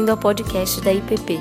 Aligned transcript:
bem-vindo 0.00 0.12
ao 0.12 0.16
podcast 0.16 0.80
da 0.80 0.92
IPP. 0.94 1.38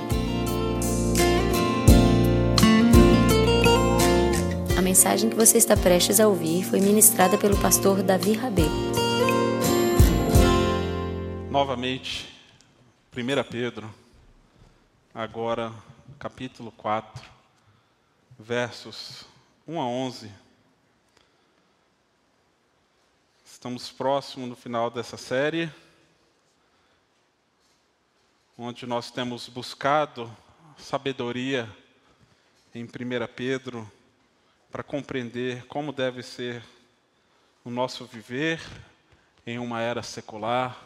A 4.78 4.82
mensagem 4.82 5.30
que 5.30 5.36
você 5.36 5.58
está 5.58 5.78
prestes 5.78 6.20
a 6.20 6.28
ouvir 6.28 6.66
foi 6.66 6.82
ministrada 6.82 7.38
pelo 7.38 7.58
pastor 7.62 8.04
Davi 8.04 8.34
Rabê. 8.34 8.64
Novamente, 11.50 12.36
1 13.16 13.50
Pedro, 13.50 13.90
agora 15.14 15.74
capítulo 16.18 16.72
4, 16.74 17.24
versos 18.38 19.24
1 19.66 19.80
a 19.80 19.86
11. 19.86 20.32
Estamos 23.46 23.90
próximo 23.90 24.46
no 24.46 24.56
final 24.56 24.92
dessa 24.92 25.16
série 25.16 25.72
onde 28.62 28.86
nós 28.86 29.10
temos 29.10 29.48
buscado 29.48 30.30
sabedoria 30.78 31.74
em 32.76 32.84
1 32.84 32.88
Pedro 33.34 33.90
para 34.70 34.84
compreender 34.84 35.66
como 35.68 35.94
deve 35.94 36.22
ser 36.22 36.62
o 37.64 37.70
nosso 37.70 38.04
viver 38.04 38.60
em 39.48 39.58
uma 39.58 39.80
era 39.80 40.04
secular, 40.04 40.78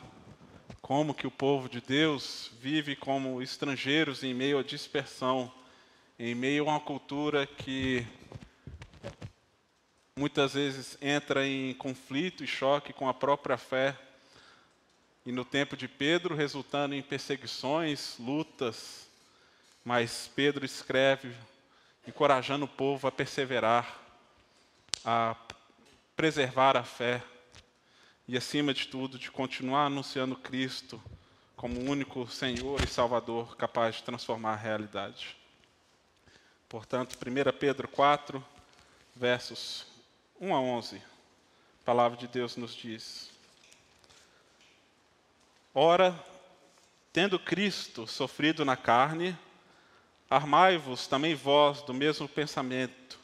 como 0.84 1.16
que 1.16 1.26
o 1.26 1.32
povo 1.32 1.68
de 1.68 1.82
Deus 1.82 2.52
vive 2.62 2.96
como 2.96 3.42
estrangeiros 3.42 4.24
em 4.24 4.36
meio 4.36 4.60
à 4.60 4.64
dispersão, 4.64 5.52
em 6.20 6.36
meio 6.36 6.70
a 6.70 6.74
uma 6.74 6.80
cultura 6.80 7.48
que 7.48 8.06
muitas 10.16 10.54
vezes 10.54 10.96
entra 11.02 11.44
em 11.48 11.74
conflito 11.74 12.44
e 12.44 12.48
choque 12.48 12.94
com 12.94 13.10
a 13.10 13.16
própria 13.16 13.58
fé 13.58 13.98
e 15.26 15.32
no 15.32 15.46
tempo 15.46 15.78
de 15.78 15.88
Pedro, 15.88 16.36
resultando 16.36 16.94
em 16.94 17.02
perseguições, 17.02 18.18
lutas, 18.20 19.08
mas 19.84 20.30
Pedro 20.36 20.66
escreve, 20.66 21.34
encorajando 22.08 22.66
o 22.66 22.68
povo 22.68 23.08
a 23.08 23.12
perseverar, 23.12 24.00
a 25.06 25.36
preservar 26.16 26.76
a 26.76 26.84
fé 26.84 27.24
e, 28.28 28.38
acima 28.38 28.74
de 28.74 28.88
tudo, 28.88 29.18
de 29.18 29.32
continuar 29.32 29.86
anunciando 29.86 30.36
Cristo 30.36 31.02
como 31.56 31.80
o 31.80 31.90
único 31.90 32.28
Senhor 32.28 32.82
e 32.84 32.88
Salvador 32.88 33.56
capaz 33.56 33.96
de 33.96 34.04
transformar 34.04 34.54
a 34.54 34.58
realidade. 34.58 35.38
Portanto, 36.68 37.16
1 37.16 37.58
Pedro 37.58 37.88
4, 37.88 38.44
versos 39.16 39.86
1 40.42 40.54
a 40.54 40.60
11, 40.60 40.98
a 40.98 41.86
palavra 41.86 42.18
de 42.18 42.28
Deus 42.28 42.58
nos 42.58 42.76
diz. 42.76 43.33
Ora, 45.76 46.14
tendo 47.12 47.40
Cristo 47.40 48.06
sofrido 48.06 48.64
na 48.64 48.78
carne, 48.78 49.36
armai-vos 50.30 51.08
também 51.08 51.34
vós 51.34 51.82
do 51.82 51.94
mesmo 51.94 52.28
pensamento. 52.28 53.20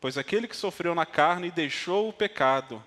Pois 0.00 0.16
aquele 0.16 0.48
que 0.48 0.56
sofreu 0.56 0.94
na 0.94 1.04
carne 1.04 1.50
deixou 1.50 2.08
o 2.08 2.12
pecado, 2.12 2.82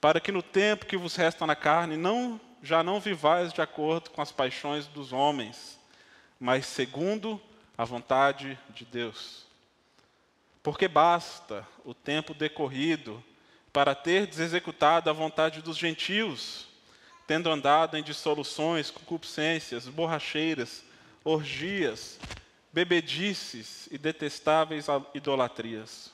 para 0.00 0.20
que 0.20 0.30
no 0.30 0.42
tempo 0.42 0.86
que 0.86 0.96
vos 0.96 1.16
resta 1.16 1.46
na 1.46 1.56
carne 1.56 1.96
não 1.96 2.40
já 2.62 2.80
não 2.82 3.00
vivais 3.00 3.52
de 3.52 3.60
acordo 3.60 4.10
com 4.10 4.22
as 4.22 4.30
paixões 4.30 4.86
dos 4.86 5.12
homens, 5.12 5.76
mas 6.38 6.64
segundo 6.64 7.42
a 7.76 7.84
vontade 7.84 8.56
de 8.70 8.84
Deus. 8.84 9.44
Porque 10.62 10.86
basta 10.86 11.66
o 11.84 11.92
tempo 11.92 12.34
decorrido 12.34 13.22
para 13.72 13.96
ter 13.96 14.28
executado 14.28 15.10
a 15.10 15.12
vontade 15.12 15.60
dos 15.60 15.76
gentios, 15.76 16.68
tendo 17.32 17.48
andado 17.48 17.96
em 17.96 18.02
dissoluções, 18.02 18.90
concupiscências, 18.90 19.88
borracheiras, 19.88 20.84
orgias, 21.24 22.20
bebedices 22.70 23.88
e 23.90 23.96
detestáveis 23.96 24.84
idolatrias. 25.14 26.10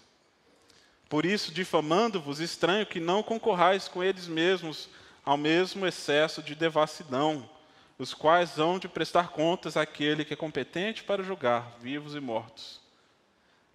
Por 1.09 1.27
isso, 1.27 1.51
difamando-vos, 1.51 2.39
estranho 2.39 2.87
que 2.87 3.01
não 3.01 3.21
concorrais 3.21 3.89
com 3.89 4.01
eles 4.01 4.29
mesmos 4.29 4.89
ao 5.25 5.37
mesmo 5.37 5.89
excesso 5.89 6.41
de 6.41 6.55
devassidão, 6.55 7.51
os 7.99 8.15
quais 8.15 8.57
hão 8.57 8.79
de 8.79 8.87
prestar 8.87 9.31
contas 9.31 9.77
àquele 9.77 10.25
que 10.25 10.35
é 10.35 10.37
competente 10.37 11.03
para 11.03 11.25
julgar 11.25 11.79
vivos 11.81 12.15
e 12.15 12.21
mortos. 12.21 12.81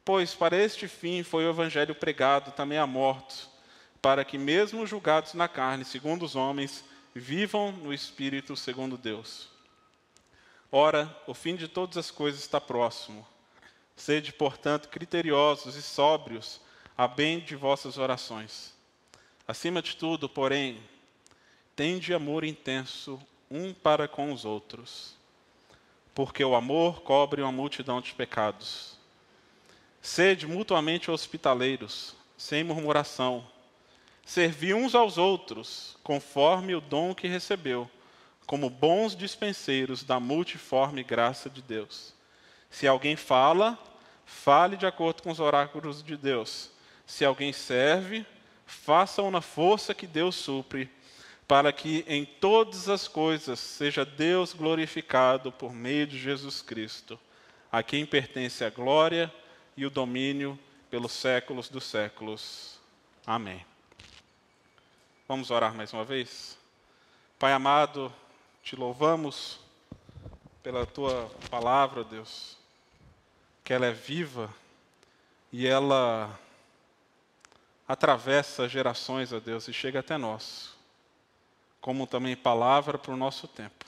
Pois 0.05 0.33
para 0.33 0.55
este 0.55 0.87
fim 0.87 1.23
foi 1.23 1.45
o 1.45 1.49
evangelho 1.49 1.93
pregado 1.93 2.53
também 2.53 2.77
a 2.77 2.87
mortos, 2.87 3.49
para 4.01 4.23
que, 4.23 4.37
mesmo 4.37 4.87
julgados 4.87 5.33
na 5.33 5.49
carne, 5.49 5.83
segundo 5.83 6.23
os 6.23 6.37
homens, 6.37 6.85
vivam 7.13 7.72
no 7.72 7.94
Espírito 7.94 8.56
segundo 8.56 8.97
Deus. 8.97 9.47
Ora, 10.72 11.16
o 11.28 11.34
fim 11.34 11.56
de 11.56 11.68
todas 11.68 11.97
as 11.97 12.09
coisas 12.09 12.41
está 12.41 12.59
próximo. 12.59 13.28
Sede, 13.96 14.34
portanto, 14.34 14.90
criteriosos 14.90 15.75
e 15.75 15.81
sóbrios 15.81 16.59
a 16.97 17.07
bem 17.07 17.40
de 17.40 17.56
vossas 17.56 17.97
orações. 17.97 18.74
Acima 19.47 19.81
de 19.81 19.96
tudo, 19.96 20.28
porém, 20.28 20.81
tende 21.75 22.13
amor 22.13 22.44
intenso 22.44 23.19
um 23.51 23.74
para 23.74 24.07
com 24.07 24.34
os 24.34 24.45
outros, 24.45 25.16
porque 26.16 26.44
o 26.44 26.56
amor 26.56 27.01
cobre 27.01 27.41
uma 27.41 27.51
multidão 27.51 28.01
de 28.01 28.13
pecados. 28.13 28.97
Sede 30.01 30.47
mutuamente 30.47 31.12
hospitaleiros, 31.12 32.16
sem 32.38 32.63
murmuração, 32.63 33.47
Servi 34.25 34.73
uns 34.73 34.95
aos 34.95 35.17
outros, 35.17 35.97
conforme 36.03 36.73
o 36.73 36.81
dom 36.81 37.13
que 37.13 37.28
recebeu, 37.28 37.89
como 38.45 38.69
bons 38.69 39.16
dispenseiros 39.16 40.03
da 40.03 40.19
multiforme 40.19 41.03
graça 41.03 41.50
de 41.50 41.61
Deus. 41.61 42.13
Se 42.69 42.88
alguém 42.88 43.16
fala, 43.16 43.78
fale 44.25 44.78
de 44.78 44.85
acordo 44.85 45.22
com 45.22 45.31
os 45.31 45.39
oráculos 45.39 46.01
de 46.03 46.17
Deus. 46.17 46.72
Se 47.06 47.25
alguém 47.25 47.53
serve, 47.53 48.25
faça-o 48.66 49.29
na 49.29 49.41
força 49.41 49.94
que 49.94 50.07
Deus 50.07 50.35
supre, 50.35 50.89
para 51.47 51.72
que 51.72 52.06
em 52.07 52.25
todas 52.25 52.89
as 52.89 53.07
coisas 53.07 53.59
seja 53.59 54.06
Deus 54.06 54.53
glorificado 54.53 55.51
por 55.51 55.73
meio 55.73 56.07
de 56.07 56.17
Jesus 56.17 56.62
Cristo, 56.62 57.19
a 57.72 57.83
quem 57.83 58.06
pertence 58.06 58.63
a 58.63 58.69
glória 58.69 59.31
e 59.75 59.85
o 59.85 59.89
domínio 59.89 60.57
pelos 60.89 61.12
séculos 61.12 61.69
dos 61.69 61.83
séculos. 61.83 62.79
Amém. 63.25 63.72
Vamos 65.33 65.49
orar 65.49 65.73
mais 65.73 65.91
uma 65.91 66.05
vez? 66.05 66.55
Pai 67.39 67.53
amado, 67.53 68.13
te 68.61 68.75
louvamos 68.75 69.59
pela 70.61 70.85
tua 70.85 71.27
palavra, 71.49 72.03
Deus, 72.03 72.55
que 73.63 73.73
ela 73.73 73.88
é 73.88 73.91
viva 73.91 74.53
e 75.51 75.66
ela 75.66 76.39
atravessa 77.88 78.69
gerações, 78.69 79.33
ó 79.33 79.39
Deus, 79.39 79.67
e 79.67 79.73
chega 79.73 80.01
até 80.01 80.19
nós, 80.19 80.75
como 81.81 82.05
também 82.05 82.35
palavra 82.35 83.00
para 83.00 83.11
o 83.11 83.17
nosso 83.17 83.47
tempo. 83.47 83.85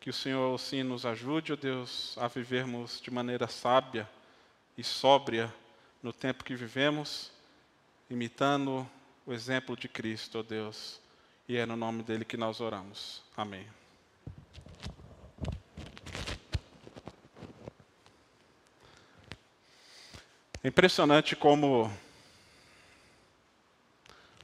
Que 0.00 0.08
o 0.08 0.14
Senhor, 0.14 0.58
sim, 0.58 0.82
nos 0.82 1.04
ajude, 1.04 1.52
ó 1.52 1.56
Deus, 1.56 2.16
a 2.16 2.28
vivermos 2.28 2.98
de 2.98 3.10
maneira 3.10 3.46
sábia 3.46 4.08
e 4.78 4.82
sóbria 4.82 5.54
no 6.02 6.14
tempo 6.14 6.44
que 6.44 6.54
vivemos, 6.54 7.30
imitando 8.08 8.88
o 9.26 9.32
exemplo 9.32 9.76
de 9.76 9.88
Cristo, 9.88 10.38
ó 10.38 10.42
Deus. 10.42 11.00
E 11.48 11.56
é 11.56 11.66
no 11.66 11.76
nome 11.76 12.02
dele 12.02 12.24
que 12.24 12.36
nós 12.36 12.60
oramos. 12.60 13.22
Amém. 13.36 13.66
É 20.62 20.68
impressionante 20.68 21.34
como 21.34 21.90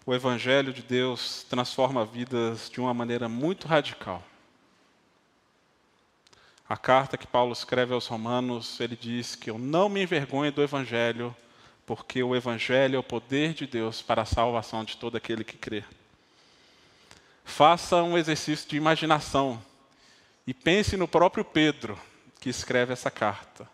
o 0.05 0.13
Evangelho 0.13 0.73
de 0.73 0.83
Deus 0.83 1.45
transforma 1.45 2.05
vidas 2.05 2.69
de 2.69 2.81
uma 2.81 2.93
maneira 2.93 3.29
muito 3.29 3.69
radical. 3.69 4.23
A 6.69 6.77
carta 6.77 7.19
que 7.19 7.27
Paulo 7.27 7.53
escreve 7.53 7.93
aos 7.93 8.07
Romanos, 8.07 8.81
ele 8.81 8.97
diz 8.97 9.35
que 9.37 9.51
eu 9.51 9.59
não 9.59 9.89
me 9.89 10.03
envergonho 10.03 10.51
do 10.51 10.63
Evangelho, 10.63 11.35
porque 11.87 12.23
o 12.23 12.35
Evangelho 12.35 12.97
é 12.97 12.99
o 12.99 13.03
poder 13.03 13.55
de 13.55 13.67
Deus 13.67 14.01
para 14.01 14.23
a 14.23 14.27
salvação 14.27 14.85
de 14.85 14.97
todo 14.97 15.17
aquele 15.17 15.45
que 15.45 15.57
crê. 15.57 15.85
Faça 17.45 18.03
um 18.03 18.17
exercício 18.17 18.69
de 18.69 18.77
imaginação 18.77 19.63
e 20.47 20.55
pense 20.55 20.97
no 20.97 21.09
próprio 21.09 21.45
Pedro, 21.45 21.99
que 22.41 22.49
escreve 22.49 22.93
essa 22.93 23.11
carta. 23.11 23.69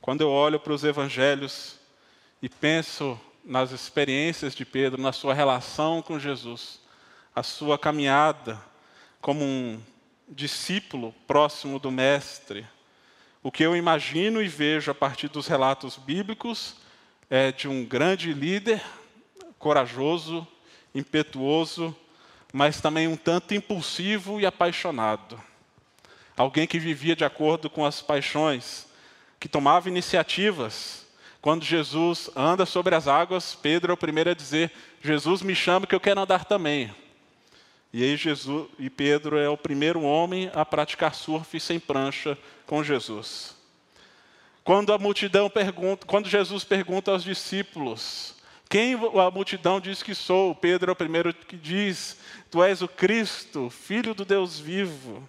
Quando 0.00 0.20
eu 0.22 0.30
olho 0.30 0.60
para 0.60 0.72
os 0.72 0.84
evangelhos 0.84 1.78
e 2.40 2.48
penso 2.48 3.18
nas 3.44 3.70
experiências 3.72 4.54
de 4.54 4.64
Pedro, 4.64 5.00
na 5.00 5.12
sua 5.12 5.34
relação 5.34 6.02
com 6.02 6.18
Jesus, 6.18 6.80
a 7.34 7.42
sua 7.42 7.78
caminhada 7.78 8.60
como 9.20 9.44
um 9.44 9.80
discípulo 10.28 11.14
próximo 11.26 11.78
do 11.78 11.90
Mestre, 11.90 12.66
o 13.42 13.50
que 13.50 13.62
eu 13.62 13.74
imagino 13.74 14.42
e 14.42 14.48
vejo 14.48 14.90
a 14.90 14.94
partir 14.94 15.28
dos 15.28 15.46
relatos 15.46 15.96
bíblicos 15.96 16.76
é 17.30 17.52
de 17.52 17.68
um 17.68 17.84
grande 17.84 18.32
líder, 18.32 18.82
corajoso, 19.56 20.44
impetuoso, 20.92 21.96
mas 22.52 22.80
também 22.80 23.06
um 23.06 23.16
tanto 23.16 23.54
impulsivo 23.54 24.40
e 24.40 24.46
apaixonado. 24.46 25.40
alguém 26.36 26.66
que 26.66 26.78
vivia 26.78 27.14
de 27.14 27.24
acordo 27.24 27.68
com 27.68 27.84
as 27.84 28.00
paixões, 28.00 28.86
que 29.38 29.48
tomava 29.48 29.88
iniciativas. 29.88 31.06
Quando 31.40 31.64
Jesus 31.64 32.30
anda 32.34 32.66
sobre 32.66 32.94
as 32.94 33.06
águas, 33.06 33.54
Pedro 33.54 33.92
é 33.92 33.94
o 33.94 33.96
primeiro 33.96 34.30
a 34.30 34.34
dizer: 34.34 34.72
Jesus 35.02 35.42
me 35.42 35.54
chama 35.54 35.86
que 35.86 35.94
eu 35.94 36.00
quero 36.00 36.20
andar 36.20 36.44
também. 36.44 36.92
E 37.92 38.02
aí 38.02 38.16
Jesus 38.16 38.68
e 38.78 38.88
Pedro 38.88 39.36
é 39.36 39.48
o 39.48 39.56
primeiro 39.56 40.00
homem 40.02 40.50
a 40.54 40.64
praticar 40.64 41.14
surf 41.14 41.60
sem 41.60 41.78
prancha 41.78 42.38
com 42.66 42.82
Jesus. 42.82 43.59
Quando 44.62 44.92
a 44.92 44.98
multidão 44.98 45.48
pergunta, 45.48 46.06
quando 46.06 46.28
Jesus 46.28 46.64
pergunta 46.64 47.10
aos 47.10 47.24
discípulos, 47.24 48.34
quem 48.68 48.94
a 48.94 49.30
multidão 49.30 49.80
diz 49.80 50.02
que 50.02 50.14
sou? 50.14 50.54
Pedro 50.54 50.90
é 50.90 50.92
o 50.92 50.96
primeiro 50.96 51.34
que 51.34 51.56
diz: 51.56 52.18
Tu 52.50 52.62
és 52.62 52.82
o 52.82 52.88
Cristo, 52.88 53.68
filho 53.68 54.14
do 54.14 54.24
Deus 54.24 54.58
vivo. 54.60 55.28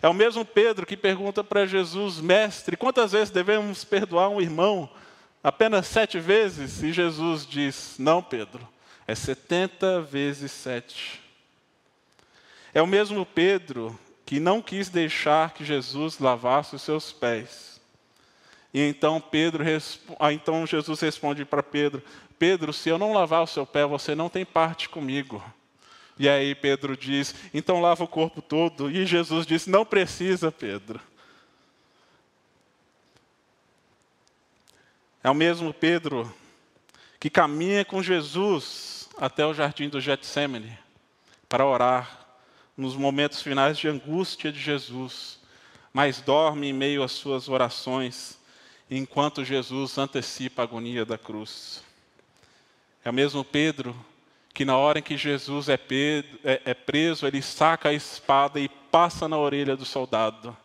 É 0.00 0.08
o 0.08 0.14
mesmo 0.14 0.44
Pedro 0.44 0.86
que 0.86 0.96
pergunta 0.96 1.42
para 1.42 1.66
Jesus, 1.66 2.20
mestre, 2.20 2.76
quantas 2.76 3.12
vezes 3.12 3.30
devemos 3.30 3.82
perdoar 3.82 4.28
um 4.28 4.40
irmão? 4.40 4.88
Apenas 5.42 5.86
sete 5.86 6.20
vezes? 6.20 6.82
E 6.82 6.92
Jesus 6.92 7.46
diz: 7.46 7.96
Não, 7.98 8.22
Pedro, 8.22 8.66
é 9.06 9.14
setenta 9.14 10.00
vezes 10.00 10.52
sete. 10.52 11.20
É 12.74 12.82
o 12.82 12.86
mesmo 12.86 13.24
Pedro 13.24 13.98
que 14.24 14.38
não 14.38 14.60
quis 14.60 14.88
deixar 14.88 15.54
que 15.54 15.64
Jesus 15.64 16.18
lavasse 16.18 16.76
os 16.76 16.82
seus 16.82 17.12
pés. 17.12 17.75
E 18.76 18.80
então 18.82 19.18
Pedro, 19.18 19.64
ah, 20.20 20.34
então 20.34 20.66
Jesus 20.66 21.00
responde 21.00 21.46
para 21.46 21.62
Pedro: 21.62 22.02
Pedro, 22.38 22.74
se 22.74 22.90
eu 22.90 22.98
não 22.98 23.14
lavar 23.14 23.42
o 23.42 23.46
seu 23.46 23.64
pé, 23.64 23.86
você 23.86 24.14
não 24.14 24.28
tem 24.28 24.44
parte 24.44 24.86
comigo. 24.86 25.42
E 26.18 26.28
aí 26.28 26.54
Pedro 26.54 26.94
diz: 26.94 27.34
então 27.54 27.80
lava 27.80 28.04
o 28.04 28.06
corpo 28.06 28.42
todo. 28.42 28.90
E 28.90 29.06
Jesus 29.06 29.46
disse: 29.46 29.70
não 29.70 29.82
precisa, 29.82 30.52
Pedro. 30.52 31.00
É 35.24 35.30
o 35.30 35.34
mesmo 35.34 35.72
Pedro 35.72 36.30
que 37.18 37.30
caminha 37.30 37.82
com 37.82 38.02
Jesus 38.02 39.08
até 39.16 39.46
o 39.46 39.54
jardim 39.54 39.88
do 39.88 40.02
Getsemane 40.02 40.78
para 41.48 41.64
orar 41.64 42.26
nos 42.76 42.94
momentos 42.94 43.40
finais 43.40 43.78
de 43.78 43.88
angústia 43.88 44.52
de 44.52 44.60
Jesus, 44.60 45.40
mas 45.94 46.20
dorme 46.20 46.68
em 46.68 46.74
meio 46.74 47.02
às 47.02 47.12
suas 47.12 47.48
orações, 47.48 48.35
enquanto 48.90 49.44
Jesus 49.44 49.98
antecipa 49.98 50.62
a 50.62 50.64
agonia 50.64 51.04
da 51.04 51.18
cruz. 51.18 51.82
É 53.04 53.10
o 53.10 53.14
mesmo 53.14 53.44
Pedro 53.44 53.94
que, 54.52 54.64
na 54.64 54.76
hora 54.76 55.00
em 55.00 55.02
que 55.02 55.16
Jesus 55.16 55.68
é, 55.68 55.78
é, 56.44 56.62
é 56.64 56.74
preso, 56.74 57.26
ele 57.26 57.42
saca 57.42 57.90
a 57.90 57.92
espada 57.92 58.58
e 58.58 58.68
passa 58.68 59.28
na 59.28 59.36
orelha 59.36 59.76
do 59.76 59.84
soldado. 59.84 60.56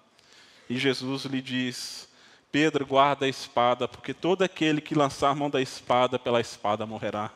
E 0.70 0.78
Jesus 0.78 1.26
lhe 1.26 1.42
diz: 1.42 2.08
Pedro, 2.52 2.86
guarda 2.86 3.26
a 3.26 3.30
espada, 3.30 3.88
porque 3.88 4.14
todo 4.14 4.44
aquele 4.44 4.82
que 4.82 4.96
lançar 4.96 5.36
mão 5.36 5.50
da 5.50 5.62
espada, 5.62 6.18
pela 6.18 6.40
espada 6.40 6.86
morrerá. 6.86 7.32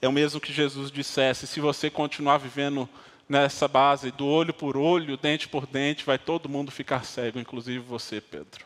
É 0.00 0.06
o 0.06 0.12
mesmo 0.12 0.40
que 0.40 0.52
Jesus 0.52 0.90
dissesse: 0.90 1.46
se 1.46 1.60
você 1.60 1.90
continuar 1.90 2.38
vivendo 2.38 2.88
nessa 3.28 3.66
base 3.66 4.10
do 4.10 4.26
olho 4.26 4.54
por 4.54 4.76
olho, 4.76 5.16
dente 5.16 5.48
por 5.48 5.66
dente, 5.66 6.04
vai 6.04 6.18
todo 6.18 6.48
mundo 6.48 6.70
ficar 6.70 7.04
cego, 7.04 7.38
inclusive 7.38 7.78
você, 7.78 8.20
Pedro. 8.20 8.64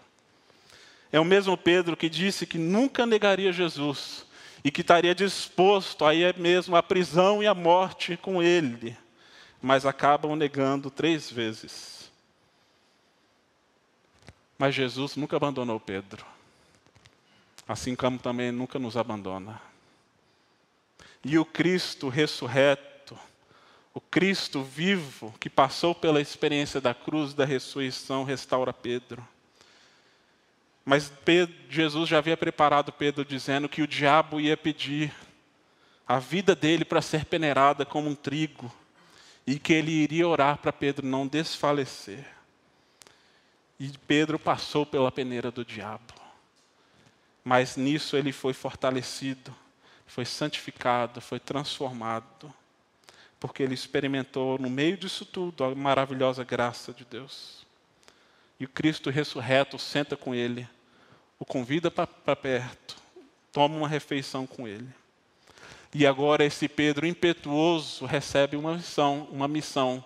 É 1.12 1.20
o 1.20 1.24
mesmo 1.24 1.58
Pedro 1.58 1.94
que 1.94 2.08
disse 2.08 2.46
que 2.46 2.56
nunca 2.56 3.04
negaria 3.04 3.52
Jesus 3.52 4.24
e 4.64 4.70
que 4.70 4.80
estaria 4.80 5.14
disposto 5.14 6.06
aí 6.06 6.22
mesmo 6.38 6.74
a 6.74 6.82
prisão 6.82 7.42
e 7.42 7.46
a 7.46 7.54
morte 7.54 8.16
com 8.16 8.42
ele, 8.42 8.96
mas 9.60 9.84
acabam 9.84 10.34
negando 10.34 10.90
três 10.90 11.30
vezes. 11.30 12.10
Mas 14.56 14.74
Jesus 14.74 15.16
nunca 15.16 15.36
abandonou 15.36 15.78
Pedro, 15.78 16.24
assim 17.68 17.94
como 17.94 18.18
também 18.18 18.50
nunca 18.50 18.78
nos 18.78 18.96
abandona. 18.96 19.60
E 21.24 21.38
o 21.38 21.44
Cristo 21.44 22.08
ressurreto, 22.08 23.18
o 23.92 24.00
Cristo 24.00 24.62
vivo, 24.62 25.34
que 25.38 25.50
passou 25.50 25.94
pela 25.94 26.20
experiência 26.20 26.80
da 26.80 26.94
cruz, 26.94 27.34
da 27.34 27.44
ressurreição, 27.44 28.24
restaura 28.24 28.72
Pedro. 28.72 29.26
Mas 30.84 31.12
Pedro, 31.24 31.54
Jesus 31.68 32.08
já 32.08 32.18
havia 32.18 32.36
preparado 32.36 32.92
Pedro 32.92 33.24
dizendo 33.24 33.68
que 33.68 33.82
o 33.82 33.86
diabo 33.86 34.40
ia 34.40 34.56
pedir 34.56 35.12
a 36.06 36.18
vida 36.18 36.54
dele 36.54 36.84
para 36.84 37.00
ser 37.00 37.24
peneirada 37.24 37.86
como 37.86 38.08
um 38.08 38.14
trigo 38.14 38.72
e 39.46 39.58
que 39.58 39.72
ele 39.72 39.92
iria 39.92 40.26
orar 40.26 40.58
para 40.58 40.72
Pedro 40.72 41.06
não 41.06 41.26
desfalecer. 41.26 42.26
E 43.78 43.90
Pedro 44.06 44.38
passou 44.38 44.84
pela 44.84 45.10
peneira 45.10 45.50
do 45.50 45.64
diabo. 45.64 46.14
Mas 47.44 47.76
nisso 47.76 48.16
ele 48.16 48.32
foi 48.32 48.52
fortalecido 48.52 49.54
foi 50.12 50.26
santificado, 50.26 51.22
foi 51.22 51.40
transformado, 51.40 52.52
porque 53.40 53.62
ele 53.62 53.72
experimentou 53.72 54.58
no 54.58 54.68
meio 54.68 54.94
disso 54.94 55.24
tudo 55.24 55.64
a 55.64 55.74
maravilhosa 55.74 56.44
graça 56.44 56.92
de 56.92 57.02
Deus. 57.02 57.61
E 58.58 58.64
o 58.64 58.68
Cristo 58.68 59.10
ressurreto 59.10 59.78
senta 59.78 60.16
com 60.16 60.34
ele, 60.34 60.68
o 61.38 61.44
convida 61.44 61.90
para 61.90 62.36
perto, 62.36 62.96
toma 63.52 63.76
uma 63.76 63.88
refeição 63.88 64.46
com 64.46 64.66
ele. 64.68 64.88
E 65.94 66.06
agora 66.06 66.44
esse 66.44 66.68
Pedro 66.68 67.06
impetuoso 67.06 68.06
recebe 68.06 68.56
uma 68.56 68.74
missão, 68.74 69.28
uma 69.30 69.48
missão. 69.48 70.02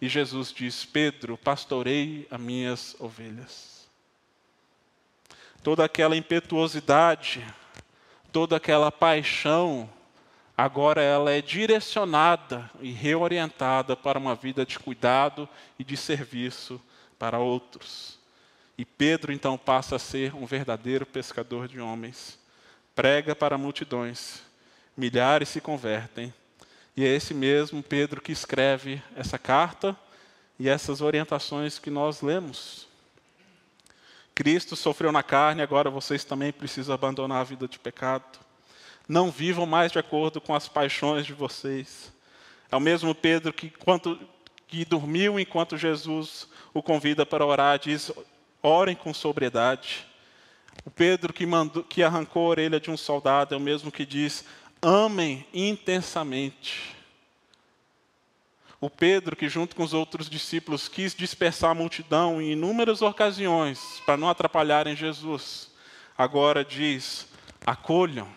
E 0.00 0.08
Jesus 0.08 0.52
diz: 0.52 0.84
Pedro, 0.84 1.36
pastorei 1.36 2.26
as 2.30 2.40
minhas 2.40 2.94
ovelhas. 3.00 3.88
Toda 5.62 5.84
aquela 5.84 6.16
impetuosidade 6.16 7.44
toda 8.34 8.56
aquela 8.56 8.90
paixão, 8.90 9.88
agora 10.56 11.00
ela 11.00 11.30
é 11.30 11.40
direcionada 11.40 12.68
e 12.80 12.90
reorientada 12.90 13.94
para 13.94 14.18
uma 14.18 14.34
vida 14.34 14.66
de 14.66 14.76
cuidado 14.76 15.48
e 15.78 15.84
de 15.84 15.96
serviço 15.96 16.82
para 17.18 17.38
outros. 17.38 18.18
E 18.76 18.84
Pedro 18.84 19.32
então 19.32 19.56
passa 19.56 19.96
a 19.96 19.98
ser 19.98 20.34
um 20.34 20.46
verdadeiro 20.46 21.06
pescador 21.06 21.68
de 21.68 21.80
homens. 21.80 22.38
Prega 22.94 23.34
para 23.34 23.58
multidões, 23.58 24.42
milhares 24.96 25.48
se 25.48 25.60
convertem. 25.60 26.32
E 26.96 27.04
é 27.04 27.08
esse 27.08 27.34
mesmo 27.34 27.82
Pedro 27.82 28.20
que 28.20 28.32
escreve 28.32 29.02
essa 29.16 29.38
carta 29.38 29.96
e 30.58 30.68
essas 30.68 31.00
orientações 31.00 31.78
que 31.78 31.90
nós 31.90 32.20
lemos. 32.20 32.86
Cristo 34.34 34.74
sofreu 34.74 35.12
na 35.12 35.22
carne, 35.22 35.62
agora 35.62 35.90
vocês 35.90 36.24
também 36.24 36.52
precisam 36.52 36.94
abandonar 36.94 37.40
a 37.40 37.44
vida 37.44 37.68
de 37.68 37.78
pecado. 37.78 38.40
Não 39.08 39.30
vivam 39.30 39.66
mais 39.66 39.92
de 39.92 39.98
acordo 39.98 40.40
com 40.40 40.54
as 40.54 40.68
paixões 40.68 41.26
de 41.26 41.32
vocês. 41.32 42.12
É 42.70 42.76
o 42.76 42.80
mesmo 42.80 43.14
Pedro 43.14 43.52
que, 43.52 43.70
quando, 43.70 44.18
que 44.74 44.84
dormiu 44.84 45.38
enquanto 45.38 45.78
Jesus 45.78 46.48
o 46.72 46.82
convida 46.82 47.24
para 47.24 47.46
orar, 47.46 47.78
diz: 47.78 48.10
orem 48.60 48.96
com 48.96 49.14
sobriedade. 49.14 50.04
O 50.84 50.90
Pedro 50.90 51.32
que, 51.32 51.46
mandou, 51.46 51.84
que 51.84 52.02
arrancou 52.02 52.46
a 52.46 52.48
orelha 52.48 52.80
de 52.80 52.90
um 52.90 52.96
soldado 52.96 53.54
é 53.54 53.56
o 53.56 53.60
mesmo 53.60 53.92
que 53.92 54.04
diz: 54.04 54.44
amem 54.82 55.46
intensamente. 55.54 56.92
O 58.80 58.90
Pedro, 58.90 59.36
que 59.36 59.48
junto 59.48 59.76
com 59.76 59.84
os 59.84 59.94
outros 59.94 60.28
discípulos 60.28 60.88
quis 60.88 61.14
dispersar 61.14 61.70
a 61.70 61.74
multidão 61.74 62.42
em 62.42 62.50
inúmeras 62.50 63.00
ocasiões 63.00 64.02
para 64.04 64.16
não 64.16 64.28
atrapalharem 64.28 64.96
Jesus, 64.96 65.70
agora 66.18 66.64
diz: 66.64 67.28
acolham, 67.64 68.28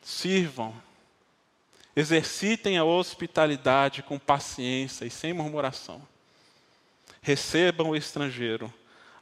sirvam, 0.00 0.72
exercitem 1.96 2.76
a 2.76 2.84
hospitalidade 2.84 4.02
com 4.02 4.18
paciência 4.18 5.04
e 5.04 5.10
sem 5.10 5.32
murmuração. 5.32 6.02
Recebam 7.22 7.90
o 7.90 7.96
estrangeiro, 7.96 8.72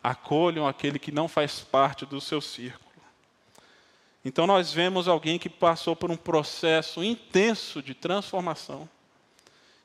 acolham 0.02 0.66
aquele 0.66 0.98
que 0.98 1.12
não 1.12 1.28
faz 1.28 1.60
parte 1.60 2.06
do 2.06 2.20
seu 2.20 2.40
círculo. 2.40 2.82
Então, 4.24 4.46
nós 4.46 4.72
vemos 4.72 5.08
alguém 5.08 5.38
que 5.38 5.48
passou 5.48 5.96
por 5.96 6.10
um 6.10 6.16
processo 6.16 7.02
intenso 7.02 7.82
de 7.82 7.92
transformação 7.92 8.88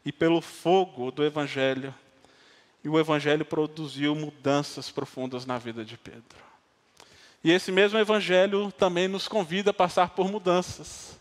e 0.05 0.11
pelo 0.11 0.41
fogo 0.41 1.11
do 1.11 1.23
Evangelho. 1.23 1.93
E 2.83 2.89
o 2.89 2.99
Evangelho 2.99 3.43
produziu 3.43 4.15
mudanças 4.15 4.91
profundas 4.91 5.45
na 5.45 5.57
vida 5.57 5.83
de 5.83 5.97
Pedro. 5.97 6.47
E 7.43 7.51
esse 7.51 7.71
mesmo 7.71 7.97
Evangelho 7.97 8.71
também 8.71 9.07
nos 9.07 9.27
convida 9.27 9.71
a 9.71 9.73
passar 9.73 10.09
por 10.09 10.29
mudanças. 10.31 11.19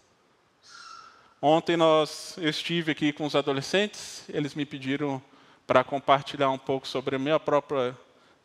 Ontem 1.40 1.76
nós, 1.76 2.34
eu 2.38 2.48
estive 2.48 2.92
aqui 2.92 3.12
com 3.12 3.26
os 3.26 3.36
adolescentes, 3.36 4.24
eles 4.28 4.54
me 4.54 4.64
pediram 4.64 5.22
para 5.66 5.84
compartilhar 5.84 6.50
um 6.50 6.56
pouco 6.56 6.88
sobre 6.88 7.16
a 7.16 7.18
minha 7.18 7.38
própria 7.38 7.96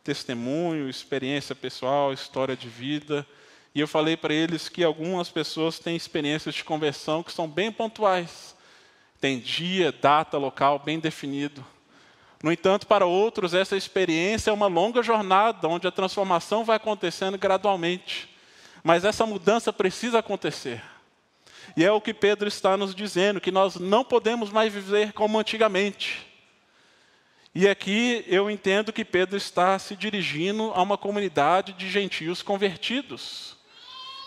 testemunho, 0.04 0.90
experiência 0.90 1.54
pessoal, 1.54 2.12
história 2.12 2.54
de 2.54 2.68
vida. 2.68 3.26
E 3.74 3.80
eu 3.80 3.88
falei 3.88 4.14
para 4.14 4.34
eles 4.34 4.68
que 4.68 4.84
algumas 4.84 5.30
pessoas 5.30 5.78
têm 5.78 5.96
experiências 5.96 6.54
de 6.54 6.64
conversão 6.64 7.22
que 7.22 7.32
são 7.32 7.48
bem 7.48 7.72
pontuais, 7.72 8.54
tem 9.18 9.38
dia, 9.38 9.90
data, 9.90 10.36
local 10.36 10.78
bem 10.78 10.98
definido. 10.98 11.64
No 12.42 12.52
entanto, 12.52 12.86
para 12.86 13.06
outros, 13.06 13.54
essa 13.54 13.76
experiência 13.76 14.50
é 14.50 14.52
uma 14.52 14.66
longa 14.66 15.02
jornada, 15.02 15.66
onde 15.66 15.86
a 15.86 15.92
transformação 15.92 16.62
vai 16.62 16.76
acontecendo 16.76 17.38
gradualmente. 17.38 18.28
Mas 18.84 19.04
essa 19.04 19.24
mudança 19.24 19.72
precisa 19.72 20.18
acontecer. 20.18 20.82
E 21.76 21.84
é 21.84 21.90
o 21.90 22.00
que 22.00 22.12
Pedro 22.12 22.48
está 22.48 22.76
nos 22.76 22.94
dizendo, 22.94 23.40
que 23.40 23.50
nós 23.50 23.76
não 23.76 24.04
podemos 24.04 24.50
mais 24.50 24.72
viver 24.72 25.12
como 25.12 25.38
antigamente. 25.38 26.26
E 27.54 27.68
aqui 27.68 28.24
eu 28.26 28.50
entendo 28.50 28.92
que 28.92 29.04
Pedro 29.04 29.36
está 29.36 29.78
se 29.78 29.94
dirigindo 29.94 30.72
a 30.74 30.82
uma 30.82 30.96
comunidade 30.96 31.72
de 31.74 31.90
gentios 31.90 32.42
convertidos. 32.42 33.56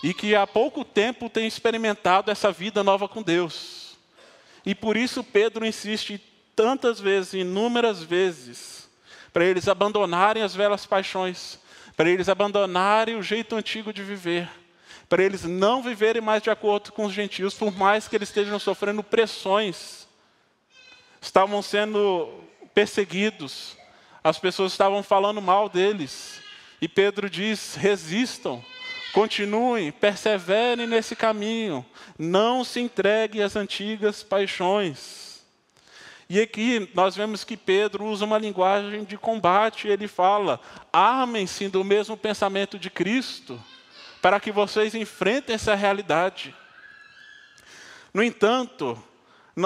E 0.03 0.13
que 0.13 0.35
há 0.35 0.45
pouco 0.45 0.85
tempo 0.85 1.29
tem 1.29 1.47
experimentado 1.47 2.29
essa 2.29 2.51
vida 2.51 2.83
nova 2.83 3.07
com 3.07 3.23
Deus. 3.23 3.97
E 4.65 4.75
por 4.75 4.95
isso 4.95 5.23
Pedro 5.23 5.65
insiste 5.65 6.21
tantas 6.55 6.99
vezes, 6.99 7.33
inúmeras 7.33 8.01
vezes, 8.01 8.89
para 9.33 9.45
eles 9.45 9.67
abandonarem 9.67 10.41
as 10.43 10.55
velhas 10.55 10.85
paixões, 10.85 11.59
para 11.97 12.09
eles 12.09 12.29
abandonarem 12.29 13.15
o 13.15 13.23
jeito 13.23 13.55
antigo 13.55 13.91
de 13.91 14.03
viver, 14.03 14.49
para 15.15 15.23
eles 15.23 15.45
não 15.45 15.81
viverem 15.81 16.21
mais 16.21 16.43
de 16.43 16.49
acordo 16.49 16.91
com 16.91 17.05
os 17.05 17.13
gentios, 17.13 17.53
por 17.53 17.73
mais 17.73 18.05
que 18.05 18.17
eles 18.17 18.27
estejam 18.27 18.59
sofrendo 18.59 19.01
pressões, 19.01 20.05
estavam 21.21 21.61
sendo 21.61 22.43
perseguidos, 22.73 23.77
as 24.21 24.37
pessoas 24.37 24.73
estavam 24.73 25.01
falando 25.01 25.41
mal 25.41 25.69
deles, 25.69 26.41
e 26.81 26.89
Pedro 26.89 27.29
diz: 27.29 27.75
resistam, 27.75 28.61
continuem, 29.13 29.89
perseverem 29.89 30.85
nesse 30.85 31.15
caminho, 31.15 31.85
não 32.19 32.65
se 32.65 32.81
entreguem 32.81 33.41
às 33.41 33.55
antigas 33.55 34.21
paixões. 34.21 35.45
E 36.29 36.41
aqui 36.41 36.89
nós 36.93 37.15
vemos 37.15 37.45
que 37.45 37.55
Pedro 37.55 38.03
usa 38.03 38.25
uma 38.25 38.37
linguagem 38.37 39.05
de 39.05 39.17
combate, 39.17 39.87
ele 39.87 40.09
fala: 40.09 40.59
armem-se 40.91 41.69
do 41.69 41.85
mesmo 41.85 42.17
pensamento 42.17 42.77
de 42.77 42.89
Cristo, 42.89 43.57
para 44.25 44.39
que 44.39 44.51
vocês 44.51 44.95
enfrentem 44.95 45.53
essa 45.53 45.75
realidade. 45.75 46.55
No 48.11 48.23
entanto, 48.23 48.97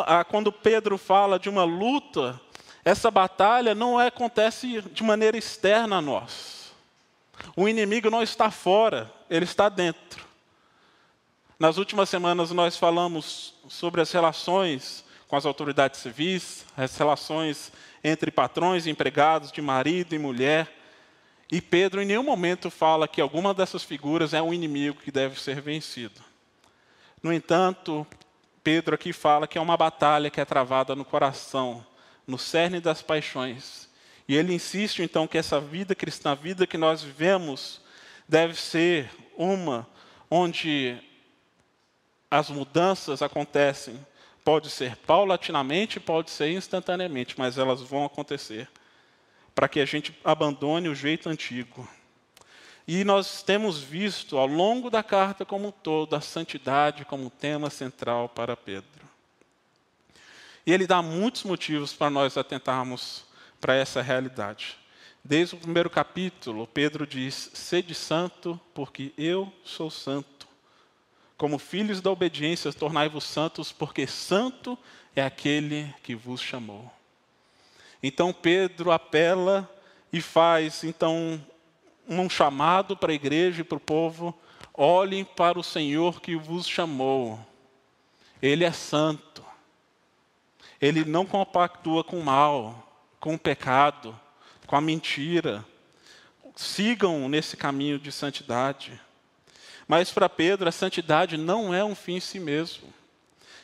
ah, 0.06 0.25
quando 0.25 0.51
Pedro 0.51 0.98
fala 0.98 1.39
de 1.39 1.48
uma 1.48 1.63
luta, 1.63 2.38
essa 2.84 3.10
batalha 3.10 3.74
não 3.74 3.98
acontece 3.98 4.82
de 4.82 5.01
maneira 5.01 5.38
externa 5.38 6.00
a 6.00 6.01
nós. 6.01 6.74
O 7.56 7.70
inimigo 7.70 8.10
não 8.10 8.22
está 8.22 8.51
fora, 8.51 9.10
ele 9.30 9.46
está 9.46 9.70
dentro. 9.70 10.25
Nas 11.58 11.78
últimas 11.78 12.10
semanas 12.10 12.51
nós 12.51 12.75
falamos 12.75 13.54
sobre 13.70 14.01
as 14.01 14.12
relações 14.12 15.06
com 15.30 15.38
as 15.38 15.46
autoridades 15.46 16.01
civis, 16.01 16.66
as 16.75 16.98
relações 16.98 17.72
entre 18.04 18.30
patrões 18.30 18.86
e 18.86 18.89
empregados, 18.89 19.54
de 19.54 19.62
marido 19.62 20.13
e 20.13 20.20
mulher. 20.20 20.78
E 21.51 21.62
Pedro 21.62 22.01
em 22.01 22.06
nenhum 22.06 22.24
momento 22.24 22.70
fala 22.70 23.08
que 23.08 23.20
alguma 23.20 23.53
dessas 23.53 23.84
figuras 23.84 24.34
é 24.34 24.41
um 24.41 24.53
inimigo 24.53 25.01
que 25.01 25.12
deve 25.12 25.41
ser 25.41 25.62
vencido. 25.62 26.22
No 27.24 27.34
entanto, 27.34 28.06
Pedro 28.63 28.96
aqui 28.96 29.12
fala 29.12 29.48
que 29.48 29.58
é 29.58 29.62
uma 29.62 29.75
batalha 29.75 30.29
que 30.29 30.39
é 30.39 30.46
travada 30.46 30.96
no 30.96 31.03
coração, 31.03 31.86
no 32.27 32.38
cerne 32.38 32.79
das 32.79 33.01
paixões. 33.01 33.89
E 34.27 34.36
ele 34.36 34.53
insiste 34.53 35.01
então 35.01 35.27
que 35.27 35.38
essa 35.38 35.60
vida 35.60 35.96
cristã, 35.96 36.32
a 36.32 36.36
vida 36.36 36.68
que 36.68 36.77
nós 36.77 37.01
vivemos, 37.01 37.82
deve 38.27 38.53
ser 38.53 39.10
uma 39.36 39.88
onde 40.29 40.98
as 42.29 42.50
mudanças 42.50 43.24
acontecem 43.24 44.00
Pode 44.44 44.70
ser 44.70 44.96
paulatinamente, 44.96 46.00
pode 46.00 46.32
ser 46.32 46.51
instantaneamente, 46.51 47.36
mas 47.38 47.58
elas 47.58 47.82
vão 47.82 48.06
acontecer 48.06 48.68
para 49.53 49.68
que 49.68 49.79
a 49.79 49.86
gente 49.86 50.18
abandone 50.24 50.89
o 50.89 50.96
jeito 50.96 51.29
antigo. 51.29 51.88
E 52.88 53.03
nós 53.03 53.44
temos 53.44 53.79
visto 53.79 54.38
ao 54.38 54.48
longo 54.48 54.89
da 54.89 55.03
carta 55.03 55.46
como 55.46 55.68
um 55.68 55.72
todo 55.72 56.15
a 56.15 56.22
santidade 56.22 57.06
como 57.06 57.29
tema 57.29 57.70
central 57.70 58.29
para 58.29 58.58
Pedro. 58.58 59.08
E 60.65 60.74
ele 60.74 60.88
dá 60.88 61.01
muitos 61.01 61.44
motivos 61.44 61.94
para 61.94 62.10
nós 62.10 62.38
atentarmos 62.38 63.25
para 63.62 63.75
essa 63.75 64.01
realidade. 64.01 64.77
Desde 65.24 65.56
o 65.56 65.60
primeiro 65.60 65.89
capítulo, 65.89 66.65
Pedro 66.65 67.06
diz: 67.06 67.51
Sede 67.53 67.94
santo, 67.94 68.60
porque 68.74 69.13
eu 69.18 69.53
sou 69.63 69.91
santo. 69.91 70.48
Como 71.38 71.60
filhos 71.60 72.01
da 72.01 72.10
obediência, 72.10 72.74
tornai-vos 72.74 73.24
santos, 73.24 73.72
porque 73.72 74.08
santo 74.08 74.77
é 75.15 75.24
aquele 75.24 75.94
que 76.03 76.15
vos 76.15 76.41
chamou. 76.41 76.91
Então 78.01 78.34
Pedro 78.34 78.91
apela 78.91 79.70
e 80.12 80.22
faz 80.22 80.84
então 80.84 81.44
um 82.08 82.29
chamado 82.29 82.98
para 82.98 83.12
a 83.12 83.15
igreja 83.15 83.62
e 83.62 83.63
para 83.63 83.77
o 83.77 83.82
povo: 83.82 84.38
olhem 84.74 85.24
para 85.24 85.60
o 85.60 85.63
Senhor 85.63 86.22
que 86.22 86.36
vos 86.36 86.68
chamou. 86.68 87.39
Ele 88.41 88.63
é 88.63 88.72
santo. 88.72 89.44
Ele 90.82 91.03
não 91.03 91.25
compactua 91.25 92.03
com 92.03 92.20
o 92.20 92.24
mal, 92.24 93.03
com 93.20 93.36
o 93.36 93.39
pecado, 93.39 94.18
com 94.65 94.75
a 94.77 94.82
mentira. 94.82 95.65
Sigam 96.56 97.27
nesse 97.27 97.58
caminho 97.58 98.00
de 98.00 98.12
santidade. 98.12 99.00
Mas 99.88 100.12
para 100.12 100.29
Pedro, 100.29 100.70
a 100.70 100.72
santidade 100.72 101.36
não 101.36 101.74
é 101.74 101.84
um 101.84 101.96
fim 101.96 102.15
em 102.15 102.20
si 102.20 102.39
mesmo. 102.39 102.94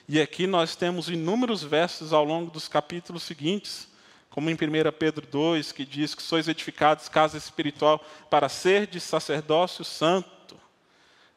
E 0.08 0.20
aqui 0.20 0.46
nós 0.46 0.75
temos 0.75 1.10
inúmeros 1.10 1.63
versos 1.63 2.12
ao 2.12 2.24
longo 2.24 2.51
dos 2.51 2.68
capítulos 2.68 3.24
seguintes, 3.24 3.88
como 4.36 4.50
em 4.50 4.54
1 4.54 4.58
Pedro 5.00 5.25
2, 5.25 5.72
que 5.72 5.86
diz 5.86 6.13
que 6.13 6.22
sois 6.22 6.50
edificados 6.50 7.08
casa 7.08 7.38
espiritual 7.38 8.04
para 8.30 8.50
ser 8.50 8.86
de 8.86 9.00
sacerdócio 9.00 9.86
santo. 9.86 10.60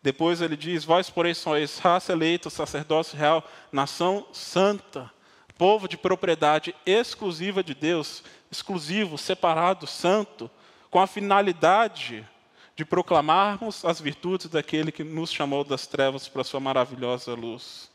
Depois 0.03 0.41
ele 0.41 0.57
diz: 0.57 0.85
Vós, 0.85 1.09
porém, 1.09 1.33
sois 1.33 1.79
raça 1.79 2.11
eleita, 2.11 2.51
sacerdócio 2.51 3.17
real, 3.17 3.49
nação 3.71 4.27
santa, 4.33 5.09
povo 5.57 5.87
de 5.87 5.97
propriedade 5.97 6.75
exclusiva 6.85 7.63
de 7.63 7.73
Deus, 7.73 8.25
exclusivo, 8.51 9.17
separado, 9.17 9.87
santo, 9.87 10.51
com 10.91 10.99
a 10.99 11.07
finalidade 11.07 12.27
de 12.75 12.85
proclamarmos 12.85 13.85
as 13.85 14.01
virtudes 14.01 14.49
daquele 14.49 14.91
que 14.91 15.05
nos 15.05 15.31
chamou 15.31 15.63
das 15.63 15.87
trevas 15.87 16.27
para 16.27 16.41
a 16.41 16.45
sua 16.45 16.59
maravilhosa 16.59 17.33
luz. 17.33 17.88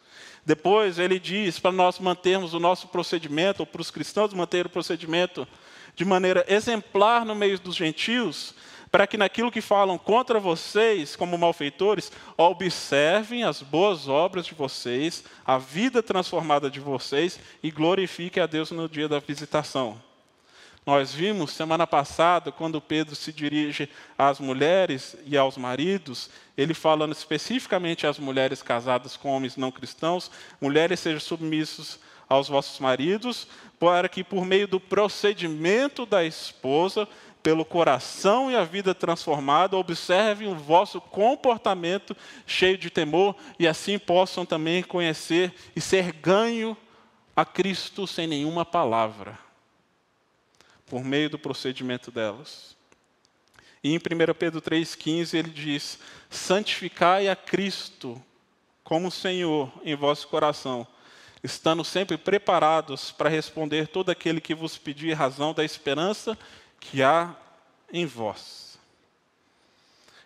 Depois 0.46 1.00
ele 1.00 1.20
diz 1.20 1.58
para 1.60 1.72
nós 1.72 2.00
mantermos 2.00 2.54
o 2.54 2.60
nosso 2.60 2.88
procedimento, 2.88 3.62
ou 3.62 3.66
para 3.66 3.82
os 3.82 3.90
cristãos 3.90 4.34
manter 4.34 4.66
o 4.66 4.70
procedimento 4.70 5.48
de 5.96 6.04
maneira 6.04 6.46
exemplar 6.48 7.26
no 7.26 7.36
meio 7.36 7.60
dos 7.60 7.76
gentios, 7.76 8.54
para 8.92 9.08
que 9.08 9.18
naquilo 9.18 9.52
que 9.52 9.62
falam 9.62 9.98
contra 9.98 10.40
vocês 10.40 11.16
como 11.16 11.38
malfeitores, 11.38 12.12
observem 12.38 13.44
as 13.44 13.62
boas 13.62 14.08
obras 14.08 14.46
de 14.46 14.54
vocês, 14.54 15.24
a 15.46 15.58
vida 15.58 16.04
transformada 16.04 16.70
de 16.70 16.80
vocês 16.80 17.40
e 17.64 17.72
glorifiquem 17.72 18.44
a 18.44 18.46
Deus 18.46 18.70
no 18.70 18.88
dia 18.88 19.08
da 19.08 19.20
visitação. 19.20 20.00
Nós 20.86 21.14
vimos 21.14 21.52
semana 21.52 21.88
passada, 21.88 22.52
quando 22.52 22.82
Pedro 22.82 23.16
se 23.16 23.32
dirige 23.32 23.90
às 24.18 24.40
mulheres 24.40 25.16
e 25.26 25.38
aos 25.38 25.58
maridos, 25.58 26.30
ele 26.58 26.74
falando 26.74 27.14
especificamente 27.14 28.06
às 28.06 28.20
mulheres 28.20 28.62
casadas 28.62 29.16
com 29.16 29.30
homens 29.30 29.56
não 29.56 29.72
cristãos: 29.72 30.30
mulheres 30.60 31.00
sejam 31.00 31.22
submissos 31.22 32.00
aos 32.28 32.50
vossos 32.50 32.80
maridos, 32.80 33.48
para 33.80 34.10
que 34.10 34.26
por 34.26 34.46
meio 34.46 34.68
do 34.68 34.78
procedimento 34.80 36.06
da 36.06 36.26
esposa, 36.26 37.08
pelo 37.42 37.64
coração 37.64 38.52
e 38.52 38.56
a 38.56 38.66
vida 38.66 38.94
transformada, 38.94 39.78
observem 39.78 40.50
o 40.50 40.56
vosso 40.56 41.00
comportamento 41.00 42.16
cheio 42.46 42.78
de 42.78 42.90
temor 42.90 43.36
e 43.58 43.68
assim 43.68 43.98
possam 43.98 44.46
também 44.46 44.84
conhecer 44.84 45.54
e 45.74 45.80
ser 45.80 46.12
ganho 46.12 46.76
a 47.34 47.46
Cristo 47.46 48.06
sem 48.06 48.28
nenhuma 48.28 48.66
palavra 48.66 49.43
por 50.94 51.04
meio 51.04 51.28
do 51.28 51.40
procedimento 51.40 52.12
delas. 52.12 52.78
E 53.84 53.96
em 53.96 53.98
1 53.98 54.00
Pedro 54.38 54.62
3,15 54.62 55.34
ele 55.34 55.50
diz: 55.50 55.98
Santificai 56.30 57.28
a 57.28 57.36
Cristo 57.36 58.24
como 58.84 59.10
Senhor 59.10 59.74
em 59.84 59.96
vosso 59.96 60.28
coração, 60.28 60.86
estando 61.44 61.84
sempre 61.84 62.16
preparados 62.16 63.12
para 63.12 63.28
responder 63.28 63.88
todo 63.88 64.12
aquele 64.12 64.40
que 64.40 64.54
vos 64.54 64.78
pedir 64.78 65.14
razão 65.14 65.52
da 65.52 65.66
esperança 65.66 66.38
que 66.80 67.02
há 67.02 67.36
em 67.92 68.06
vós. 68.06 68.78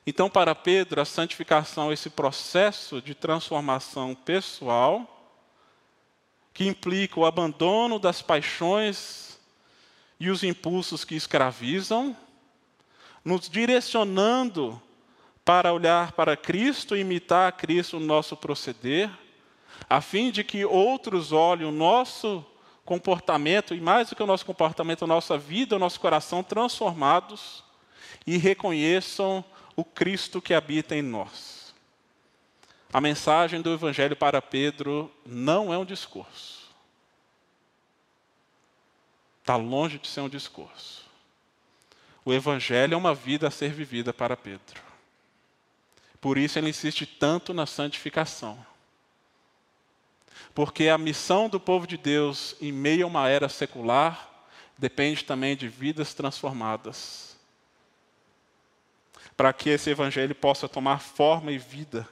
Então, 0.05 0.29
para 0.29 0.53
Pedro, 0.53 0.99
a 0.99 1.05
santificação 1.05 1.91
é 1.91 1.93
esse 1.93 2.09
processo 2.09 3.01
de 3.01 3.15
transformação 3.15 4.13
pessoal 4.13 5.33
que 6.53 6.67
implica 6.67 7.21
o 7.21 7.25
abandono 7.25 7.97
das 7.97 8.21
paixões 8.21 9.26
e 10.19 10.29
os 10.29 10.43
impulsos 10.43 11.03
que 11.05 11.15
escravizam, 11.15 12.15
nos 13.23 13.49
direcionando 13.49 14.81
para 15.43 15.71
olhar 15.71 16.11
para 16.13 16.35
Cristo 16.35 16.95
e 16.95 17.01
imitar 17.01 17.51
Cristo 17.53 17.99
no 17.99 18.05
nosso 18.05 18.35
proceder, 18.35 19.09
a 19.89 20.01
fim 20.01 20.31
de 20.31 20.43
que 20.43 20.65
outros 20.65 21.31
olhem 21.31 21.67
o 21.67 21.71
nosso 21.71 22.45
comportamento, 22.83 23.75
e 23.75 23.81
mais 23.81 24.09
do 24.09 24.15
que 24.15 24.23
o 24.23 24.27
nosso 24.27 24.45
comportamento, 24.45 25.03
a 25.03 25.07
nossa 25.07 25.37
vida, 25.37 25.75
o 25.75 25.79
nosso 25.79 25.99
coração 25.99 26.41
transformados 26.41 27.63
e 28.25 28.37
reconheçam 28.37 29.43
o 29.75 29.83
Cristo 29.83 30.41
que 30.41 30.53
habita 30.53 30.95
em 30.95 31.01
nós. 31.01 31.73
A 32.91 32.99
mensagem 32.99 33.61
do 33.61 33.73
Evangelho 33.73 34.15
para 34.15 34.41
Pedro 34.41 35.11
não 35.25 35.73
é 35.73 35.77
um 35.77 35.85
discurso. 35.85 36.66
Está 39.47 39.55
longe 39.55 39.97
de 39.97 40.09
ser 40.09 40.19
um 40.19 40.27
discurso. 40.27 41.05
O 42.25 42.33
Evangelho 42.33 42.95
é 42.95 42.97
uma 42.97 43.15
vida 43.15 43.47
a 43.47 43.51
ser 43.51 43.71
vivida 43.71 44.11
para 44.11 44.35
Pedro. 44.35 44.81
Por 46.19 46.37
isso 46.37 46.59
ele 46.59 46.69
insiste 46.69 47.05
tanto 47.05 47.53
na 47.53 47.65
santificação. 47.65 48.59
Porque 50.53 50.89
a 50.89 50.97
missão 50.97 51.47
do 51.47 51.61
povo 51.61 51.87
de 51.87 51.95
Deus 51.95 52.57
em 52.59 52.73
meio 52.73 53.05
a 53.05 53.07
uma 53.07 53.29
era 53.29 53.47
secular 53.47 54.29
depende 54.77 55.23
também 55.23 55.55
de 55.55 55.69
vidas 55.69 56.13
transformadas. 56.13 57.37
Para 59.37 59.53
que 59.53 59.69
esse 59.69 59.89
evangelho 59.89 60.35
possa 60.35 60.67
tomar 60.67 60.99
forma 60.99 61.53
e 61.53 61.57
vida 61.57 62.05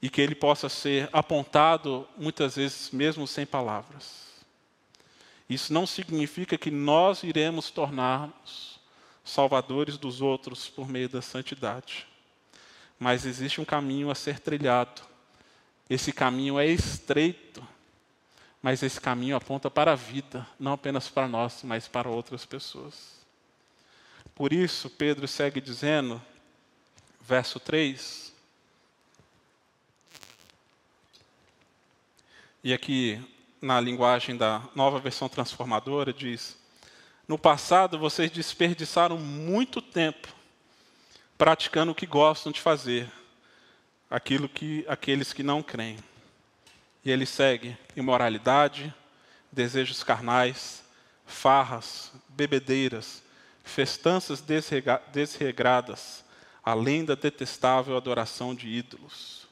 e 0.00 0.08
que 0.08 0.22
ele 0.22 0.34
possa 0.34 0.70
ser 0.70 1.10
apontado 1.12 2.08
muitas 2.16 2.56
vezes 2.56 2.90
mesmo 2.92 3.26
sem 3.26 3.44
palavras. 3.44 4.27
Isso 5.48 5.72
não 5.72 5.86
significa 5.86 6.58
que 6.58 6.70
nós 6.70 7.22
iremos 7.22 7.70
tornar-nos 7.70 8.78
salvadores 9.24 9.96
dos 9.96 10.20
outros 10.20 10.68
por 10.68 10.88
meio 10.88 11.08
da 11.08 11.22
santidade. 11.22 12.06
Mas 12.98 13.24
existe 13.24 13.60
um 13.60 13.64
caminho 13.64 14.10
a 14.10 14.14
ser 14.14 14.40
trilhado 14.40 15.08
esse 15.88 16.12
caminho 16.12 16.58
é 16.58 16.66
estreito, 16.66 17.66
mas 18.60 18.82
esse 18.82 19.00
caminho 19.00 19.36
aponta 19.36 19.70
para 19.70 19.92
a 19.92 19.94
vida, 19.94 20.46
não 20.60 20.72
apenas 20.72 21.08
para 21.08 21.26
nós, 21.26 21.62
mas 21.62 21.88
para 21.88 22.10
outras 22.10 22.44
pessoas. 22.44 23.18
Por 24.34 24.52
isso, 24.52 24.90
Pedro 24.90 25.26
segue 25.26 25.60
dizendo, 25.60 26.22
verso 27.22 27.58
3. 27.58 28.34
E 32.62 32.74
aqui, 32.74 33.24
na 33.60 33.80
linguagem 33.80 34.36
da 34.36 34.62
nova 34.74 34.98
versão 34.98 35.28
transformadora, 35.28 36.12
diz: 36.12 36.56
No 37.26 37.38
passado 37.38 37.98
vocês 37.98 38.30
desperdiçaram 38.30 39.18
muito 39.18 39.82
tempo 39.82 40.28
praticando 41.36 41.92
o 41.92 41.94
que 41.94 42.06
gostam 42.06 42.50
de 42.50 42.60
fazer 42.60 43.10
aquilo 44.10 44.48
que 44.48 44.84
aqueles 44.88 45.32
que 45.32 45.42
não 45.42 45.62
creem. 45.62 45.98
E 47.04 47.10
ele 47.10 47.26
segue 47.26 47.76
imoralidade, 47.94 48.92
desejos 49.52 50.02
carnais, 50.02 50.82
farras, 51.24 52.12
bebedeiras, 52.28 53.22
festanças 53.62 54.42
desregradas, 55.12 56.24
além 56.64 57.04
da 57.04 57.14
detestável 57.14 57.96
adoração 57.96 58.54
de 58.54 58.68
ídolos. 58.68 59.46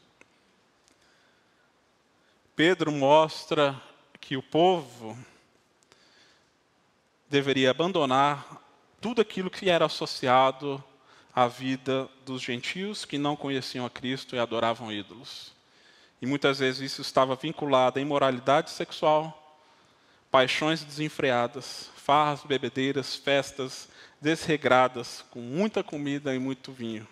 Pedro 2.56 2.90
mostra 2.90 3.80
que 4.26 4.36
o 4.36 4.42
povo 4.42 5.16
deveria 7.30 7.70
abandonar 7.70 8.60
tudo 9.00 9.20
aquilo 9.20 9.48
que 9.48 9.70
era 9.70 9.84
associado 9.84 10.82
a 11.32 11.46
vida 11.46 12.08
dos 12.24 12.42
gentios 12.42 13.04
que 13.04 13.18
não 13.18 13.36
conheciam 13.36 13.86
a 13.86 13.90
Cristo 13.90 14.34
e 14.34 14.40
adoravam 14.40 14.90
ídolos. 14.90 15.52
E 16.20 16.26
muitas 16.26 16.58
vezes 16.58 16.90
isso 16.90 17.02
estava 17.02 17.36
vinculado 17.36 18.00
à 18.00 18.02
imoralidade 18.02 18.70
sexual, 18.70 19.60
paixões 20.28 20.82
desenfreadas, 20.82 21.88
farras, 21.94 22.42
bebedeiras, 22.42 23.14
festas 23.14 23.88
desregradas, 24.20 25.24
com 25.30 25.38
muita 25.38 25.84
comida 25.84 26.34
e 26.34 26.38
muito 26.40 26.72
vinho. 26.72 27.06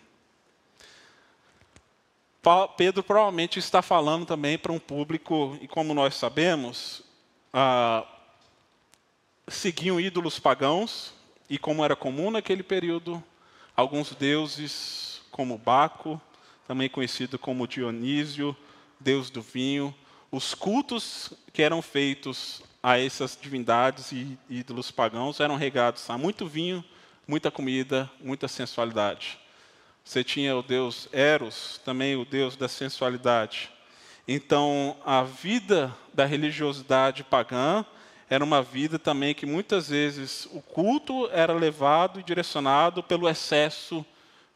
Pedro 2.76 3.02
provavelmente 3.02 3.58
está 3.58 3.80
falando 3.80 4.26
também 4.26 4.58
para 4.58 4.72
um 4.72 4.78
público, 4.78 5.56
e 5.62 5.66
como 5.66 5.94
nós 5.94 6.14
sabemos, 6.14 7.02
ah, 7.52 8.04
seguiam 9.48 9.98
ídolos 9.98 10.38
pagãos, 10.38 11.14
e 11.48 11.58
como 11.58 11.84
era 11.84 11.96
comum 11.96 12.30
naquele 12.30 12.62
período, 12.62 13.22
alguns 13.74 14.14
deuses, 14.14 15.22
como 15.30 15.56
Baco, 15.56 16.20
também 16.68 16.88
conhecido 16.88 17.38
como 17.38 17.66
Dionísio, 17.66 18.56
deus 19.00 19.30
do 19.30 19.40
vinho, 19.40 19.94
os 20.30 20.54
cultos 20.54 21.32
que 21.52 21.62
eram 21.62 21.80
feitos 21.80 22.62
a 22.82 22.98
essas 22.98 23.38
divindades 23.40 24.12
e 24.12 24.38
ídolos 24.50 24.90
pagãos 24.90 25.40
eram 25.40 25.56
regados 25.56 26.08
a 26.10 26.18
muito 26.18 26.46
vinho, 26.46 26.84
muita 27.26 27.50
comida, 27.50 28.10
muita 28.20 28.48
sensualidade. 28.48 29.38
Você 30.04 30.22
tinha 30.22 30.54
o 30.54 30.62
deus 30.62 31.08
Eros, 31.12 31.80
também 31.82 32.14
o 32.14 32.26
deus 32.26 32.56
da 32.56 32.68
sensualidade. 32.68 33.70
Então, 34.28 34.96
a 35.04 35.22
vida 35.22 35.96
da 36.12 36.26
religiosidade 36.26 37.24
pagã 37.24 37.84
era 38.28 38.44
uma 38.44 38.62
vida 38.62 38.98
também 38.98 39.34
que 39.34 39.46
muitas 39.46 39.88
vezes 39.88 40.46
o 40.52 40.60
culto 40.60 41.28
era 41.32 41.54
levado 41.54 42.20
e 42.20 42.22
direcionado 42.22 43.02
pelo 43.02 43.28
excesso 43.28 44.04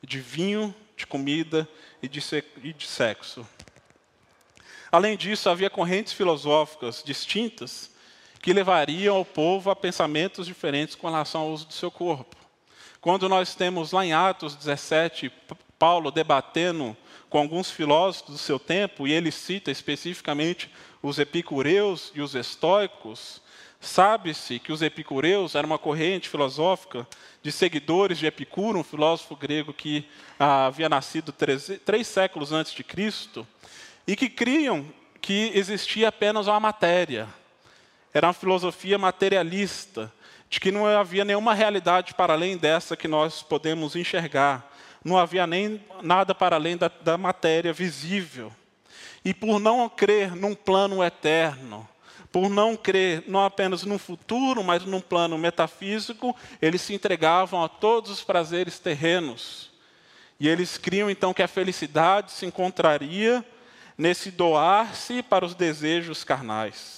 de 0.03 0.21
vinho, 0.21 0.75
de 0.95 1.07
comida 1.07 1.67
e 2.03 2.09
de, 2.09 2.21
e 2.63 2.73
de 2.73 2.87
sexo. 2.87 3.47
Além 4.93 5.17
disso, 5.17 5.49
havia 5.49 5.71
correntes 5.71 6.13
filosóficas 6.13 7.03
distintas 7.05 7.91
que 8.41 8.53
levariam 8.53 9.21
o 9.21 9.25
povo 9.25 9.71
a 9.71 9.77
pensamentos 9.77 10.47
diferentes 10.47 10.95
com 10.95 11.09
relação 11.09 11.43
ao 11.43 11.51
uso 11.51 11.67
do 11.67 11.73
seu 11.73 11.91
corpo. 11.91 12.38
Quando 13.01 13.29
nós 13.29 13.55
temos 13.55 13.93
lá 13.93 14.05
em 14.05 14.13
Atos 14.13 14.57
17, 14.57 15.31
Paulo 15.79 16.11
debatendo 16.11 16.97
com 17.31 17.39
alguns 17.39 17.71
filósofos 17.71 18.35
do 18.35 18.39
seu 18.39 18.59
tempo, 18.59 19.07
e 19.07 19.13
ele 19.13 19.31
cita 19.31 19.71
especificamente 19.71 20.71
os 21.03 21.19
epicureus 21.19 22.11
e 22.15 22.21
os 22.21 22.35
estoicos, 22.35 23.41
Sabe-se 23.81 24.59
que 24.59 24.73
os 24.73 24.83
epicureus 24.83 25.55
eram 25.55 25.69
uma 25.69 25.79
corrente 25.79 26.29
filosófica 26.29 27.07
de 27.43 27.53
seguidores 27.53 28.19
de 28.19 28.27
Epicuro, 28.27 28.81
um 28.81 28.85
filósofo 28.85 29.37
grego 29.37 29.73
que 29.73 30.05
ah, 30.39 30.67
havia 30.67 30.89
nascido 30.89 31.31
três, 31.31 31.71
três 31.85 32.07
séculos 32.09 32.53
antes 32.53 32.73
de 32.73 32.83
Cristo, 32.83 33.47
e 34.07 34.17
que 34.17 34.29
criam 34.29 34.85
que 35.21 35.53
existia 35.55 36.09
apenas 36.09 36.49
uma 36.49 36.59
matéria. 36.59 37.29
Era 38.13 38.27
uma 38.27 38.33
filosofia 38.33 38.99
materialista, 38.99 40.13
de 40.49 40.59
que 40.59 40.73
não 40.73 40.87
havia 40.87 41.25
nenhuma 41.25 41.53
realidade 41.53 42.15
para 42.15 42.33
além 42.33 42.57
dessa 42.57 42.97
que 42.97 43.07
nós 43.07 43.43
podemos 43.43 43.95
enxergar. 43.95 44.73
Não 45.05 45.19
havia 45.19 45.47
nem 45.47 45.83
nada 46.03 46.35
para 46.35 46.57
além 46.57 46.77
da, 46.77 46.89
da 46.89 47.19
matéria 47.19 47.73
visível. 47.73 48.53
E 49.25 49.35
por 49.35 49.61
não 49.61 49.89
crer 49.89 50.35
num 50.35 50.55
plano 50.55 51.05
eterno, 51.05 51.87
por 52.33 52.49
não 52.49 52.77
crer 52.77 53.25
não 53.27 53.45
apenas 53.45 53.85
no 53.85 53.99
futuro, 53.99 54.65
mas 54.65 54.85
num 54.85 55.01
plano 55.01 55.37
metafísico, 55.37 56.35
eles 56.63 56.81
se 56.81 56.95
entregavam 56.95 57.63
a 57.63 57.69
todos 57.69 58.11
os 58.11 58.25
prazeres 58.25 58.79
terrenos. 58.79 59.71
E 60.41 60.49
eles 60.49 60.79
criam 60.79 61.11
então 61.11 61.35
que 61.35 61.43
a 61.43 61.49
felicidade 61.49 62.33
se 62.33 62.47
encontraria 62.47 63.45
nesse 63.97 64.31
doar-se 64.31 65.23
para 65.23 65.45
os 65.45 65.55
desejos 65.55 66.25
carnais 66.25 66.98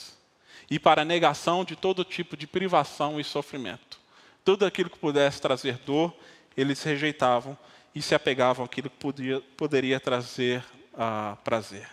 e 0.70 0.78
para 0.78 1.02
a 1.02 1.04
negação 1.04 1.64
de 1.64 1.74
todo 1.74 2.04
tipo 2.04 2.36
de 2.36 2.46
privação 2.46 3.18
e 3.18 3.24
sofrimento. 3.24 3.98
Tudo 4.44 4.64
aquilo 4.64 4.88
que 4.88 4.98
pudesse 4.98 5.40
trazer 5.40 5.78
dor, 5.78 6.14
eles 6.56 6.82
rejeitavam 6.82 7.58
e 7.94 8.00
se 8.00 8.14
apegavam 8.14 8.64
àquilo 8.64 8.88
que 8.88 8.96
podia, 8.96 9.40
poderia 9.56 9.98
trazer 9.98 10.64
ah, 10.96 11.36
prazer. 11.42 11.88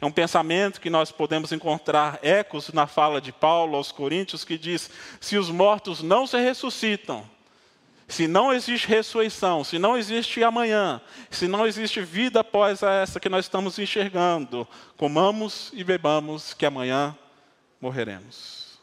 É 0.00 0.04
um 0.04 0.12
pensamento 0.12 0.80
que 0.80 0.90
nós 0.90 1.10
podemos 1.12 1.52
encontrar 1.52 2.18
ecos 2.22 2.72
na 2.72 2.86
fala 2.86 3.20
de 3.20 3.32
Paulo 3.32 3.76
aos 3.76 3.92
Coríntios, 3.92 4.44
que 4.44 4.58
diz: 4.58 4.90
se 5.20 5.38
os 5.38 5.48
mortos 5.48 6.02
não 6.02 6.26
se 6.26 6.36
ressuscitam, 6.38 7.24
se 8.08 8.26
não 8.26 8.52
existe 8.52 8.88
ressurreição, 8.88 9.64
se 9.64 9.78
não 9.78 9.96
existe 9.96 10.42
amanhã, 10.42 11.00
se 11.30 11.46
não 11.46 11.66
existe 11.66 12.00
vida 12.02 12.40
após 12.40 12.82
essa 12.82 13.20
que 13.20 13.28
nós 13.28 13.44
estamos 13.44 13.78
enxergando, 13.78 14.66
comamos 14.96 15.70
e 15.72 15.82
bebamos, 15.84 16.52
que 16.52 16.66
amanhã 16.66 17.16
morreremos. 17.82 18.78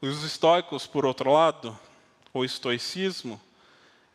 Os 0.00 0.24
estoicos, 0.24 0.86
por 0.86 1.04
outro 1.04 1.30
lado, 1.30 1.78
o 2.32 2.42
estoicismo, 2.42 3.38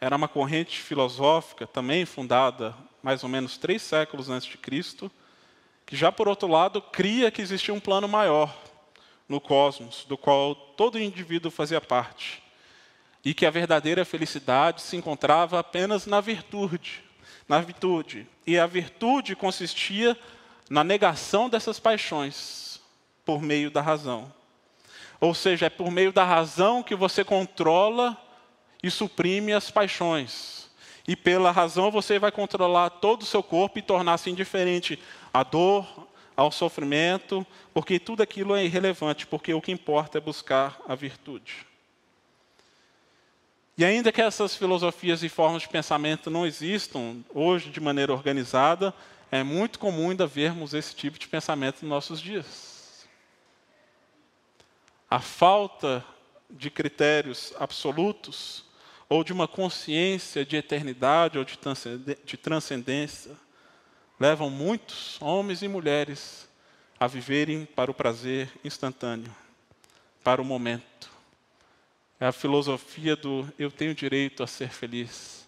era 0.01 0.15
uma 0.15 0.27
corrente 0.27 0.81
filosófica 0.81 1.67
também 1.67 2.05
fundada 2.05 2.75
mais 3.03 3.21
ou 3.21 3.29
menos 3.29 3.57
três 3.57 3.83
séculos 3.83 4.29
antes 4.29 4.47
de 4.47 4.57
Cristo, 4.57 5.11
que 5.85 5.95
já 5.95 6.11
por 6.11 6.27
outro 6.27 6.47
lado 6.47 6.81
cria 6.81 7.29
que 7.29 7.41
existia 7.41 7.73
um 7.73 7.79
plano 7.79 8.07
maior 8.07 8.57
no 9.29 9.39
cosmos, 9.39 10.05
do 10.05 10.17
qual 10.17 10.55
todo 10.55 10.99
indivíduo 10.99 11.51
fazia 11.51 11.79
parte, 11.79 12.41
e 13.23 13.33
que 13.33 13.45
a 13.45 13.51
verdadeira 13.51 14.03
felicidade 14.03 14.81
se 14.81 14.97
encontrava 14.97 15.59
apenas 15.59 16.07
na 16.07 16.19
virtude, 16.19 17.02
na 17.47 17.59
virtude. 17.59 18.27
E 18.45 18.57
a 18.57 18.65
virtude 18.67 19.35
consistia 19.35 20.17
na 20.69 20.83
negação 20.83 21.49
dessas 21.49 21.79
paixões 21.79 22.81
por 23.25 23.41
meio 23.41 23.71
da 23.71 23.81
razão. 23.81 24.31
Ou 25.19 25.33
seja, 25.33 25.67
é 25.67 25.69
por 25.69 25.89
meio 25.89 26.11
da 26.11 26.23
razão 26.23 26.83
que 26.83 26.95
você 26.95 27.23
controla 27.23 28.17
e 28.81 28.91
suprime 28.91 29.53
as 29.53 29.71
paixões. 29.71 30.69
E 31.07 31.15
pela 31.15 31.51
razão 31.51 31.91
você 31.91 32.19
vai 32.19 32.31
controlar 32.31 32.89
todo 32.89 33.21
o 33.21 33.25
seu 33.25 33.43
corpo 33.43 33.79
e 33.79 33.81
tornar-se 33.81 34.29
indiferente 34.29 34.99
à 35.33 35.43
dor, 35.43 36.07
ao 36.35 36.51
sofrimento, 36.51 37.45
porque 37.73 37.99
tudo 37.99 38.23
aquilo 38.23 38.55
é 38.55 38.65
irrelevante, 38.65 39.27
porque 39.27 39.53
o 39.53 39.61
que 39.61 39.71
importa 39.71 40.17
é 40.17 40.21
buscar 40.21 40.79
a 40.87 40.95
virtude. 40.95 41.65
E 43.77 43.83
ainda 43.83 44.11
que 44.11 44.21
essas 44.21 44.55
filosofias 44.55 45.23
e 45.23 45.29
formas 45.29 45.63
de 45.63 45.69
pensamento 45.69 46.29
não 46.29 46.45
existam 46.45 47.23
hoje 47.33 47.69
de 47.69 47.79
maneira 47.79 48.13
organizada, 48.13 48.93
é 49.31 49.41
muito 49.43 49.79
comum 49.79 50.11
ainda 50.11 50.27
vermos 50.27 50.73
esse 50.73 50.95
tipo 50.95 51.17
de 51.17 51.27
pensamento 51.27 51.81
nos 51.81 51.89
nossos 51.89 52.21
dias 52.21 52.73
a 55.13 55.19
falta 55.19 56.03
de 56.49 56.71
critérios 56.71 57.53
absolutos 57.59 58.65
ou 59.07 59.23
de 59.23 59.31
uma 59.31 59.47
consciência 59.47 60.43
de 60.43 60.55
eternidade 60.55 61.37
ou 61.37 61.45
de 61.45 62.35
transcendência 62.35 63.37
levam 64.19 64.49
muitos 64.49 65.21
homens 65.21 65.61
e 65.61 65.67
mulheres 65.67 66.49
a 66.99 67.05
viverem 67.05 67.63
para 67.63 67.91
o 67.91 67.93
prazer 67.93 68.51
instantâneo, 68.65 69.31
para 70.23 70.41
o 70.41 70.45
momento. 70.45 70.83
É 72.23 72.27
a 72.27 72.31
filosofia 72.31 73.17
do 73.17 73.45
eu 73.59 73.69
tenho 73.69 73.93
direito 73.93 74.43
a 74.43 74.47
ser 74.47 74.69
feliz. 74.69 75.45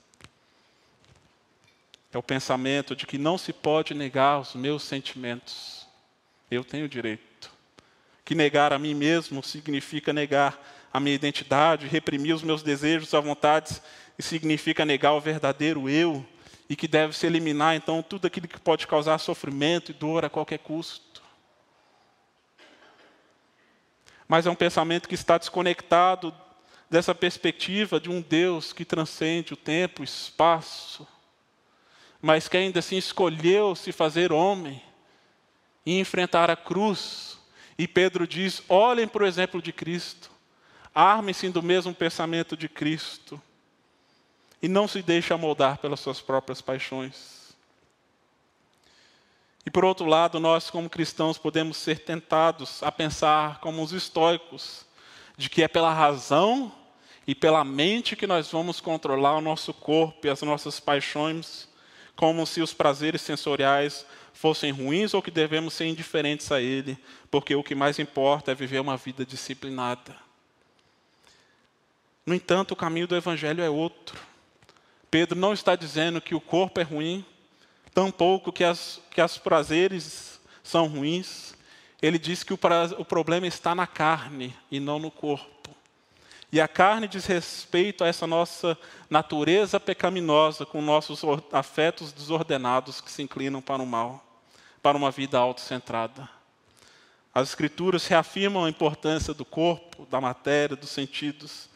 É 2.12 2.18
o 2.18 2.22
pensamento 2.22 2.94
de 2.94 3.08
que 3.08 3.18
não 3.18 3.38
se 3.38 3.54
pode 3.54 3.94
negar 3.94 4.42
os 4.42 4.56
meus 4.56 4.84
sentimentos. 4.84 5.88
Eu 6.52 6.66
tenho 6.66 6.90
direito 6.90 7.50
que 8.26 8.36
negar 8.36 8.74
a 8.74 8.78
mim 8.78 8.94
mesmo 8.94 9.42
significa 9.42 10.12
negar 10.12 10.62
a 10.92 11.00
minha 11.00 11.16
identidade, 11.16 11.88
reprimir 11.88 12.36
os 12.36 12.44
meus 12.44 12.62
desejos, 12.62 13.14
a 13.14 13.22
vontades, 13.22 13.82
e 14.20 14.22
significa 14.22 14.84
negar 14.84 15.14
o 15.14 15.22
verdadeiro 15.22 15.90
eu, 15.90 16.26
e 16.70 16.76
que 16.76 16.90
deve 16.90 17.16
se 17.16 17.26
eliminar 17.26 17.78
então 17.78 18.04
tudo 18.04 18.28
aquilo 18.28 18.50
que 18.50 18.60
pode 18.60 18.86
causar 18.86 19.18
sofrimento 19.20 19.92
e 19.92 19.94
dor 19.94 20.26
a 20.26 20.30
qualquer 20.30 20.60
custo. 20.60 21.24
Mas 24.28 24.46
é 24.46 24.52
um 24.52 24.56
pensamento 24.56 25.08
que 25.08 25.16
está 25.16 25.38
desconectado 25.38 26.36
dessa 26.90 27.16
perspectiva 27.16 28.00
de 28.00 28.10
um 28.10 28.22
Deus 28.22 28.74
que 28.74 28.86
transcende 28.86 29.54
o 29.54 29.58
tempo, 29.58 30.02
o 30.02 30.06
espaço, 30.06 31.08
mas 32.22 32.48
que 32.48 32.58
ainda 32.58 32.80
assim 32.80 32.98
escolheu 32.98 33.76
se 33.76 33.92
fazer 33.92 34.32
homem 34.32 34.82
e 35.86 36.00
enfrentar 36.00 36.50
a 36.50 36.56
cruz 36.56 37.36
e 37.78 37.88
Pedro 37.88 38.28
diz: 38.28 38.62
olhem 38.70 39.08
para 39.08 39.24
o 39.24 39.28
exemplo 39.28 39.62
de 39.62 39.74
Cristo, 39.74 40.32
armem-se 40.94 41.50
do 41.50 41.62
mesmo 41.62 41.94
pensamento 41.94 42.56
de 42.56 42.70
Cristo 42.70 43.42
e 44.62 44.68
não 44.68 44.88
se 44.88 45.02
deixem 45.02 45.38
moldar 45.38 45.78
pelas 45.78 46.00
suas 46.00 46.22
próprias 46.22 46.62
paixões. 46.62 47.54
E 49.66 49.72
por 49.72 49.84
outro 49.84 50.06
lado, 50.06 50.40
nós, 50.40 50.70
como 50.70 50.90
cristãos, 50.90 51.38
podemos 51.38 51.78
ser 51.78 52.00
tentados 52.00 52.84
a 52.84 52.92
pensar 52.92 53.60
como 53.60 53.82
os 53.84 53.92
estoicos, 53.92 54.85
de 55.38 55.50
que 55.50 55.64
é 55.64 55.68
pela 55.68 55.94
razão 55.94 56.72
e 57.28 57.34
pela 57.34 57.64
mente 57.64 58.16
que 58.16 58.28
nós 58.28 58.52
vamos 58.52 58.80
controlar 58.80 59.38
o 59.38 59.42
nosso 59.42 59.74
corpo 59.74 60.28
e 60.28 60.30
as 60.30 60.42
nossas 60.42 60.80
paixões, 60.80 61.68
como 62.16 62.46
se 62.46 62.62
os 62.62 62.74
prazeres 62.74 63.22
sensoriais 63.22 64.06
fossem 64.34 64.72
ruins 64.72 65.14
ou 65.14 65.22
que 65.22 65.32
devemos 65.32 65.74
ser 65.74 65.86
indiferentes 65.86 66.52
a 66.52 66.62
ele, 66.62 66.98
porque 67.32 67.56
o 67.56 67.64
que 67.64 67.74
mais 67.74 67.98
importa 68.00 68.52
é 68.52 68.56
viver 68.56 68.80
uma 68.80 68.98
vida 68.98 69.26
disciplinada. 69.26 70.16
No 72.26 72.34
entanto, 72.34 72.72
o 72.72 72.76
caminho 72.76 73.08
do 73.08 73.16
Evangelho 73.16 73.64
é 73.64 73.70
outro. 73.70 74.20
Pedro 75.10 75.40
não 75.40 75.54
está 75.54 75.76
dizendo 75.76 76.20
que 76.20 76.36
o 76.36 76.42
corpo 76.42 76.80
é 76.80 76.84
ruim, 76.84 77.26
tampouco 77.94 78.52
que 78.52 78.64
as, 78.64 79.02
que 79.10 79.22
as 79.22 79.38
prazeres 79.38 80.40
são 80.62 80.88
ruins. 80.88 81.55
Ele 82.06 82.20
diz 82.20 82.44
que 82.44 82.54
o, 82.54 82.60
o 83.00 83.04
problema 83.04 83.48
está 83.48 83.74
na 83.74 83.88
carne 83.88 84.56
e 84.70 84.80
não 84.80 85.00
no 85.00 85.10
corpo. 85.10 85.72
E 86.52 86.62
a 86.62 86.68
carne 86.68 87.08
diz 87.08 87.26
respeito 87.26 88.04
a 88.04 88.08
essa 88.08 88.28
nossa 88.28 88.78
natureza 89.10 89.80
pecaminosa, 89.80 90.68
com 90.68 90.84
nossos 90.84 91.22
afetos 91.52 92.14
desordenados 92.14 93.02
que 93.02 93.12
se 93.12 93.24
inclinam 93.24 93.60
para 93.60 93.82
o 93.82 93.88
mal 93.88 94.24
para 94.84 94.96
uma 94.96 95.10
vida 95.10 95.40
autocentrada. 95.40 96.30
As 97.34 97.50
Escrituras 97.50 98.06
reafirmam 98.06 98.66
a 98.66 98.70
importância 98.70 99.34
do 99.34 99.44
corpo, 99.44 100.06
da 100.06 100.22
matéria, 100.22 100.76
dos 100.76 100.92
sentidos. 100.92 101.68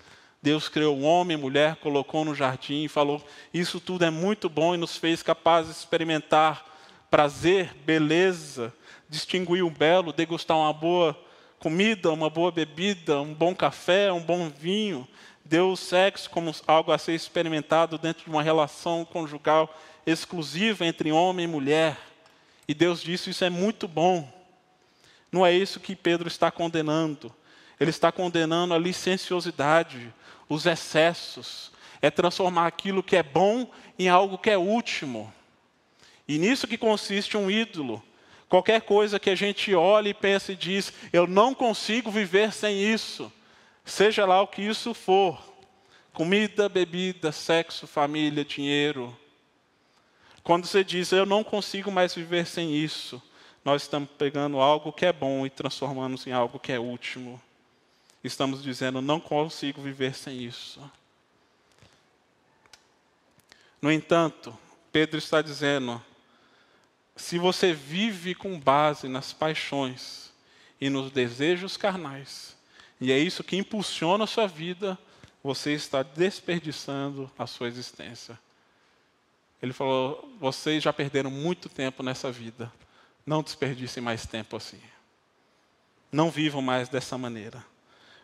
Deus 0.43 0.69
criou 0.69 0.95
o 0.95 1.01
homem 1.01 1.35
e 1.35 1.41
mulher, 1.41 1.77
colocou 1.77 2.23
no 2.23 2.35
jardim 2.35 2.83
e 2.83 2.87
falou: 2.87 3.19
Isso 3.51 3.79
tudo 3.79 4.05
é 4.05 4.11
muito 4.11 4.47
bom 4.47 4.75
e 4.75 4.77
nos 4.77 4.95
fez 4.95 5.23
capazes 5.23 5.71
de 5.73 5.79
experimentar 5.79 6.63
prazer, 7.09 7.73
beleza, 7.83 8.71
distinguir 9.09 9.63
o 9.63 9.69
belo, 9.71 10.13
degustar 10.13 10.55
uma 10.55 10.71
boa 10.71 11.19
comida, 11.59 12.11
uma 12.11 12.29
boa 12.29 12.51
bebida, 12.51 13.19
um 13.19 13.33
bom 13.33 13.55
café, 13.55 14.11
um 14.11 14.21
bom 14.21 14.49
vinho. 14.49 15.07
Deu 15.43 15.71
o 15.71 15.77
sexo 15.77 16.29
como 16.29 16.53
algo 16.67 16.91
a 16.91 16.97
ser 16.97 17.13
experimentado 17.13 17.97
dentro 17.97 18.23
de 18.23 18.29
uma 18.29 18.43
relação 18.43 19.03
conjugal 19.03 19.75
exclusiva 20.05 20.85
entre 20.85 21.11
homem 21.11 21.45
e 21.45 21.47
mulher. 21.47 21.97
E 22.67 22.73
Deus 22.73 23.01
disse: 23.01 23.31
Isso 23.31 23.43
é 23.43 23.49
muito 23.49 23.87
bom. 23.87 24.31
Não 25.31 25.45
é 25.45 25.51
isso 25.51 25.79
que 25.79 25.95
Pedro 25.95 26.27
está 26.27 26.51
condenando. 26.51 27.33
Ele 27.79 27.89
está 27.89 28.11
condenando 28.11 28.73
a 28.73 28.77
licenciosidade, 28.77 30.13
os 30.47 30.65
excessos. 30.65 31.71
É 32.01 32.09
transformar 32.09 32.67
aquilo 32.67 33.03
que 33.03 33.15
é 33.15 33.23
bom 33.23 33.69
em 33.97 34.07
algo 34.07 34.37
que 34.37 34.49
é 34.49 34.57
último. 34.57 35.33
E 36.27 36.37
nisso 36.37 36.67
que 36.67 36.77
consiste 36.77 37.35
um 37.35 37.49
ídolo. 37.49 38.03
Qualquer 38.49 38.81
coisa 38.81 39.19
que 39.19 39.29
a 39.29 39.35
gente 39.35 39.73
olhe 39.75 40.09
e 40.09 40.13
pense 40.13 40.51
e 40.51 40.55
diz, 40.55 40.91
eu 41.13 41.27
não 41.27 41.53
consigo 41.53 42.09
viver 42.09 42.51
sem 42.51 42.81
isso. 42.81 43.31
Seja 43.85 44.25
lá 44.25 44.41
o 44.41 44.47
que 44.47 44.61
isso 44.61 44.93
for. 44.93 45.39
Comida, 46.11 46.67
bebida, 46.67 47.31
sexo, 47.31 47.87
família, 47.87 48.43
dinheiro, 48.43 49.15
quando 50.49 50.65
você 50.65 50.83
diz, 50.83 51.11
eu 51.11 51.27
não 51.27 51.43
consigo 51.43 51.91
mais 51.91 52.15
viver 52.15 52.47
sem 52.47 52.75
isso, 52.75 53.21
nós 53.63 53.83
estamos 53.83 54.09
pegando 54.17 54.59
algo 54.59 54.91
que 54.91 55.05
é 55.05 55.13
bom 55.13 55.45
e 55.45 55.49
transformando 55.49 56.19
em 56.25 56.31
algo 56.31 56.57
que 56.57 56.71
é 56.71 56.79
último. 56.79 57.39
Estamos 58.23 58.63
dizendo, 58.63 58.99
não 58.99 59.19
consigo 59.19 59.79
viver 59.79 60.15
sem 60.15 60.41
isso. 60.41 60.81
No 63.79 63.91
entanto, 63.91 64.57
Pedro 64.91 65.19
está 65.19 65.39
dizendo, 65.39 66.03
se 67.19 67.37
você 67.37 67.73
vive 67.73 68.33
com 68.33 68.57
base 68.57 69.09
nas 69.09 69.33
paixões 69.33 70.31
e 70.79 70.89
nos 70.89 71.11
desejos 71.11 71.75
carnais, 71.75 72.55
e 72.99 73.11
é 73.11 73.19
isso 73.19 73.43
que 73.43 73.57
impulsiona 73.57 74.23
a 74.23 74.27
sua 74.27 74.47
vida, 74.47 74.97
você 75.43 75.73
está 75.73 76.01
desperdiçando 76.01 77.29
a 77.37 77.45
sua 77.45 77.67
existência. 77.67 78.39
Ele 79.61 79.73
falou: 79.73 80.33
vocês 80.39 80.81
já 80.81 80.93
perderam 80.93 81.29
muito 81.29 81.67
tempo 81.67 82.01
nessa 82.01 82.31
vida. 82.31 82.71
Não 83.25 83.43
desperdicem 83.43 84.01
mais 84.01 84.25
tempo 84.25 84.55
assim. 84.55 84.81
Não 86.11 86.31
vivam 86.31 86.61
mais 86.61 86.89
dessa 86.89 87.17
maneira. 87.17 87.63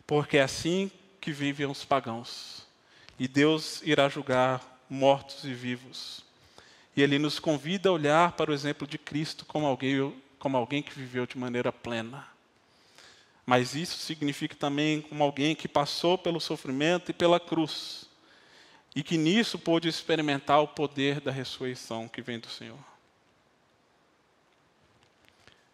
Porque 0.08 0.38
é 0.38 0.44
assim 0.44 0.90
que 1.20 1.32
vivem 1.32 1.66
os 1.66 1.84
pagãos. 1.84 2.66
E 3.20 3.28
Deus 3.28 3.82
irá 3.84 4.08
julgar 4.10 4.82
mortos 4.90 5.44
e 5.44 5.54
vivos. 5.54 6.25
E 6.96 7.02
Ele 7.02 7.20
nos 7.20 7.40
convida 7.40 7.90
a 7.90 7.92
olhar 7.92 8.32
para 8.34 8.52
o 8.52 8.54
exemplo 8.54 8.88
de 8.88 8.98
Cristo 8.98 9.46
como 9.46 9.66
alguém, 9.66 10.14
como 10.40 10.56
alguém 10.56 10.82
que 10.82 10.94
viveu 10.94 11.26
de 11.26 11.38
maneira 11.38 11.72
plena. 11.72 12.26
Mas 13.46 13.76
isso 13.76 13.98
significa 13.98 14.56
também 14.56 15.02
como 15.02 15.24
alguém 15.24 15.56
que 15.56 15.68
passou 15.68 16.18
pelo 16.18 16.40
sofrimento 16.40 17.12
e 17.12 17.14
pela 17.14 17.40
cruz 17.40 18.06
e 18.96 19.04
que 19.04 19.18
nisso 19.18 19.60
pôde 19.60 19.90
experimentar 19.90 20.62
o 20.62 20.68
poder 20.70 21.20
da 21.20 21.30
ressurreição 21.30 22.08
que 22.08 22.22
vem 22.22 22.40
do 22.40 22.48
Senhor. 22.48 22.80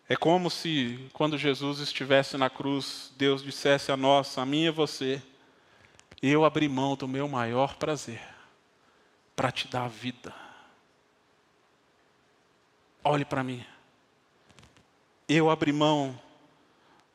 É 0.09 0.15
como 0.15 0.49
se, 0.49 1.07
quando 1.13 1.37
Jesus 1.37 1.79
estivesse 1.79 2.35
na 2.35 2.49
cruz, 2.49 3.13
Deus 3.15 3.43
dissesse 3.43 3.91
a 3.91 3.95
nós, 3.95 4.37
a 4.37 4.45
mim 4.45 4.63
e 4.63 4.67
a 4.69 4.71
você, 4.71 5.21
eu 6.21 6.43
abri 6.43 6.67
mão 6.67 6.95
do 6.95 7.07
meu 7.07 7.27
maior 7.27 7.75
prazer 7.75 8.21
para 9.35 9.51
te 9.51 9.67
dar 9.67 9.85
a 9.85 9.87
vida. 9.87 10.33
Olhe 13.03 13.25
para 13.25 13.43
mim. 13.43 13.65
Eu 15.27 15.49
abri 15.49 15.73
mão 15.73 16.19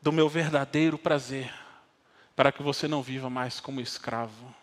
do 0.02 0.10
meu 0.10 0.28
verdadeiro 0.28 0.98
prazer 0.98 1.52
para 2.34 2.50
que 2.50 2.62
você 2.62 2.88
não 2.88 3.02
viva 3.02 3.30
mais 3.30 3.60
como 3.60 3.80
escravo. 3.80 4.54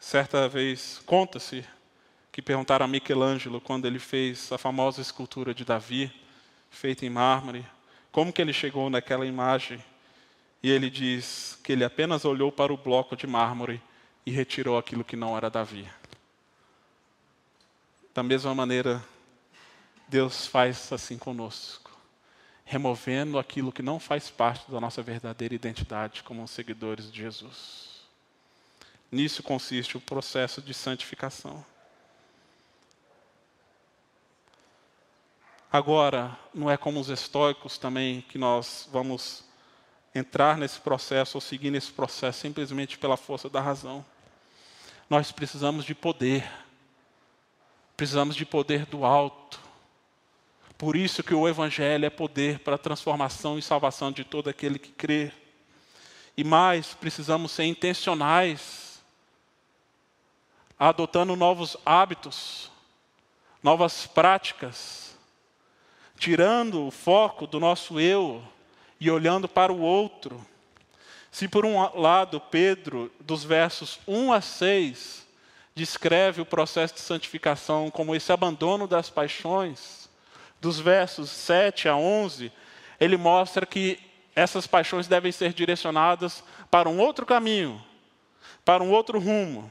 Certa 0.00 0.48
vez, 0.48 1.00
conta-se 1.06 1.64
que 2.32 2.42
perguntaram 2.42 2.84
a 2.84 2.88
Michelangelo 2.88 3.60
quando 3.60 3.86
ele 3.86 3.98
fez 3.98 4.50
a 4.50 4.58
famosa 4.58 5.00
escultura 5.00 5.54
de 5.54 5.64
Davi, 5.64 6.12
feita 6.68 7.06
em 7.06 7.10
mármore, 7.10 7.64
como 8.10 8.32
que 8.32 8.42
ele 8.42 8.52
chegou 8.52 8.90
naquela 8.90 9.24
imagem. 9.24 9.82
E 10.62 10.70
ele 10.70 10.90
diz 10.90 11.58
que 11.62 11.72
ele 11.72 11.84
apenas 11.84 12.24
olhou 12.24 12.50
para 12.50 12.72
o 12.72 12.76
bloco 12.76 13.16
de 13.16 13.26
mármore 13.26 13.80
e 14.24 14.30
retirou 14.30 14.76
aquilo 14.76 15.04
que 15.04 15.16
não 15.16 15.36
era 15.36 15.48
Davi. 15.48 15.88
Da 18.16 18.22
mesma 18.22 18.54
maneira, 18.54 19.04
Deus 20.08 20.46
faz 20.46 20.90
assim 20.90 21.18
conosco, 21.18 21.90
removendo 22.64 23.38
aquilo 23.38 23.70
que 23.70 23.82
não 23.82 24.00
faz 24.00 24.30
parte 24.30 24.70
da 24.70 24.80
nossa 24.80 25.02
verdadeira 25.02 25.54
identidade 25.54 26.22
como 26.22 26.48
seguidores 26.48 27.12
de 27.12 27.20
Jesus. 27.20 28.00
Nisso 29.12 29.42
consiste 29.42 29.98
o 29.98 30.00
processo 30.00 30.62
de 30.62 30.72
santificação. 30.72 31.62
Agora, 35.70 36.38
não 36.54 36.70
é 36.70 36.78
como 36.78 36.98
os 36.98 37.10
estoicos 37.10 37.76
também 37.76 38.22
que 38.22 38.38
nós 38.38 38.88
vamos 38.90 39.44
entrar 40.14 40.56
nesse 40.56 40.80
processo 40.80 41.36
ou 41.36 41.42
seguir 41.42 41.70
nesse 41.70 41.92
processo 41.92 42.40
simplesmente 42.40 42.96
pela 42.96 43.18
força 43.18 43.50
da 43.50 43.60
razão. 43.60 44.02
Nós 45.10 45.30
precisamos 45.30 45.84
de 45.84 45.94
poder. 45.94 46.50
Precisamos 47.96 48.36
de 48.36 48.44
poder 48.44 48.86
do 48.86 49.04
alto. 49.04 49.58
Por 50.76 50.96
isso 50.96 51.22
que 51.22 51.34
o 51.34 51.48
evangelho 51.48 52.04
é 52.04 52.10
poder 52.10 52.58
para 52.58 52.74
a 52.74 52.78
transformação 52.78 53.58
e 53.58 53.62
salvação 53.62 54.12
de 54.12 54.24
todo 54.24 54.50
aquele 54.50 54.78
que 54.78 54.92
crê. 54.92 55.32
E 56.36 56.44
mais, 56.44 56.94
precisamos 56.94 57.52
ser 57.52 57.64
intencionais, 57.64 59.02
adotando 60.78 61.34
novos 61.34 61.76
hábitos, 61.86 62.70
novas 63.62 64.06
práticas 64.06 65.06
tirando 66.18 66.86
o 66.86 66.90
foco 66.90 67.46
do 67.46 67.60
nosso 67.60 68.00
eu 68.00 68.42
e 68.98 69.10
olhando 69.10 69.48
para 69.48 69.72
o 69.72 69.80
outro. 69.80 70.44
Se 71.30 71.46
por 71.46 71.64
um 71.64 71.78
lado 71.98 72.40
Pedro, 72.40 73.12
dos 73.20 73.44
versos 73.44 73.98
1 74.06 74.32
a 74.32 74.40
6, 74.40 75.25
descreve 75.76 76.40
o 76.40 76.46
processo 76.46 76.94
de 76.94 77.00
santificação 77.00 77.90
como 77.90 78.16
esse 78.16 78.32
abandono 78.32 78.88
das 78.88 79.10
paixões, 79.10 80.08
dos 80.58 80.80
versos 80.80 81.28
7 81.30 81.86
a 81.86 81.94
11, 81.94 82.50
ele 82.98 83.18
mostra 83.18 83.66
que 83.66 84.00
essas 84.34 84.66
paixões 84.66 85.06
devem 85.06 85.30
ser 85.30 85.52
direcionadas 85.52 86.42
para 86.70 86.88
um 86.88 86.98
outro 86.98 87.26
caminho, 87.26 87.84
para 88.64 88.82
um 88.82 88.90
outro 88.90 89.18
rumo. 89.18 89.70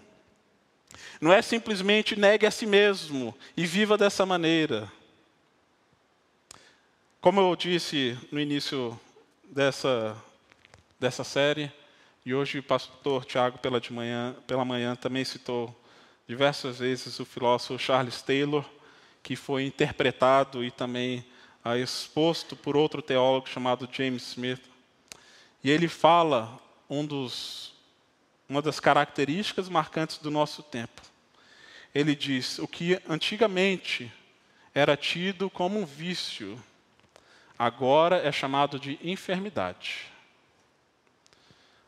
Não 1.20 1.34
é 1.34 1.41
simplesmente 1.41 2.15
negue 2.15 2.46
a 2.46 2.52
si 2.52 2.68
mesmo 2.68 3.36
e 3.58 3.65
viva 3.65 3.98
dessa 3.98 4.28
maneira. 4.28 4.91
Como 7.20 7.41
eu 7.41 7.56
disse 7.56 8.15
no 8.32 8.39
início 8.39 9.00
dessa, 9.44 10.15
dessa 11.00 11.24
série, 11.24 11.72
e 12.24 12.32
hoje 12.36 12.60
o 12.60 12.63
pastor 12.63 13.26
Tiago 13.26 13.58
pela, 13.58 13.82
de 13.82 13.91
manhã, 13.91 14.36
pela 14.46 14.63
manhã 14.63 14.96
também 14.96 15.26
citou 15.26 15.76
diversas 16.28 16.80
vezes 16.80 17.20
o 17.20 17.26
filósofo 17.26 17.78
Charles 17.78 18.22
Taylor, 18.22 18.66
que 19.22 19.36
foi 19.36 19.66
interpretado 19.66 20.64
e 20.64 20.72
também 20.72 21.26
ah, 21.64 21.78
exposto 21.78 22.56
por 22.56 22.76
outro 22.76 23.02
teólogo 23.02 23.50
chamado 23.50 23.90
James 23.92 24.30
Smith. 24.30 24.62
E 25.64 25.70
ele 25.70 25.88
fala 25.88 26.60
um 26.90 27.06
dos, 27.06 27.74
uma 28.48 28.62
das 28.62 28.80
características 28.80 29.70
marcantes 29.70 30.18
do 30.18 30.30
nosso 30.30 30.62
tempo. 30.62 31.02
Ele 31.94 32.16
diz: 32.16 32.60
o 32.60 32.68
que 32.68 33.00
antigamente 33.08 34.12
era 34.74 34.98
tido 34.98 35.50
como 35.50 35.80
um 35.80 35.86
vício, 35.86 36.62
agora 37.58 38.18
é 38.18 38.32
chamado 38.32 38.80
de 38.80 39.00
enfermidade. 39.02 40.12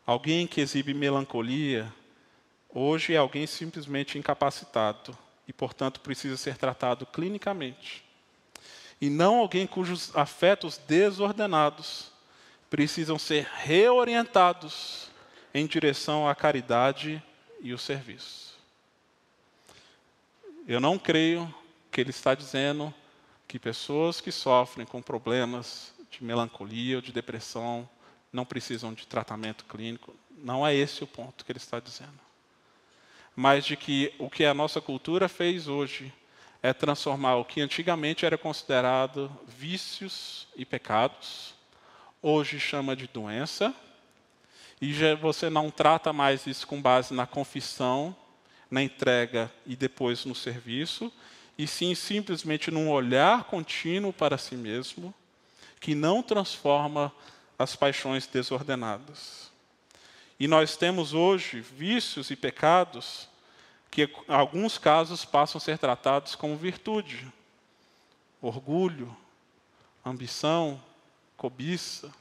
Alguém 0.06 0.48
que 0.48 0.62
exibe 0.62 0.94
melancolia, 0.94 1.94
hoje 2.78 3.14
é 3.14 3.18
alguém 3.18 3.48
simplesmente 3.48 4.18
incapacitado 4.18 5.18
e, 5.48 5.54
portanto, 5.54 6.00
precisa 6.00 6.38
ser 6.38 6.58
tratado 6.58 7.06
clinicamente. 7.06 8.04
E 9.02 9.10
não 9.10 9.40
alguém 9.40 9.66
cujos 9.66 10.16
afetos 10.16 10.78
desordenados 10.78 12.12
precisam 12.70 13.18
ser 13.18 13.48
reorientados 13.56 15.10
em 15.54 15.66
direção 15.66 16.28
à 16.28 16.36
caridade 16.36 17.24
e 17.62 17.74
o 17.74 17.78
serviço. 17.78 18.56
Eu 20.68 20.80
não 20.80 21.00
creio 21.00 21.54
que 21.92 22.02
ele 22.02 22.10
está 22.10 22.36
dizendo 22.36 22.94
que 23.48 23.58
pessoas 23.58 24.20
que 24.20 24.32
sofrem 24.32 24.86
com 24.86 25.02
problemas 25.02 25.94
de 26.12 26.24
melancolia 26.24 26.98
ou 26.98 27.02
de 27.02 27.12
depressão 27.12 27.90
não 28.32 28.46
precisam 28.46 28.94
de 28.94 29.08
tratamento 29.08 29.64
clínico. 29.66 30.14
Não 30.38 30.68
é 30.68 30.76
esse 30.76 31.04
o 31.04 31.08
ponto 31.08 31.46
que 31.46 31.52
ele 31.52 31.58
está 31.58 31.80
dizendo. 31.80 32.27
Mas 33.40 33.68
de 33.68 33.78
que 33.78 34.12
o 34.18 34.32
que 34.32 34.44
a 34.44 34.54
nossa 34.56 34.82
cultura 34.82 35.30
fez 35.30 35.68
hoje 35.68 36.12
é 36.64 36.74
transformar 36.74 37.36
o 37.36 37.46
que 37.46 37.62
antigamente 37.62 38.26
era 38.26 38.36
considerado 38.36 39.32
vícios 39.48 40.48
e 40.56 40.66
pecados, 40.66 41.54
hoje 42.20 42.60
chama 42.60 42.96
de 42.96 43.06
doença, 43.06 43.72
e 44.82 44.92
já 44.92 45.14
você 45.14 45.52
não 45.52 45.70
trata 45.70 46.12
mais 46.12 46.48
isso 46.48 46.66
com 46.66 46.82
base 46.82 47.14
na 47.14 47.28
confissão, 47.28 48.16
na 48.72 48.82
entrega 48.82 49.52
e 49.68 49.76
depois 49.76 50.26
no 50.26 50.34
serviço, 50.34 51.14
e 51.56 51.68
sim 51.68 51.94
simplesmente 51.94 52.72
num 52.72 52.90
olhar 52.90 53.44
contínuo 53.44 54.12
para 54.12 54.40
si 54.40 54.56
mesmo, 54.56 55.14
que 55.80 55.94
não 55.94 56.24
transforma 56.24 57.14
as 57.60 57.76
paixões 57.76 58.26
desordenadas. 58.26 59.47
E 60.40 60.48
nós 60.48 60.78
temos 60.78 61.14
hoje 61.14 61.62
vícios 61.62 62.30
e 62.30 62.36
pecados 62.36 63.28
que, 63.90 64.04
em 64.04 64.34
alguns 64.34 64.78
casos, 64.78 65.26
passam 65.26 65.58
a 65.58 65.62
ser 65.62 65.78
tratados 65.78 66.36
como 66.36 66.56
virtude. 66.56 67.32
Orgulho, 68.42 69.16
ambição, 70.06 70.82
cobiça. 71.36 72.14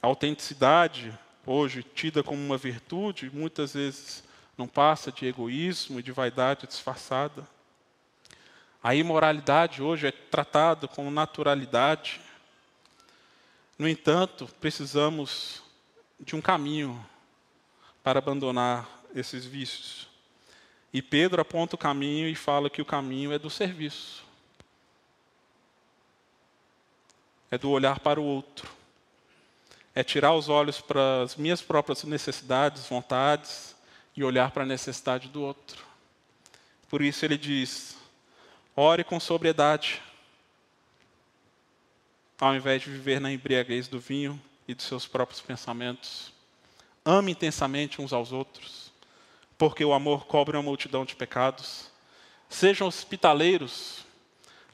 Autenticidade, 0.00 1.16
hoje 1.44 1.82
tida 1.82 2.22
como 2.22 2.40
uma 2.40 2.56
virtude, 2.56 3.30
muitas 3.32 3.74
vezes 3.74 4.22
não 4.56 4.68
passa 4.68 5.10
de 5.10 5.26
egoísmo 5.26 5.98
e 5.98 6.02
de 6.02 6.12
vaidade 6.12 6.66
disfarçada. 6.66 7.46
A 8.82 8.94
imoralidade 8.94 9.82
hoje 9.82 10.08
é 10.08 10.12
tratada 10.12 10.88
com 10.88 11.10
naturalidade. 11.10 12.20
No 13.78 13.88
entanto, 13.88 14.48
precisamos 14.60 15.62
de 16.20 16.36
um 16.36 16.40
caminho 16.40 17.04
para 18.02 18.18
abandonar 18.18 18.88
esses 19.14 19.44
vícios. 19.44 20.08
E 20.92 21.00
Pedro 21.00 21.40
aponta 21.40 21.74
o 21.74 21.78
caminho 21.78 22.28
e 22.28 22.34
fala 22.34 22.68
que 22.68 22.82
o 22.82 22.86
caminho 22.86 23.32
é 23.32 23.38
do 23.38 23.48
serviço. 23.48 24.22
É 27.50 27.56
do 27.56 27.70
olhar 27.70 28.00
para 28.00 28.20
o 28.20 28.24
outro. 28.24 28.68
É 29.94 30.02
tirar 30.02 30.34
os 30.34 30.48
olhos 30.48 30.80
para 30.80 31.22
as 31.22 31.36
minhas 31.36 31.60
próprias 31.60 32.02
necessidades, 32.04 32.86
vontades, 32.86 33.74
e 34.16 34.22
olhar 34.22 34.50
para 34.50 34.62
a 34.62 34.66
necessidade 34.66 35.28
do 35.28 35.42
outro. 35.42 35.84
Por 36.88 37.02
isso 37.02 37.24
ele 37.24 37.38
diz: 37.38 37.96
ore 38.76 39.04
com 39.04 39.18
sobriedade, 39.18 40.02
ao 42.42 42.56
invés 42.56 42.82
de 42.82 42.90
viver 42.90 43.20
na 43.20 43.30
embriaguez 43.30 43.86
do 43.86 44.00
vinho 44.00 44.40
e 44.66 44.74
dos 44.74 44.86
seus 44.86 45.06
próprios 45.06 45.40
pensamentos. 45.40 46.32
Ame 47.04 47.30
intensamente 47.30 48.02
uns 48.02 48.12
aos 48.12 48.32
outros, 48.32 48.90
porque 49.56 49.84
o 49.84 49.92
amor 49.92 50.26
cobre 50.26 50.56
uma 50.56 50.62
multidão 50.64 51.04
de 51.04 51.14
pecados. 51.14 51.86
Sejam 52.48 52.88
hospitaleiros, 52.88 54.04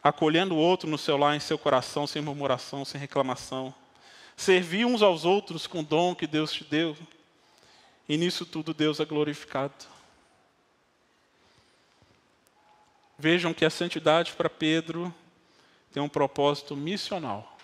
acolhendo 0.03 0.55
o 0.55 0.59
outro 0.59 0.89
no 0.89 0.97
seu 0.97 1.19
lar, 1.19 1.37
em 1.37 1.41
seu 1.41 1.59
coração, 1.59 2.07
sem 2.07 2.23
murmuração, 2.23 2.87
sem 2.87 2.99
reclamação. 2.99 3.75
Servir 4.35 4.87
uns 4.87 5.03
aos 5.03 5.27
outros 5.27 5.67
com 5.67 5.81
o 5.81 5.85
dom 5.85 6.15
que 6.15 6.27
Deus 6.27 6.51
te 6.51 6.65
deu, 6.65 6.97
e 8.09 8.17
nisso 8.17 8.47
tudo 8.47 8.73
Deus 8.73 8.99
é 8.99 9.05
glorificado. 9.05 9.85
Vejam 13.19 13.53
que 13.53 13.67
a 13.67 13.71
santidade 13.71 14.33
para 14.33 14.49
Pedro 14.49 15.15
tem 15.93 16.03
um 16.03 16.09
propósito 16.09 16.75
missional 16.75 17.58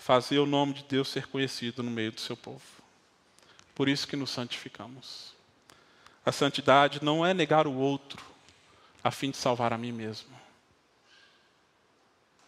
fazer 0.00 0.38
o 0.38 0.46
nome 0.46 0.72
de 0.72 0.82
Deus 0.84 1.08
ser 1.08 1.26
conhecido 1.26 1.82
no 1.82 1.90
meio 1.90 2.10
do 2.10 2.20
seu 2.20 2.34
povo. 2.34 2.62
Por 3.74 3.86
isso 3.86 4.08
que 4.08 4.16
nos 4.16 4.30
santificamos. 4.30 5.34
A 6.24 6.32
santidade 6.32 7.04
não 7.04 7.24
é 7.24 7.34
negar 7.34 7.66
o 7.66 7.74
outro 7.74 8.24
a 9.04 9.10
fim 9.10 9.30
de 9.30 9.36
salvar 9.36 9.72
a 9.72 9.78
mim 9.78 9.92
mesmo. 9.92 10.30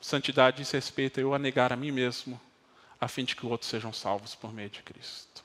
Santidade 0.00 0.56
diz 0.56 0.70
respeito 0.70 1.20
a 1.20 1.22
eu 1.22 1.34
a 1.34 1.38
negar 1.38 1.72
a 1.72 1.76
mim 1.76 1.90
mesmo 1.90 2.40
a 2.98 3.06
fim 3.06 3.24
de 3.24 3.36
que 3.36 3.44
outros 3.44 3.68
sejam 3.68 3.92
salvos 3.92 4.34
por 4.34 4.52
meio 4.52 4.70
de 4.70 4.82
Cristo 4.82 5.44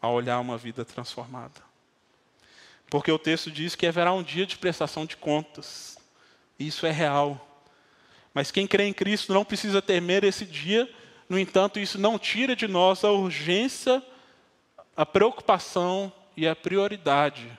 a 0.00 0.08
olhar 0.08 0.40
uma 0.40 0.56
vida 0.56 0.84
transformada. 0.84 1.60
Porque 2.88 3.10
o 3.10 3.18
texto 3.18 3.50
diz 3.50 3.74
que 3.74 3.86
haverá 3.86 4.12
um 4.12 4.22
dia 4.22 4.46
de 4.46 4.56
prestação 4.56 5.04
de 5.04 5.16
contas. 5.16 5.98
Isso 6.58 6.86
é 6.86 6.92
real. 6.92 7.64
Mas 8.32 8.50
quem 8.50 8.66
crê 8.66 8.84
em 8.84 8.92
Cristo 8.92 9.34
não 9.34 9.44
precisa 9.44 9.82
temer 9.82 10.22
esse 10.24 10.44
dia, 10.44 10.88
no 11.28 11.38
entanto, 11.38 11.78
isso 11.78 11.98
não 11.98 12.18
tira 12.18 12.54
de 12.54 12.68
nós 12.68 13.04
a 13.04 13.10
urgência, 13.10 14.02
a 14.96 15.04
preocupação 15.04 16.12
e 16.36 16.46
a 16.46 16.54
prioridade 16.54 17.50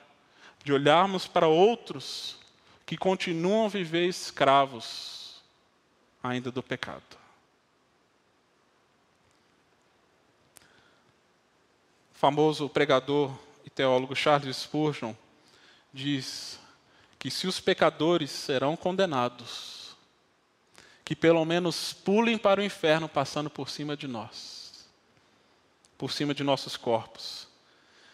de 0.64 0.72
olharmos 0.72 1.26
para 1.26 1.46
outros 1.46 2.36
que 2.86 2.96
continuam 2.96 3.66
a 3.66 3.68
viver 3.68 4.06
escravos 4.08 5.42
ainda 6.22 6.50
do 6.50 6.62
pecado. 6.62 7.18
O 12.14 12.18
famoso 12.18 12.68
pregador 12.68 13.32
e 13.64 13.70
teólogo 13.70 14.16
Charles 14.16 14.56
Spurgeon 14.56 15.14
diz 15.92 16.58
que 17.18 17.30
se 17.30 17.46
os 17.46 17.60
pecadores 17.60 18.30
serão 18.30 18.76
condenados, 18.76 19.77
que 21.08 21.16
pelo 21.16 21.42
menos 21.42 21.94
pulem 21.94 22.36
para 22.36 22.60
o 22.60 22.62
inferno 22.62 23.08
passando 23.08 23.48
por 23.48 23.70
cima 23.70 23.96
de 23.96 24.06
nós, 24.06 24.86
por 25.96 26.12
cima 26.12 26.34
de 26.34 26.44
nossos 26.44 26.76
corpos. 26.76 27.48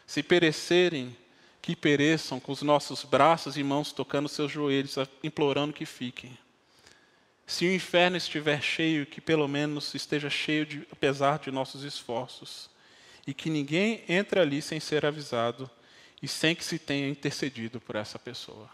Se 0.06 0.22
perecerem, 0.22 1.16
que 1.60 1.74
pereçam 1.74 2.38
com 2.38 2.52
os 2.52 2.62
nossos 2.62 3.02
braços 3.02 3.56
e 3.56 3.64
mãos 3.64 3.90
tocando 3.90 4.28
seus 4.28 4.52
joelhos, 4.52 4.94
implorando 5.24 5.72
que 5.72 5.84
fiquem. 5.84 6.38
Se 7.44 7.66
o 7.66 7.74
inferno 7.74 8.16
estiver 8.16 8.62
cheio, 8.62 9.04
que 9.04 9.20
pelo 9.20 9.48
menos 9.48 9.92
esteja 9.92 10.30
cheio, 10.30 10.64
de, 10.64 10.86
apesar 10.92 11.40
de 11.40 11.50
nossos 11.50 11.82
esforços, 11.82 12.70
e 13.26 13.34
que 13.34 13.50
ninguém 13.50 14.04
entre 14.08 14.38
ali 14.38 14.62
sem 14.62 14.78
ser 14.78 15.04
avisado 15.04 15.68
e 16.22 16.28
sem 16.28 16.54
que 16.54 16.64
se 16.64 16.78
tenha 16.78 17.08
intercedido 17.08 17.80
por 17.80 17.96
essa 17.96 18.20
pessoa. 18.20 18.70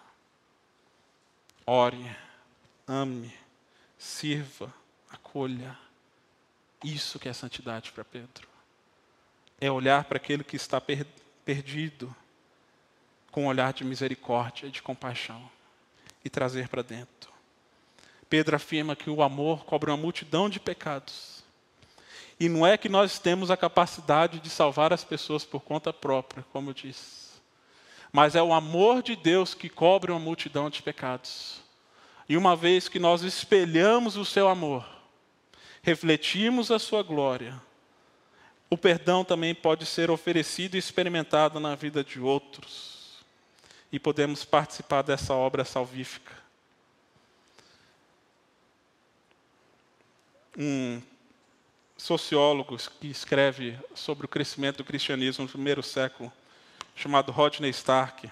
Ore, 1.66 2.14
ame, 2.86 3.39
sirva, 4.00 4.72
acolha. 5.10 5.78
Isso 6.82 7.18
que 7.18 7.28
é 7.28 7.32
santidade 7.34 7.92
para 7.92 8.02
Pedro. 8.02 8.48
É 9.60 9.70
olhar 9.70 10.04
para 10.04 10.16
aquele 10.16 10.42
que 10.42 10.56
está 10.56 10.80
per 10.80 11.06
perdido 11.44 12.14
com 13.30 13.44
um 13.44 13.46
olhar 13.46 13.72
de 13.72 13.84
misericórdia 13.84 14.70
de 14.70 14.82
compaixão 14.82 15.50
e 16.24 16.30
trazer 16.30 16.68
para 16.68 16.82
dentro. 16.82 17.30
Pedro 18.28 18.56
afirma 18.56 18.96
que 18.96 19.10
o 19.10 19.22
amor 19.22 19.64
cobre 19.64 19.90
uma 19.90 19.96
multidão 19.96 20.48
de 20.48 20.60
pecados. 20.60 21.42
E 22.38 22.48
não 22.48 22.66
é 22.66 22.78
que 22.78 22.88
nós 22.88 23.18
temos 23.18 23.50
a 23.50 23.56
capacidade 23.56 24.38
de 24.38 24.48
salvar 24.48 24.92
as 24.92 25.04
pessoas 25.04 25.44
por 25.44 25.60
conta 25.60 25.92
própria, 25.92 26.44
como 26.52 26.70
eu 26.70 26.74
disse. 26.74 27.30
Mas 28.12 28.34
é 28.34 28.42
o 28.42 28.52
amor 28.52 29.02
de 29.02 29.16
Deus 29.16 29.54
que 29.54 29.68
cobre 29.68 30.10
uma 30.10 30.20
multidão 30.20 30.70
de 30.70 30.82
pecados. 30.82 31.62
E 32.30 32.36
uma 32.36 32.54
vez 32.54 32.88
que 32.88 33.00
nós 33.00 33.22
espelhamos 33.22 34.16
o 34.16 34.24
seu 34.24 34.48
amor, 34.48 34.86
refletimos 35.82 36.70
a 36.70 36.78
sua 36.78 37.02
glória, 37.02 37.60
o 38.70 38.78
perdão 38.78 39.24
também 39.24 39.52
pode 39.52 39.84
ser 39.84 40.12
oferecido 40.12 40.76
e 40.76 40.78
experimentado 40.78 41.58
na 41.58 41.74
vida 41.74 42.04
de 42.04 42.20
outros 42.20 43.18
e 43.90 43.98
podemos 43.98 44.44
participar 44.44 45.02
dessa 45.02 45.34
obra 45.34 45.64
salvífica. 45.64 46.32
Um 50.56 51.02
sociólogo 51.96 52.76
que 53.00 53.08
escreve 53.08 53.76
sobre 53.92 54.26
o 54.26 54.28
crescimento 54.28 54.76
do 54.76 54.84
cristianismo 54.84 55.46
no 55.46 55.50
primeiro 55.50 55.82
século, 55.82 56.32
chamado 56.94 57.32
Rodney 57.32 57.70
Stark, 57.70 58.30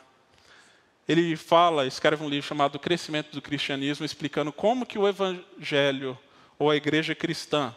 ele 1.09 1.35
fala, 1.37 1.87
escreve 1.87 2.23
um 2.23 2.29
livro 2.29 2.47
chamado 2.47 2.79
Crescimento 2.79 3.33
do 3.33 3.41
Cristianismo, 3.41 4.05
explicando 4.05 4.53
como 4.53 4.85
que 4.85 4.99
o 4.99 5.09
evangelho 5.09 6.19
ou 6.59 6.71
a 6.71 6.77
igreja 6.77 7.15
cristã 7.15 7.75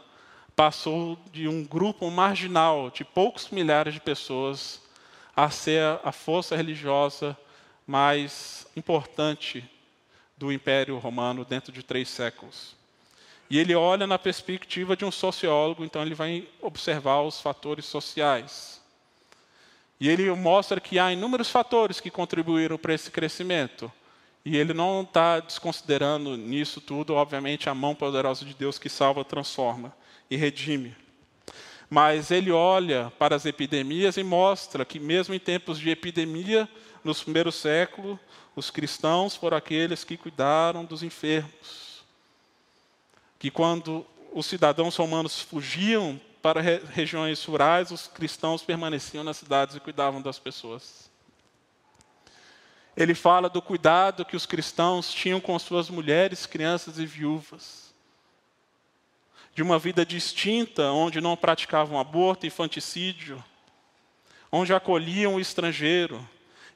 passou 0.54 1.18
de 1.32 1.48
um 1.48 1.64
grupo 1.64 2.12
marginal 2.12 2.90
de 2.90 3.06
poucos 3.06 3.50
milhares 3.50 3.94
de 3.94 4.02
pessoas 4.02 4.82
a 5.34 5.50
ser 5.50 5.82
a 6.04 6.12
força 6.12 6.58
religiosa 6.58 7.38
mais 7.88 8.68
importante 8.76 9.64
do 10.36 10.52
Império 10.52 10.98
Romano 10.98 11.46
dentro 11.46 11.72
de 11.72 11.84
três 11.84 12.10
séculos. 12.10 12.76
E 13.50 13.58
ele 13.58 13.76
olha 13.76 14.06
na 14.06 14.20
perspectiva 14.20 14.96
de 14.96 15.06
um 15.06 15.12
sociólogo, 15.12 15.86
então 15.86 16.02
ele 16.02 16.16
vai 16.16 16.48
observar 16.62 17.22
os 17.22 17.40
fatores 17.40 17.86
sociais. 17.86 18.81
E 20.02 20.10
ele 20.10 20.32
mostra 20.32 20.82
que 20.82 20.98
há 20.98 21.14
inúmeros 21.14 21.52
fatores 21.52 22.00
que 22.00 22.10
contribuíram 22.10 22.76
para 22.76 22.92
esse 22.92 23.12
crescimento. 23.12 23.92
E 24.44 24.58
ele 24.58 24.74
não 24.74 25.04
está 25.04 25.40
desconsiderando 25.40 26.36
nisso 26.36 26.82
tudo, 26.82 27.14
obviamente, 27.14 27.70
a 27.70 27.76
mão 27.76 27.94
poderosa 27.94 28.44
de 28.44 28.56
Deus 28.56 28.80
que 28.80 28.90
salva, 28.90 29.24
transforma 29.24 29.96
e 30.28 30.36
redime. 30.36 30.96
Mas 31.88 32.32
ele 32.32 32.50
olha 32.52 33.14
para 33.20 33.36
as 33.36 33.46
epidemias 33.46 34.18
e 34.18 34.24
mostra 34.24 34.84
que, 34.84 35.00
mesmo 35.00 35.36
em 35.36 35.40
tempos 35.40 35.78
de 35.78 35.92
epidemia, 35.92 36.68
nos 37.04 37.22
primeiros 37.22 37.54
séculos, 37.54 38.18
os 38.56 38.72
cristãos 38.72 39.36
foram 39.36 39.56
aqueles 39.56 40.04
que 40.04 40.18
cuidaram 40.18 40.84
dos 40.84 41.04
enfermos. 41.04 42.04
Que 43.38 43.52
quando 43.52 44.04
os 44.34 44.48
cidadãos 44.48 44.96
romanos 44.96 45.40
fugiam 45.40 46.20
para 46.42 46.62
regiões 46.62 47.44
rurais, 47.44 47.92
os 47.92 48.08
cristãos 48.08 48.64
permaneciam 48.64 49.24
nas 49.24 49.38
cidades 49.38 49.76
e 49.76 49.80
cuidavam 49.80 50.22
das 50.22 50.40
pessoas. 50.40 51.10
Ele 52.98 53.14
fala 53.14 53.50
do 53.50 53.62
cuidado 53.62 54.26
que 54.26 54.36
os 54.36 54.46
cristãos 54.46 55.14
tinham 55.14 55.40
com 55.40 55.58
suas 55.58 55.90
mulheres, 55.90 56.46
crianças 56.46 56.98
e 57.00 57.06
viúvas. 57.06 57.94
De 59.54 59.62
uma 59.62 59.80
vida 59.80 60.06
distinta, 60.06 60.92
onde 60.92 61.22
não 61.22 61.38
praticavam 61.38 62.00
aborto, 62.00 62.46
infanticídio, 62.46 63.44
onde 64.52 64.74
acolhiam 64.74 65.36
o 65.36 65.40
estrangeiro, 65.40 66.28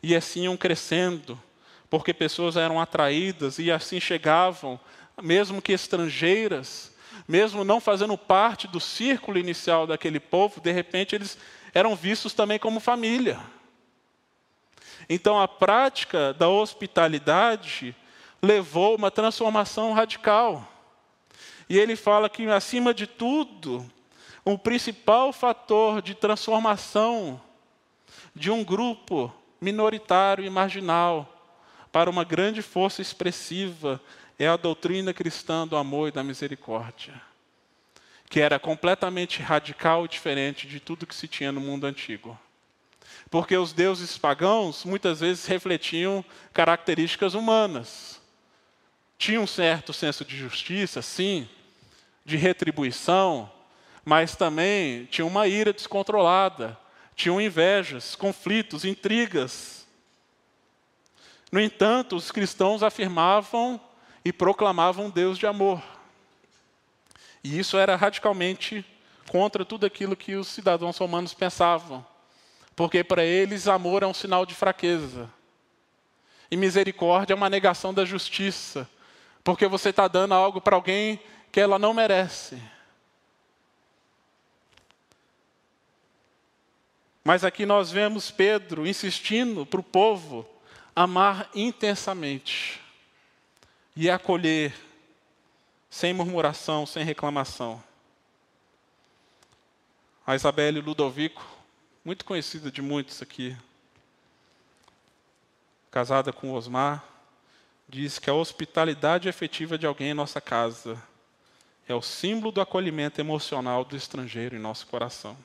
e 0.01 0.15
assim 0.15 0.43
iam 0.43 0.56
crescendo, 0.56 1.41
porque 1.89 2.13
pessoas 2.13 2.56
eram 2.56 2.80
atraídas 2.80 3.60
e 3.60 3.71
assim 3.71 3.99
chegavam, 3.99 4.80
mesmo 5.21 5.62
que 5.62 5.73
estrangeiras, 5.73 6.94
mesmo 7.28 7.63
não 7.63 7.80
fazendo 7.80 8.17
parte 8.17 8.67
do 8.67 8.80
círculo 8.80 9.38
inicial 9.38 9.88
daquele 9.88 10.19
povo, 10.19 10.62
de 10.62 10.71
repente 10.71 11.15
eles 11.15 11.38
eram 11.73 11.95
vistos 11.95 12.34
também 12.34 12.60
como 12.60 12.80
família. 12.80 13.39
Então 15.10 15.39
a 15.39 15.47
prática 15.47 16.34
da 16.34 16.47
hospitalidade 16.47 17.95
levou 18.41 18.95
uma 18.95 19.12
transformação 19.12 19.93
radical. 19.93 20.67
E 21.67 21.78
ele 21.78 21.95
fala 21.95 22.30
que, 22.30 22.47
acima 22.47 22.93
de 22.93 23.08
tudo, 23.08 23.86
o 24.43 24.58
principal 24.58 25.34
fator 25.34 26.01
de 26.01 26.13
transformação 26.13 27.41
de 28.36 28.51
um 28.51 28.63
grupo 28.63 29.34
minoritário 29.60 30.45
e 30.45 30.49
marginal 30.49 31.28
para 31.91 32.10
uma 32.10 32.23
grande 32.23 32.62
força 32.62 33.01
expressiva 33.01 33.99
é 34.37 34.47
a 34.47 34.57
doutrina 34.57 35.13
cristã 35.13 35.67
do 35.67 35.77
amor 35.77 36.09
e 36.09 36.11
da 36.11 36.23
misericórdia, 36.23 37.21
que 38.29 38.39
era 38.39 38.59
completamente 38.59 39.41
radical 39.41 40.05
e 40.05 40.09
diferente 40.09 40.67
de 40.67 40.79
tudo 40.79 41.07
que 41.07 41.15
se 41.15 41.27
tinha 41.27 41.51
no 41.51 41.61
mundo 41.61 41.85
antigo. 41.85 42.37
Porque 43.29 43.55
os 43.55 43.73
deuses 43.73 44.17
pagãos 44.17 44.83
muitas 44.83 45.19
vezes 45.19 45.45
refletiam 45.45 46.23
características 46.53 47.33
humanas. 47.33 48.21
Tinha 49.17 49.39
um 49.39 49.47
certo 49.47 49.93
senso 49.93 50.25
de 50.25 50.37
justiça, 50.37 51.01
sim, 51.01 51.47
de 52.25 52.36
retribuição, 52.36 53.49
mas 54.03 54.36
também 54.36 55.05
tinha 55.05 55.25
uma 55.25 55.47
ira 55.47 55.71
descontrolada, 55.71 56.77
tinham 57.15 57.39
invejas, 57.39 58.15
conflitos, 58.15 58.83
intrigas. 58.83 59.88
No 61.51 61.61
entanto, 61.61 62.15
os 62.15 62.31
cristãos 62.31 62.83
afirmavam 62.83 63.79
e 64.26 64.34
proclamavam 64.34 65.11
Deus 65.11 65.38
de 65.38 65.45
amor. 65.45 65.84
E 67.43 67.59
isso 67.59 67.78
era 67.78 67.95
radicalmente 67.95 68.84
contra 69.30 69.63
tudo 69.63 69.86
aquilo 69.86 70.15
que 70.15 70.34
os 70.34 70.47
cidadãos 70.47 70.97
romanos 70.97 71.36
pensavam. 71.36 72.03
Porque 72.76 73.03
para 73.03 73.23
eles 73.23 73.67
amor 73.67 74.01
é 74.01 74.07
um 74.07 74.15
sinal 74.15 74.43
de 74.43 74.55
fraqueza. 74.55 75.32
E 76.49 76.57
misericórdia 76.57 77.34
é 77.34 77.38
uma 77.38 77.51
negação 77.51 77.93
da 77.93 78.03
justiça. 78.03 78.89
Porque 79.43 79.67
você 79.67 79.89
está 79.89 80.07
dando 80.07 80.34
algo 80.34 80.59
para 80.59 80.76
alguém 80.76 81.19
que 81.51 81.59
ela 81.59 81.78
não 81.78 81.93
merece. 81.93 82.59
Mas 87.23 87.43
aqui 87.43 87.63
nós 87.63 87.91
vemos 87.91 88.32
Pedro 88.32 88.88
insistindo 88.88 89.67
para 89.67 89.80
o 89.80 89.84
povo 89.84 90.47
amar 90.95 91.49
intensamente 91.53 92.84
e 93.95 94.09
acolher, 94.09 94.75
sem 95.89 96.13
murmuração, 96.13 96.85
sem 96.85 97.05
reclamação. 97.05 97.81
A 100.27 100.35
Isabelle 100.35 100.81
Ludovico, 100.81 101.45
muito 102.03 102.25
conhecida 102.25 102.69
de 102.69 102.81
muitos 102.81 103.21
aqui, 103.21 103.55
casada 105.89 106.33
com 106.33 106.51
Osmar, 106.51 107.03
diz 107.87 108.19
que 108.19 108.29
a 108.29 108.33
hospitalidade 108.33 109.29
efetiva 109.29 109.77
de 109.77 109.85
alguém 109.85 110.09
em 110.09 110.13
nossa 110.13 110.41
casa 110.41 111.01
é 111.87 111.93
o 111.93 112.01
símbolo 112.01 112.51
do 112.51 112.59
acolhimento 112.59 113.21
emocional 113.21 113.85
do 113.85 113.95
estrangeiro 113.95 114.55
em 114.55 114.59
nosso 114.59 114.87
coração. 114.87 115.37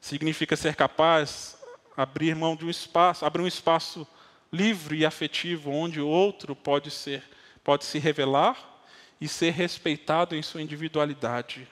Significa 0.00 0.54
ser 0.54 0.76
capaz 0.76 1.58
abrir 1.96 2.36
mão 2.36 2.54
de 2.54 2.66
um 2.66 2.70
espaço, 2.70 3.24
abrir 3.24 3.42
um 3.42 3.46
espaço 3.46 4.06
livre 4.52 4.98
e 4.98 5.06
afetivo 5.06 5.70
onde 5.70 6.00
o 6.00 6.08
outro 6.08 6.54
pode 6.54 6.90
ser, 6.90 7.22
pode 7.62 7.84
se 7.84 7.98
revelar 7.98 8.56
e 9.20 9.28
ser 9.28 9.50
respeitado 9.50 10.34
em 10.34 10.42
sua 10.42 10.62
individualidade. 10.62 11.68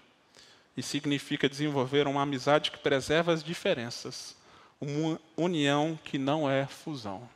E 0.77 0.83
significa 0.83 1.49
desenvolver 1.49 2.07
uma 2.07 2.23
amizade 2.23 2.71
que 2.71 2.79
preserva 2.79 3.33
as 3.33 3.45
diferenças, 3.45 4.37
uma 4.81 5.21
união 5.37 5.99
que 6.03 6.19
não 6.19 6.51
é 6.51 6.67
fusão. 6.67 7.29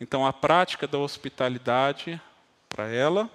Então, 0.00 0.26
a 0.26 0.32
prática 0.32 0.86
da 0.86 0.98
hospitalidade 0.98 2.20
para 2.68 2.88
ela, 2.88 3.30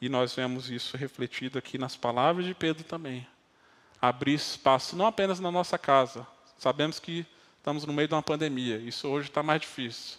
e 0.00 0.08
nós 0.08 0.34
vemos 0.34 0.70
isso 0.70 0.96
refletido 0.96 1.58
aqui 1.58 1.76
nas 1.76 1.96
palavras 1.96 2.44
de 2.44 2.54
Pedro 2.54 2.84
também. 2.84 3.26
Abrir 4.00 4.34
espaço, 4.34 4.94
não 4.94 5.06
apenas 5.06 5.40
na 5.40 5.50
nossa 5.50 5.76
casa. 5.76 6.26
Sabemos 6.56 7.00
que 7.00 7.26
estamos 7.68 7.84
no 7.84 7.92
meio 7.92 8.08
de 8.08 8.14
uma 8.14 8.22
pandemia, 8.22 8.78
isso 8.78 9.06
hoje 9.06 9.28
está 9.28 9.42
mais 9.42 9.60
difícil. 9.60 10.16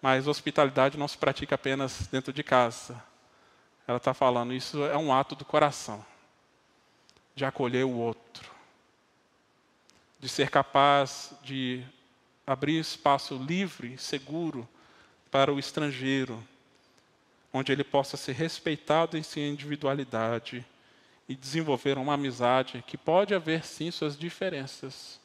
Mas 0.00 0.26
hospitalidade 0.26 0.96
não 0.96 1.06
se 1.06 1.18
pratica 1.18 1.54
apenas 1.54 2.06
dentro 2.06 2.32
de 2.32 2.42
casa. 2.42 3.02
Ela 3.86 3.98
está 3.98 4.14
falando, 4.14 4.54
isso 4.54 4.82
é 4.86 4.96
um 4.96 5.12
ato 5.12 5.34
do 5.36 5.44
coração, 5.44 6.02
de 7.34 7.44
acolher 7.44 7.84
o 7.84 7.90
outro, 7.90 8.50
de 10.18 10.30
ser 10.30 10.48
capaz 10.48 11.34
de 11.42 11.84
abrir 12.46 12.80
espaço 12.80 13.36
livre, 13.36 13.98
seguro, 13.98 14.66
para 15.30 15.52
o 15.52 15.58
estrangeiro, 15.58 16.42
onde 17.52 17.70
ele 17.70 17.84
possa 17.84 18.16
ser 18.16 18.32
respeitado 18.32 19.18
em 19.18 19.22
sua 19.22 19.42
individualidade 19.42 20.64
e 21.28 21.34
desenvolver 21.34 21.98
uma 21.98 22.14
amizade 22.14 22.82
que 22.86 22.96
pode 22.96 23.34
haver 23.34 23.62
sim 23.62 23.90
suas 23.90 24.16
diferenças. 24.16 25.20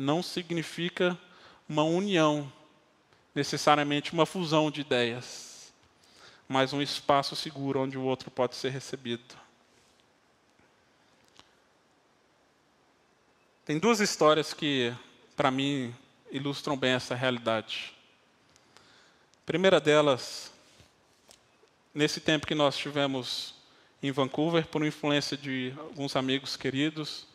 Não 0.00 0.22
significa 0.22 1.18
uma 1.68 1.82
união, 1.82 2.50
necessariamente 3.34 4.12
uma 4.12 4.26
fusão 4.26 4.70
de 4.70 4.80
ideias, 4.80 5.72
mas 6.48 6.72
um 6.72 6.82
espaço 6.82 7.36
seguro 7.36 7.80
onde 7.80 7.96
o 7.96 8.02
outro 8.02 8.30
pode 8.30 8.56
ser 8.56 8.70
recebido. 8.70 9.36
Tem 13.64 13.78
duas 13.78 14.00
histórias 14.00 14.52
que, 14.52 14.92
para 15.36 15.50
mim, 15.50 15.94
ilustram 16.30 16.76
bem 16.76 16.92
essa 16.92 17.14
realidade 17.14 17.94
primeira 19.50 19.80
delas, 19.80 20.52
nesse 21.92 22.20
tempo 22.20 22.46
que 22.46 22.54
nós 22.54 22.76
tivemos 22.76 23.52
em 24.00 24.12
Vancouver, 24.12 24.64
por 24.64 24.86
influência 24.86 25.36
de 25.36 25.74
alguns 25.76 26.14
amigos 26.14 26.56
queridos, 26.56 27.26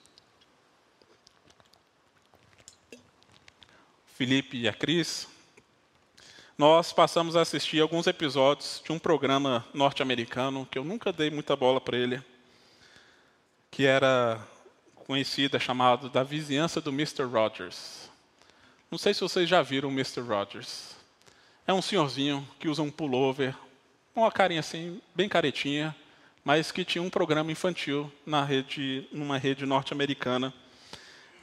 Felipe 4.16 4.56
e 4.56 4.66
a 4.66 4.72
Cris, 4.72 5.28
nós 6.58 6.94
passamos 6.94 7.36
a 7.36 7.42
assistir 7.42 7.82
alguns 7.82 8.08
episódios 8.08 8.82
de 8.82 8.94
um 8.94 8.98
programa 8.98 9.66
norte-americano 9.74 10.66
que 10.72 10.80
eu 10.80 10.86
nunca 10.86 11.12
dei 11.12 11.30
muita 11.30 11.54
bola 11.54 11.82
para 11.82 11.98
ele, 11.98 12.24
que 13.70 13.86
era 13.86 14.40
conhecida 14.96 15.60
chamado 15.60 16.10
da 16.10 16.24
vizinhança 16.24 16.80
do 16.80 16.92
Mr. 16.92 17.24
Rogers. 17.24 18.10
Não 18.90 18.98
sei 18.98 19.14
se 19.14 19.20
vocês 19.20 19.50
já 19.50 19.62
viram 19.62 19.90
o 19.90 19.92
Mr. 19.92 20.22
Rogers. 20.22 20.96
É 21.68 21.74
um 21.74 21.82
senhorzinho 21.82 22.48
que 22.58 22.70
usa 22.70 22.82
um 22.82 22.90
pullover, 22.90 23.54
uma 24.16 24.32
carinha 24.32 24.62
assim, 24.62 25.02
bem 25.14 25.28
caretinha, 25.28 25.94
mas 26.42 26.72
que 26.72 26.86
tinha 26.86 27.02
um 27.02 27.10
programa 27.10 27.52
infantil 27.52 28.10
na 28.26 28.46
rede, 28.46 29.10
numa 29.12 29.38
rede 29.38 29.66
norte-americana. 29.66 30.54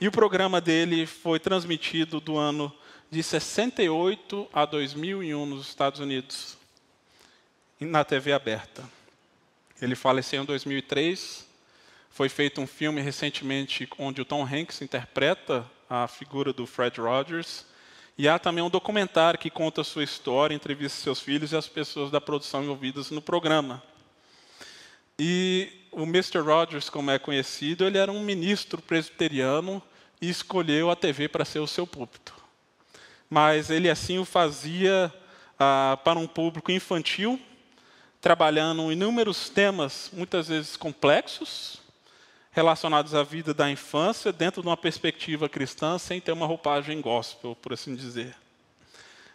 E 0.03 0.09
o 0.09 0.11
programa 0.11 0.61
dele 0.61 1.07
foi 1.07 1.38
transmitido 1.38 2.18
do 2.18 2.36
ano 2.36 2.74
de 3.09 3.22
68 3.22 4.48
a 4.53 4.64
2001 4.66 5.46
nos 5.46 5.68
Estados 5.68 6.00
Unidos, 6.00 6.59
na 7.78 8.03
TV 8.03 8.32
aberta. 8.32 8.82
Ele 9.80 9.94
faleceu 9.94 10.42
em 10.42 10.44
2003. 10.44 11.46
Foi 12.11 12.28
feito 12.28 12.61
um 12.61 12.66
filme 12.66 13.00
recentemente 13.00 13.88
onde 13.96 14.20
o 14.20 14.24
Tom 14.24 14.44
Hanks 14.44 14.82
interpreta 14.82 15.64
a 15.88 16.09
figura 16.09 16.53
do 16.53 16.66
Fred 16.66 17.00
Rogers. 17.00 17.64
E 18.18 18.28
há 18.28 18.40
também 18.40 18.64
um 18.64 18.70
documentário 18.70 19.38
que 19.38 19.50
conta 19.50 19.82
a 19.82 19.84
sua 19.84 20.03
história, 20.03 20.53
entrevista 20.53 21.00
seus 21.00 21.20
filhos 21.20 21.53
e 21.53 21.57
as 21.57 21.68
pessoas 21.68 22.11
da 22.11 22.20
produção 22.20 22.64
envolvidas 22.64 23.12
no 23.12 23.22
programa. 23.22 23.80
E 25.16 25.86
o 25.92 26.03
Mr. 26.03 26.40
Rogers, 26.40 26.90
como 26.90 27.12
é 27.12 27.20
conhecido, 27.20 27.84
ele 27.84 27.98
era 27.98 28.11
um 28.11 28.24
ministro 28.24 28.82
presbiteriano 28.82 29.80
e 30.23 30.31
escolheu 30.31 30.89
a 30.89 30.95
TV 30.95 31.29
para 31.29 31.45
ser 31.45 31.59
o 31.59 31.66
seu 31.66 31.85
púlpito. 31.85 32.33
Mas 33.29 33.70
ele 33.70 33.91
assim 33.91 34.20
o 34.20 34.25
fazia 34.25 35.12
ah, 35.59 35.99
para 36.05 36.18
um 36.18 36.29
público 36.29 36.70
infantil, 36.70 37.41
trabalhando 38.20 38.93
inúmeros 38.93 39.49
temas, 39.49 40.11
muitas 40.12 40.47
vezes 40.47 40.77
complexos, 40.77 41.83
relacionados 42.53 43.16
à 43.16 43.25
vida 43.25 43.53
da 43.53 43.68
infância 43.68 44.33
dentro 44.33 44.62
de 44.62 44.68
uma 44.68 44.77
perspectiva 44.77 45.49
cristã, 45.49 45.99
sem 45.99 46.20
ter 46.20 46.31
uma 46.31 46.47
roupagem 46.47 47.01
gospel, 47.01 47.57
por 47.61 47.73
assim 47.73 47.97
dizer. 47.97 48.37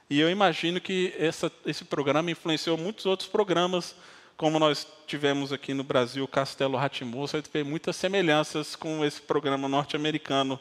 E 0.09 0.21
eu 0.21 0.29
imagino 0.29 0.79
que 0.79 1.13
essa, 1.17 1.51
esse 1.65 1.83
programa 1.83 2.31
influenciou 2.31 2.77
muitos 2.77 3.05
outros 3.05 3.27
programas, 3.27 3.93
como 4.37 4.59
nós 4.59 4.87
tivemos 5.07 5.51
aqui 5.51 5.73
no 5.73 5.83
Brasil, 5.83 6.27
Castelo 6.27 6.77
Ratimbu, 6.77 7.25
tem 7.51 7.63
muitas 7.63 7.95
semelhanças 7.95 8.75
com 8.75 9.03
esse 9.03 9.19
programa 9.19 9.67
norte-americano, 9.67 10.59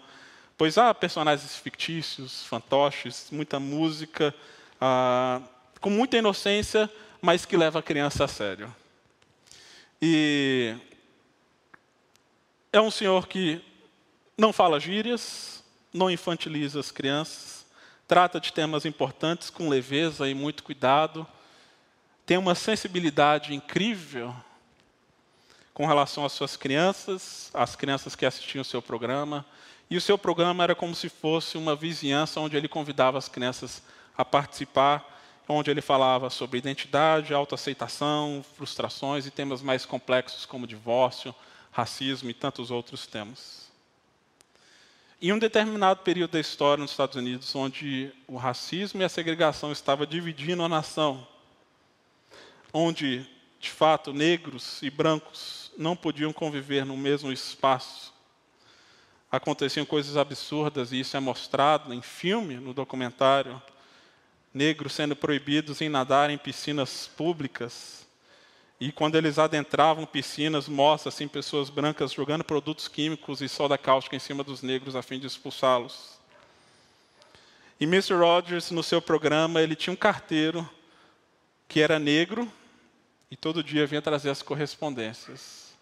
pois 0.57 0.79
há 0.79 0.95
personagens 0.95 1.57
fictícios, 1.57 2.47
fantoches, 2.47 3.29
muita 3.31 3.61
música, 3.61 4.35
ah, 4.81 5.43
com 5.79 5.91
muita 5.91 6.17
inocência, 6.17 6.91
mas 7.21 7.45
que 7.45 7.55
leva 7.55 7.81
a 7.81 7.83
criança 7.83 8.25
a 8.25 8.29
sério. 8.29 8.75
E 10.01 10.75
é 12.73 12.81
um 12.81 12.91
senhor 12.91 13.29
que 13.29 13.61
não 14.39 14.55
fala 14.55 14.81
gírias, 14.81 15.63
não 15.93 16.11
infantiliza 16.11 16.81
as 16.81 16.91
crianças, 16.91 17.67
trata 18.09 18.41
de 18.41 18.55
temas 18.55 18.87
importantes 18.87 19.51
com 19.51 19.69
leveza 19.69 20.27
e 20.27 20.35
muito 20.35 20.65
cuidado, 20.65 21.27
tem 22.27 22.37
uma 22.37 22.57
sensibilidade 22.57 23.55
incrível 23.55 24.35
com 25.73 25.87
relação 25.87 26.25
às 26.25 26.33
suas 26.33 26.57
crianças, 26.57 27.51
às 27.55 27.77
crianças 27.77 28.17
que 28.17 28.27
assistiam 28.27 28.63
o 28.63 28.65
seu 28.65 28.83
programa. 28.83 29.47
E 29.89 29.97
o 29.97 30.01
seu 30.01 30.19
programa 30.19 30.65
era 30.65 30.75
como 30.75 30.93
se 30.93 31.09
fosse 31.09 31.57
uma 31.57 31.77
vizinhança 31.77 32.41
onde 32.41 32.57
ele 32.57 32.67
convidava 32.67 33.17
as 33.17 33.29
crianças 33.29 33.81
a 34.19 34.25
participar, 34.25 35.07
onde 35.49 35.71
ele 35.71 35.81
falava 35.81 36.29
sobre 36.29 36.59
identidade, 36.59 37.33
autoaceitação, 37.33 38.45
frustrações 38.57 39.27
e 39.27 39.31
temas 39.31 39.63
mais 39.63 39.87
complexos 39.87 40.45
como 40.45 40.67
divórcio, 40.67 41.33
racismo 41.71 42.29
e 42.29 42.35
tantos 42.35 42.73
outros 42.73 43.07
temas. 43.07 43.71
Em 45.23 45.33
um 45.33 45.39
determinado 45.39 46.01
período 46.01 46.33
da 46.33 46.41
história 46.41 46.83
nos 46.83 46.91
Estados 46.91 47.15
Unidos, 47.15 47.55
onde 47.55 48.13
o 48.27 48.37
racismo 48.37 49.01
e 49.01 49.05
a 49.05 49.09
segregação 49.09 49.71
estavam 49.71 50.05
dividindo 50.05 50.63
a 50.65 50.69
nação, 50.69 51.27
onde, 52.73 53.27
de 53.59 53.71
fato, 53.71 54.13
negros 54.13 54.83
e 54.83 54.91
brancos 54.91 55.73
não 55.77 55.97
podiam 55.97 56.33
conviver 56.33 56.85
no 56.85 56.97
mesmo 56.97 57.33
espaço, 57.33 58.13
aconteciam 59.31 59.85
coisas 59.85 60.17
absurdas, 60.17 60.93
e 60.93 61.01
isso 61.01 61.17
é 61.17 61.21
mostrado 61.21 61.93
em 61.93 62.01
filme, 62.01 62.57
no 62.57 62.73
documentário, 62.73 63.61
negros 64.53 64.95
sendo 64.95 65.15
proibidos 65.15 65.81
em 65.81 65.89
nadar 65.89 66.31
em 66.31 66.39
piscinas 66.39 67.07
públicas, 67.07 68.07
e 68.79 68.93
quando 68.93 69.17
eles 69.17 69.39
adentravam 69.39 70.05
piscinas, 70.05 70.69
mostra 70.69 71.09
assim 71.09 71.27
pessoas 71.27 71.71
brancas 71.71 72.13
jogando 72.13 72.45
produtos 72.45 72.89
químicos 72.89 73.41
e 73.41 73.49
soda 73.49 73.79
cáustica 73.79 74.17
em 74.17 74.19
cima 74.19 74.45
dos 74.45 74.63
negros 74.63 74.95
a 74.95 75.03
fim 75.03 75.19
de 75.19 75.27
expulsá-los. 75.27 76.17
E 77.81 77.85
Mr. 77.85 78.15
Rogers, 78.15 78.71
no 78.71 78.83
seu 78.83 79.01
programa, 79.01 79.63
ele 79.63 79.75
tinha 79.75 79.93
um 79.93 79.97
carteiro 79.97 80.69
que 81.69 81.81
era 81.81 81.99
negro 81.99 82.51
e 83.31 83.37
todo 83.37 83.63
dia 83.63 83.87
vinha 83.87 84.03
trazer 84.03 84.31
as 84.31 84.43
correspondências. 84.43 85.75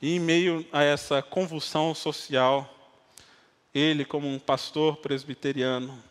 E 0.00 0.16
em 0.16 0.20
meio 0.20 0.66
a 0.72 0.82
essa 0.82 1.22
convulsão 1.22 1.94
social, 1.94 2.68
ele, 3.74 4.04
como 4.04 4.28
um 4.28 4.38
pastor 4.38 4.96
presbiteriano, 4.96 6.02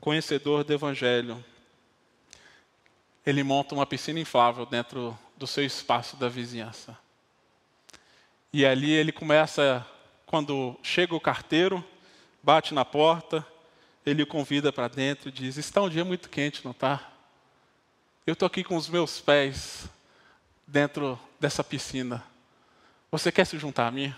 conhecedor 0.00 0.64
do 0.64 0.72
Evangelho, 0.72 1.44
ele 3.26 3.42
monta 3.42 3.74
uma 3.74 3.86
piscina 3.86 4.20
inflável 4.20 4.64
dentro 4.64 5.18
do 5.36 5.46
seu 5.46 5.64
espaço 5.64 6.16
da 6.16 6.28
vizinhança. 6.28 6.96
E 8.52 8.64
ali 8.64 8.90
ele 8.92 9.12
começa, 9.12 9.86
quando 10.26 10.78
chega 10.82 11.14
o 11.14 11.20
carteiro, 11.20 11.84
bate 12.42 12.72
na 12.74 12.84
porta 12.84 13.46
ele 14.04 14.22
o 14.22 14.26
convida 14.26 14.72
para 14.72 14.88
dentro 14.88 15.28
e 15.28 15.32
diz: 15.32 15.56
Está 15.56 15.82
um 15.82 15.88
dia 15.88 16.04
muito 16.04 16.28
quente, 16.28 16.64
não 16.64 16.72
está? 16.72 17.10
Eu 18.30 18.34
estou 18.34 18.46
aqui 18.46 18.62
com 18.62 18.76
os 18.76 18.88
meus 18.88 19.20
pés 19.20 19.88
dentro 20.64 21.18
dessa 21.40 21.64
piscina. 21.64 22.24
Você 23.10 23.32
quer 23.32 23.44
se 23.44 23.58
juntar 23.58 23.88
a 23.88 23.90
mim? 23.90 24.14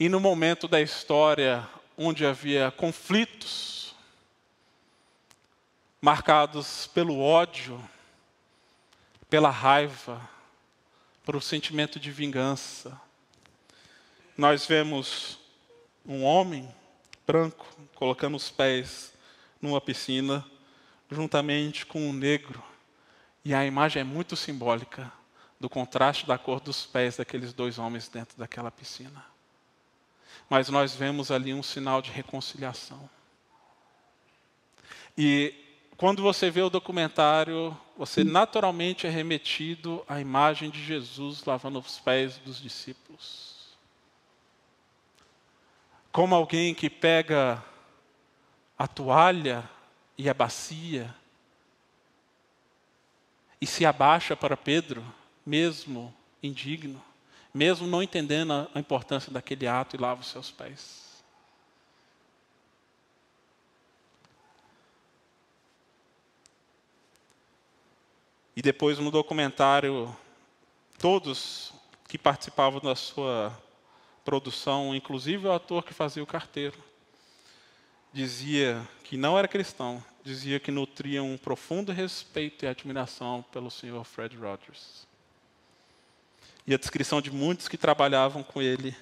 E 0.00 0.08
no 0.08 0.18
momento 0.18 0.66
da 0.66 0.80
história 0.80 1.64
onde 1.96 2.26
havia 2.26 2.72
conflitos, 2.72 3.94
marcados 6.00 6.88
pelo 6.88 7.20
ódio, 7.20 7.80
pela 9.30 9.48
raiva, 9.48 10.20
pelo 11.24 11.40
sentimento 11.40 12.00
de 12.00 12.10
vingança, 12.10 13.00
nós 14.36 14.66
vemos 14.66 15.38
um 16.04 16.24
homem 16.24 16.68
branco 17.24 17.64
colocando 17.94 18.36
os 18.36 18.50
pés 18.50 19.12
numa 19.62 19.80
piscina, 19.80 20.44
juntamente 21.10 21.86
com 21.86 22.08
um 22.08 22.12
negro. 22.12 22.62
E 23.44 23.54
a 23.54 23.64
imagem 23.64 24.00
é 24.00 24.04
muito 24.04 24.36
simbólica 24.36 25.12
do 25.58 25.68
contraste 25.68 26.26
da 26.26 26.38
cor 26.38 26.60
dos 26.60 26.86
pés 26.86 27.16
daqueles 27.16 27.52
dois 27.52 27.78
homens 27.78 28.08
dentro 28.08 28.36
daquela 28.38 28.70
piscina 28.70 29.24
mas 30.48 30.68
nós 30.68 30.94
vemos 30.94 31.30
ali 31.30 31.52
um 31.52 31.62
sinal 31.62 32.00
de 32.00 32.10
reconciliação. 32.10 33.08
E 35.16 35.54
quando 35.96 36.22
você 36.22 36.50
vê 36.50 36.62
o 36.62 36.70
documentário, 36.70 37.76
você 37.96 38.24
naturalmente 38.24 39.06
é 39.06 39.10
remetido 39.10 40.04
à 40.08 40.20
imagem 40.20 40.70
de 40.70 40.82
Jesus 40.82 41.44
lavando 41.44 41.78
os 41.78 41.98
pés 41.98 42.38
dos 42.38 42.60
discípulos. 42.60 43.76
Como 46.10 46.34
alguém 46.34 46.74
que 46.74 46.88
pega 46.88 47.62
a 48.78 48.86
toalha 48.86 49.68
e 50.18 50.28
a 50.28 50.34
bacia 50.34 51.14
e 53.60 53.66
se 53.66 53.86
abaixa 53.86 54.36
para 54.36 54.56
Pedro, 54.56 55.04
mesmo 55.46 56.14
indigno 56.42 57.02
mesmo 57.52 57.86
não 57.86 58.02
entendendo 58.02 58.68
a 58.74 58.78
importância 58.78 59.32
daquele 59.32 59.66
ato, 59.66 59.96
e 59.96 59.98
lava 59.98 60.20
os 60.20 60.28
seus 60.28 60.50
pés. 60.50 61.08
E 68.54 68.62
depois 68.62 68.98
no 68.98 69.10
documentário, 69.10 70.14
todos 70.98 71.72
que 72.08 72.18
participavam 72.18 72.80
da 72.80 72.94
sua 72.94 73.56
produção, 74.24 74.94
inclusive 74.94 75.46
o 75.46 75.52
ator 75.52 75.84
que 75.84 75.94
fazia 75.94 76.22
o 76.22 76.26
carteiro, 76.26 76.76
dizia 78.12 78.86
que 79.04 79.16
não 79.16 79.38
era 79.38 79.48
cristão, 79.48 80.02
dizia 80.24 80.60
que 80.60 80.70
nutria 80.70 81.22
um 81.22 81.36
profundo 81.36 81.92
respeito 81.92 82.64
e 82.64 82.68
admiração 82.68 83.44
pelo 83.52 83.70
senhor 83.70 84.04
Fred 84.04 84.36
Rogers. 84.36 85.06
E 86.66 86.74
a 86.74 86.78
descrição 86.78 87.20
de 87.20 87.30
muitos 87.30 87.66
que 87.68 87.78
trabalhavam 87.78 88.42
com 88.42 88.60
ele 88.60 88.94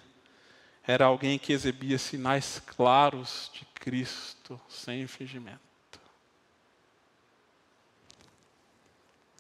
era 0.86 1.06
alguém 1.06 1.38
que 1.38 1.52
exibia 1.52 1.98
sinais 1.98 2.62
claros 2.64 3.50
de 3.52 3.64
Cristo 3.74 4.60
sem 4.68 5.06
fingimento. 5.08 5.60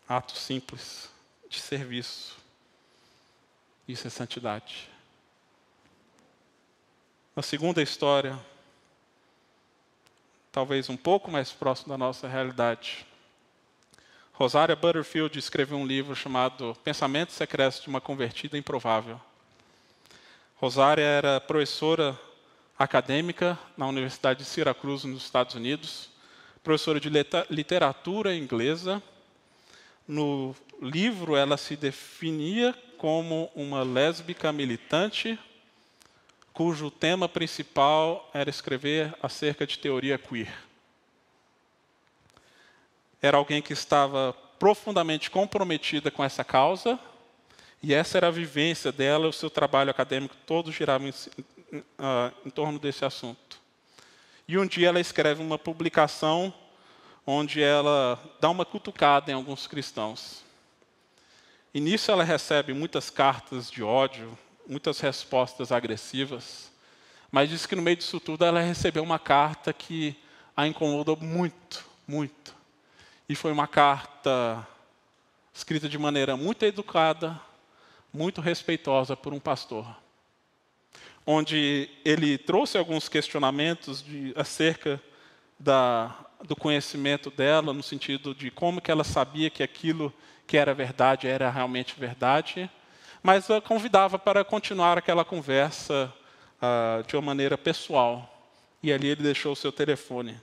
Ato 0.08 0.36
simples 0.36 1.08
de 1.48 1.60
serviço. 1.60 2.36
Isso 3.86 4.06
é 4.08 4.10
santidade. 4.10 4.88
A 7.36 7.42
segunda 7.42 7.80
história, 7.82 8.38
talvez 10.56 10.88
um 10.88 10.96
pouco 10.96 11.30
mais 11.30 11.52
próximo 11.52 11.90
da 11.90 11.98
nossa 11.98 12.26
realidade, 12.26 13.06
Rosária 14.32 14.74
Butterfield 14.74 15.38
escreveu 15.38 15.76
um 15.76 15.86
livro 15.86 16.16
chamado 16.16 16.74
Pensamentos 16.82 17.34
Secretos 17.34 17.82
de 17.82 17.88
uma 17.88 18.00
Convertida 18.00 18.56
Improvável. 18.56 19.20
Rosária 20.54 21.02
era 21.02 21.42
professora 21.42 22.18
acadêmica 22.78 23.58
na 23.76 23.86
Universidade 23.86 24.38
de 24.38 24.44
Syracuse, 24.46 25.06
nos 25.06 25.24
Estados 25.24 25.54
Unidos, 25.54 26.08
professora 26.64 26.98
de 26.98 27.10
literatura 27.50 28.34
inglesa. 28.34 29.02
No 30.08 30.56
livro, 30.80 31.36
ela 31.36 31.58
se 31.58 31.76
definia 31.76 32.74
como 32.96 33.50
uma 33.54 33.82
lésbica 33.82 34.50
militante, 34.54 35.38
cujo 36.56 36.90
tema 36.90 37.28
principal 37.28 38.28
era 38.34 38.50
escrever 38.50 39.14
acerca 39.22 39.66
de 39.66 39.78
teoria 39.78 40.18
queer 40.18 40.66
era 43.26 43.36
alguém 43.36 43.62
que 43.62 43.72
estava 43.72 44.32
profundamente 44.58 45.30
comprometida 45.30 46.10
com 46.10 46.22
essa 46.22 46.44
causa, 46.44 46.98
e 47.82 47.92
essa 47.92 48.16
era 48.16 48.28
a 48.28 48.32
vivência 48.32 48.90
dela, 48.90 49.28
o 49.28 49.32
seu 49.32 49.50
trabalho 49.50 49.90
acadêmico 49.90 50.34
todo 50.46 50.72
girava 50.72 51.04
em, 51.04 51.10
uh, 51.10 52.32
em 52.44 52.50
torno 52.50 52.78
desse 52.78 53.04
assunto. 53.04 53.60
E 54.48 54.56
um 54.56 54.66
dia 54.66 54.88
ela 54.88 55.00
escreve 55.00 55.42
uma 55.42 55.58
publicação 55.58 56.52
onde 57.26 57.60
ela 57.60 58.20
dá 58.40 58.48
uma 58.48 58.64
cutucada 58.64 59.30
em 59.30 59.34
alguns 59.34 59.66
cristãos. 59.66 60.44
E 61.74 61.80
nisso 61.80 62.10
ela 62.10 62.24
recebe 62.24 62.72
muitas 62.72 63.10
cartas 63.10 63.70
de 63.70 63.82
ódio, 63.82 64.38
muitas 64.66 65.00
respostas 65.00 65.70
agressivas, 65.72 66.70
mas 67.30 67.48
diz 67.48 67.66
que 67.66 67.76
no 67.76 67.82
meio 67.82 67.96
disso 67.96 68.20
tudo 68.20 68.44
ela 68.44 68.60
recebeu 68.60 69.02
uma 69.02 69.18
carta 69.18 69.72
que 69.72 70.16
a 70.56 70.66
incomodou 70.66 71.16
muito, 71.16 71.84
muito. 72.06 72.54
E 73.28 73.34
foi 73.34 73.52
uma 73.52 73.66
carta 73.66 74.66
escrita 75.52 75.88
de 75.88 75.98
maneira 75.98 76.36
muito 76.36 76.64
educada, 76.64 77.40
muito 78.12 78.40
respeitosa 78.40 79.16
por 79.16 79.34
um 79.34 79.40
pastor, 79.40 79.86
onde 81.26 81.90
ele 82.04 82.38
trouxe 82.38 82.78
alguns 82.78 83.08
questionamentos 83.08 84.02
de, 84.02 84.32
acerca 84.36 85.00
da, 85.58 86.14
do 86.44 86.54
conhecimento 86.54 87.30
dela, 87.30 87.72
no 87.72 87.82
sentido 87.82 88.34
de 88.34 88.50
como 88.50 88.80
que 88.80 88.90
ela 88.90 89.04
sabia 89.04 89.50
que 89.50 89.62
aquilo 89.62 90.12
que 90.46 90.56
era 90.56 90.72
verdade 90.72 91.26
era 91.26 91.50
realmente 91.50 91.98
verdade, 91.98 92.70
mas 93.22 93.50
a 93.50 93.60
convidava 93.60 94.18
para 94.18 94.44
continuar 94.44 94.98
aquela 94.98 95.24
conversa 95.24 96.12
uh, 96.60 97.06
de 97.06 97.16
uma 97.16 97.22
maneira 97.22 97.56
pessoal. 97.58 98.32
E 98.82 98.92
ali 98.92 99.08
ele 99.08 99.22
deixou 99.22 99.52
o 99.52 99.56
seu 99.56 99.72
telefone. 99.72 100.40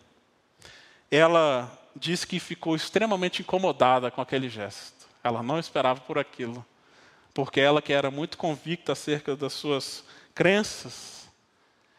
Ela 1.09 1.71
disse 1.95 2.25
que 2.25 2.39
ficou 2.39 2.75
extremamente 2.75 3.41
incomodada 3.41 4.09
com 4.09 4.21
aquele 4.21 4.49
gesto. 4.49 5.07
Ela 5.23 5.41
não 5.41 5.59
esperava 5.59 6.01
por 6.01 6.17
aquilo. 6.17 6.65
Porque 7.33 7.59
ela, 7.59 7.81
que 7.81 7.93
era 7.93 8.11
muito 8.11 8.37
convicta 8.37 8.91
acerca 8.91 9.35
das 9.35 9.53
suas 9.53 10.03
crenças, 10.35 11.29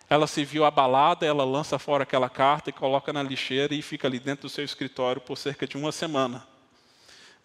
ela 0.08 0.26
se 0.26 0.44
viu 0.44 0.64
abalada, 0.64 1.26
ela 1.26 1.44
lança 1.44 1.78
fora 1.78 2.02
aquela 2.02 2.28
carta 2.28 2.70
e 2.70 2.72
coloca 2.72 3.12
na 3.12 3.22
lixeira 3.22 3.74
e 3.74 3.82
fica 3.82 4.06
ali 4.06 4.18
dentro 4.18 4.42
do 4.42 4.48
seu 4.48 4.64
escritório 4.64 5.20
por 5.20 5.36
cerca 5.36 5.66
de 5.66 5.76
uma 5.76 5.90
semana. 5.90 6.46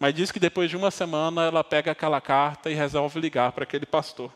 Mas 0.00 0.14
diz 0.14 0.32
que 0.32 0.40
depois 0.40 0.68
de 0.68 0.76
uma 0.76 0.90
semana 0.90 1.44
ela 1.44 1.62
pega 1.62 1.92
aquela 1.92 2.20
carta 2.20 2.68
e 2.68 2.74
resolve 2.74 3.20
ligar 3.20 3.52
para 3.52 3.62
aquele 3.62 3.86
pastor. 3.86 4.32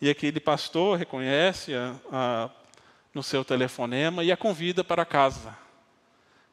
E 0.00 0.08
aquele 0.08 0.40
pastor 0.40 0.96
reconhece 0.96 1.74
a, 1.74 1.94
a, 2.10 2.50
no 3.12 3.22
seu 3.22 3.44
telefonema 3.44 4.24
e 4.24 4.32
a 4.32 4.36
convida 4.36 4.82
para 4.82 5.04
casa 5.04 5.54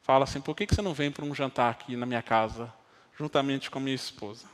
fala 0.08 0.24
assim: 0.24 0.40
por 0.40 0.56
que 0.56 0.66
você 0.66 0.80
não 0.80 0.94
vem 0.94 1.10
para 1.10 1.22
um 1.22 1.34
jantar 1.34 1.70
aqui 1.70 1.94
na 1.94 2.06
minha 2.06 2.22
casa, 2.22 2.72
juntamente 3.18 3.70
com 3.70 3.78
a 3.78 3.82
minha 3.82 3.94
esposa? 3.94 4.46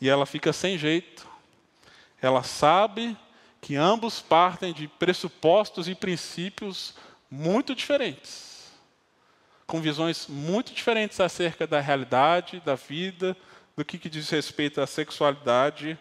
E 0.00 0.08
ela 0.08 0.24
fica 0.24 0.54
sem 0.54 0.78
jeito. 0.78 1.28
Ela 2.22 2.42
sabe 2.42 3.14
que 3.60 3.76
ambos 3.76 4.22
partem 4.22 4.72
de 4.72 4.88
pressupostos 4.88 5.86
e 5.86 5.94
princípios 5.94 6.94
muito 7.30 7.74
diferentes, 7.74 8.47
com 9.68 9.80
visões 9.80 10.26
muito 10.28 10.74
diferentes 10.74 11.20
acerca 11.20 11.64
da 11.64 11.78
realidade, 11.78 12.60
da 12.64 12.74
vida, 12.74 13.36
do 13.76 13.84
que, 13.84 13.98
que 13.98 14.08
diz 14.08 14.28
respeito 14.28 14.80
à 14.80 14.86
sexualidade, 14.86 15.96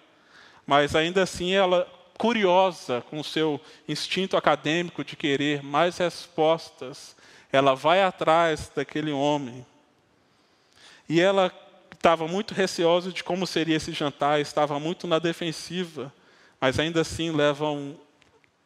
mas 0.65 0.95
ainda 0.95 1.21
assim 1.21 1.53
ela, 1.53 1.87
curiosa 2.17 3.03
com 3.11 3.19
o 3.19 3.23
seu 3.23 3.61
instinto 3.87 4.35
acadêmico 4.35 5.03
de 5.03 5.15
querer 5.15 5.61
mais 5.61 5.97
respostas 5.97 7.15
ela 7.51 7.75
vai 7.75 8.01
atrás 8.03 8.71
daquele 8.75 9.11
homem. 9.11 9.65
E 11.07 11.21
ela 11.21 11.51
estava 11.93 12.27
muito 12.27 12.53
receosa 12.53 13.11
de 13.11 13.23
como 13.23 13.47
seria 13.47 13.75
esse 13.75 13.91
jantar, 13.91 14.39
estava 14.39 14.79
muito 14.79 15.07
na 15.07 15.19
defensiva, 15.19 16.13
mas 16.59 16.79
ainda 16.79 17.01
assim 17.01 17.31
leva 17.31 17.69
um, 17.69 17.95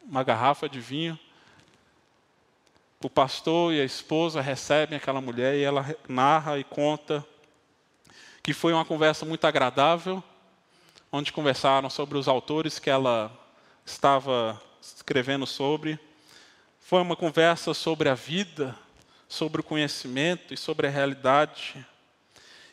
uma 0.02 0.22
garrafa 0.22 0.68
de 0.68 0.80
vinho. 0.80 1.18
O 3.04 3.10
pastor 3.10 3.72
e 3.72 3.80
a 3.80 3.84
esposa 3.84 4.40
recebem 4.40 4.96
aquela 4.96 5.20
mulher 5.20 5.56
e 5.56 5.64
ela 5.64 5.84
narra 6.08 6.56
e 6.56 6.62
conta 6.62 7.26
que 8.40 8.52
foi 8.52 8.72
uma 8.72 8.84
conversa 8.84 9.26
muito 9.26 9.44
agradável, 9.44 10.22
onde 11.10 11.32
conversaram 11.32 11.90
sobre 11.90 12.16
os 12.16 12.28
autores 12.28 12.78
que 12.78 12.88
ela 12.88 13.32
estava 13.84 14.62
escrevendo 14.80 15.46
sobre 15.46 15.98
Foi 16.78 17.00
uma 17.02 17.16
conversa 17.16 17.74
sobre 17.74 18.08
a 18.08 18.14
vida, 18.14 18.78
sobre 19.28 19.60
o 19.60 19.64
conhecimento 19.64 20.54
e 20.54 20.56
sobre 20.56 20.86
a 20.86 20.90
realidade. 20.90 21.84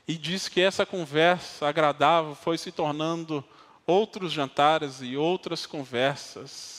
E 0.07 0.15
diz 0.15 0.47
que 0.47 0.61
essa 0.61 0.86
conversa 0.86 1.67
agradável 1.67 2.36
foi 2.36 2.55
se 2.55 2.71
tornando 2.71 3.43
outros 3.88 4.32
jantares 4.32 5.01
e 5.01 5.17
outras 5.17 5.65
conversas, 5.65 6.78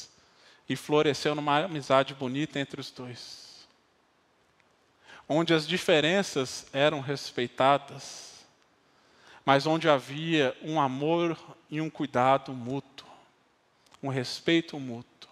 e 0.70 0.76
floresceu 0.76 1.34
numa 1.34 1.64
amizade 1.64 2.14
bonita 2.14 2.60
entre 2.60 2.80
os 2.80 2.92
dois, 2.92 3.66
onde 5.28 5.52
as 5.52 5.66
diferenças 5.66 6.64
eram 6.72 7.00
respeitadas, 7.00 8.46
mas 9.44 9.66
onde 9.66 9.88
havia 9.88 10.56
um 10.62 10.80
amor 10.80 11.36
e 11.68 11.80
um 11.80 11.90
cuidado 11.90 12.52
mútuo, 12.52 13.08
um 14.00 14.06
respeito 14.06 14.78
mútuo. 14.78 15.28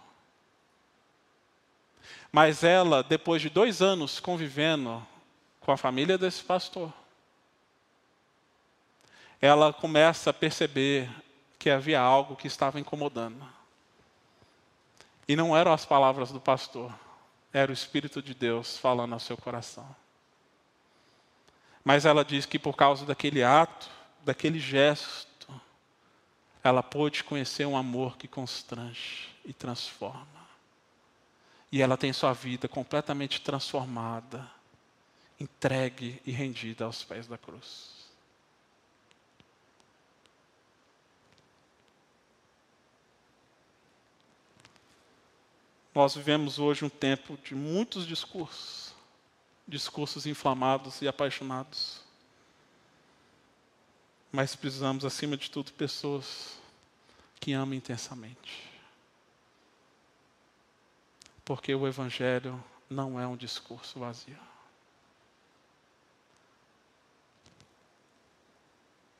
Mas 2.32 2.64
ela, 2.64 3.04
depois 3.04 3.40
de 3.40 3.48
dois 3.48 3.80
anos 3.80 4.18
convivendo 4.18 5.06
com 5.60 5.70
a 5.70 5.76
família 5.76 6.18
desse 6.18 6.42
pastor, 6.42 6.92
ela 9.40 9.72
começa 9.72 10.30
a 10.30 10.34
perceber 10.34 11.08
que 11.60 11.70
havia 11.70 12.00
algo 12.00 12.34
que 12.34 12.48
estava 12.48 12.80
incomodando. 12.80 13.57
E 15.28 15.36
não 15.36 15.54
eram 15.54 15.74
as 15.74 15.84
palavras 15.84 16.32
do 16.32 16.40
pastor, 16.40 16.92
era 17.52 17.70
o 17.70 17.74
Espírito 17.74 18.22
de 18.22 18.32
Deus 18.32 18.78
falando 18.78 19.12
ao 19.12 19.20
seu 19.20 19.36
coração. 19.36 19.94
Mas 21.84 22.06
ela 22.06 22.24
diz 22.24 22.46
que 22.46 22.58
por 22.58 22.74
causa 22.74 23.04
daquele 23.04 23.44
ato, 23.44 23.90
daquele 24.24 24.58
gesto, 24.58 25.28
ela 26.64 26.82
pôde 26.82 27.22
conhecer 27.22 27.66
um 27.66 27.76
amor 27.76 28.16
que 28.16 28.26
constrange 28.26 29.28
e 29.44 29.52
transforma. 29.52 30.26
E 31.70 31.82
ela 31.82 31.98
tem 31.98 32.12
sua 32.12 32.32
vida 32.32 32.66
completamente 32.66 33.42
transformada, 33.42 34.50
entregue 35.38 36.22
e 36.24 36.32
rendida 36.32 36.86
aos 36.86 37.04
pés 37.04 37.26
da 37.26 37.36
cruz. 37.36 37.97
Nós 45.94 46.14
vivemos 46.14 46.58
hoje 46.58 46.84
um 46.84 46.88
tempo 46.88 47.36
de 47.38 47.54
muitos 47.54 48.06
discursos, 48.06 48.94
discursos 49.66 50.26
inflamados 50.26 51.00
e 51.02 51.08
apaixonados. 51.08 52.02
Mas 54.30 54.54
precisamos, 54.54 55.04
acima 55.04 55.36
de 55.36 55.50
tudo, 55.50 55.72
pessoas 55.72 56.58
que 57.40 57.52
amam 57.52 57.74
intensamente. 57.74 58.68
Porque 61.44 61.74
o 61.74 61.86
Evangelho 61.86 62.62
não 62.90 63.18
é 63.18 63.26
um 63.26 63.36
discurso 63.36 63.98
vazio. 63.98 64.38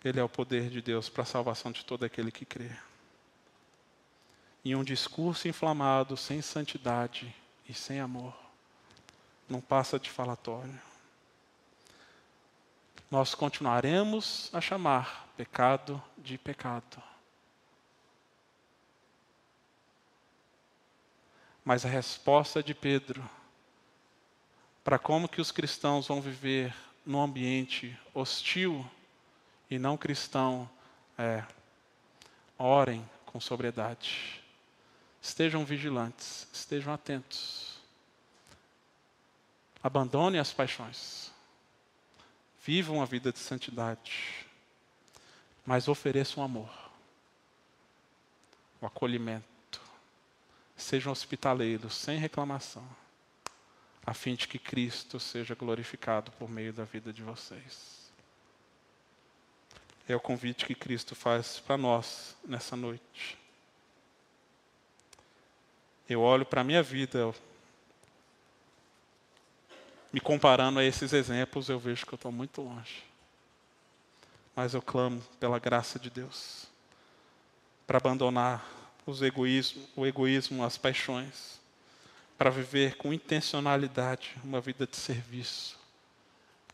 Ele 0.04 0.20
é 0.20 0.22
o 0.22 0.28
poder 0.28 0.70
de 0.70 0.80
Deus 0.80 1.08
para 1.08 1.22
a 1.22 1.26
salvação 1.26 1.72
de 1.72 1.84
todo 1.84 2.04
aquele 2.04 2.30
que 2.30 2.44
crê 2.44 2.70
em 4.64 4.74
um 4.74 4.84
discurso 4.84 5.48
inflamado, 5.48 6.16
sem 6.16 6.42
santidade 6.42 7.34
e 7.68 7.74
sem 7.74 8.00
amor, 8.00 8.34
não 9.48 9.60
passa 9.60 9.98
de 9.98 10.10
falatório. 10.10 10.78
Nós 13.10 13.34
continuaremos 13.34 14.50
a 14.52 14.60
chamar 14.60 15.28
pecado 15.36 16.02
de 16.18 16.36
pecado. 16.36 17.02
Mas 21.64 21.84
a 21.84 21.88
resposta 21.88 22.62
de 22.62 22.74
Pedro 22.74 23.28
para 24.88 24.98
como 24.98 25.28
que 25.28 25.40
os 25.40 25.52
cristãos 25.52 26.08
vão 26.08 26.18
viver 26.18 26.74
num 27.04 27.20
ambiente 27.20 27.94
hostil 28.14 28.88
e 29.70 29.78
não 29.78 29.98
cristão 29.98 30.68
é: 31.18 31.44
orem 32.56 33.06
com 33.26 33.38
sobriedade. 33.38 34.42
Estejam 35.20 35.64
vigilantes, 35.64 36.46
estejam 36.52 36.92
atentos. 36.92 37.78
Abandone 39.82 40.38
as 40.38 40.52
paixões. 40.52 41.30
Vivam 42.64 43.00
a 43.02 43.04
vida 43.04 43.32
de 43.32 43.38
santidade. 43.38 44.46
Mas 45.64 45.88
ofereçam 45.88 46.42
amor, 46.42 46.70
o 48.80 48.86
acolhimento. 48.86 49.80
Sejam 50.76 51.12
hospitaleiros, 51.12 51.94
sem 51.94 52.18
reclamação, 52.18 52.88
a 54.06 54.14
fim 54.14 54.34
de 54.34 54.46
que 54.46 54.58
Cristo 54.58 55.18
seja 55.18 55.54
glorificado 55.54 56.30
por 56.32 56.48
meio 56.48 56.72
da 56.72 56.84
vida 56.84 57.12
de 57.12 57.22
vocês. 57.22 58.10
É 60.08 60.16
o 60.16 60.20
convite 60.20 60.64
que 60.64 60.74
Cristo 60.74 61.14
faz 61.14 61.60
para 61.60 61.76
nós 61.76 62.34
nessa 62.44 62.74
noite. 62.74 63.36
Eu 66.08 66.22
olho 66.22 66.46
para 66.46 66.62
a 66.62 66.64
minha 66.64 66.82
vida, 66.82 67.34
me 70.10 70.20
comparando 70.20 70.78
a 70.78 70.84
esses 70.84 71.12
exemplos, 71.12 71.68
eu 71.68 71.78
vejo 71.78 72.06
que 72.06 72.14
eu 72.14 72.16
estou 72.16 72.32
muito 72.32 72.62
longe. 72.62 73.04
Mas 74.56 74.72
eu 74.72 74.80
clamo 74.80 75.20
pela 75.38 75.58
graça 75.58 75.98
de 75.98 76.08
Deus 76.08 76.66
para 77.86 77.98
abandonar 77.98 78.66
os 79.04 79.20
egoísmo, 79.20 79.86
o 79.94 80.06
egoísmo, 80.06 80.64
as 80.64 80.78
paixões, 80.78 81.60
para 82.38 82.48
viver 82.48 82.96
com 82.96 83.12
intencionalidade 83.12 84.34
uma 84.42 84.62
vida 84.62 84.86
de 84.86 84.96
serviço, 84.96 85.78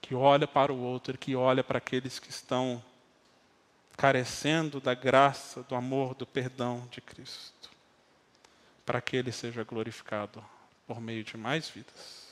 que 0.00 0.14
olha 0.14 0.46
para 0.46 0.72
o 0.72 0.78
outro, 0.80 1.18
que 1.18 1.34
olha 1.34 1.64
para 1.64 1.78
aqueles 1.78 2.20
que 2.20 2.30
estão 2.30 2.82
carecendo 3.96 4.80
da 4.80 4.94
graça, 4.94 5.64
do 5.64 5.74
amor, 5.74 6.14
do 6.14 6.24
perdão 6.24 6.86
de 6.90 7.00
Cristo 7.00 7.73
para 8.84 9.00
que 9.00 9.16
Ele 9.16 9.32
seja 9.32 9.64
glorificado 9.64 10.44
por 10.86 11.00
meio 11.00 11.24
de 11.24 11.36
mais 11.36 11.68
vidas. 11.68 12.24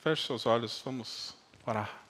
Feche 0.00 0.26
seus 0.26 0.46
olhos, 0.46 0.80
vamos 0.84 1.34
orar. 1.66 2.08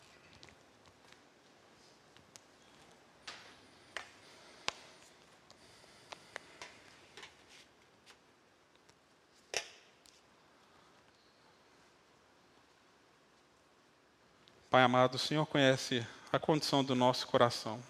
Pai 14.70 14.82
amado, 14.82 15.14
o 15.14 15.18
Senhor 15.18 15.46
conhece 15.46 16.06
a 16.30 16.38
condição 16.38 16.84
do 16.84 16.94
nosso 16.94 17.26
coração. 17.26 17.82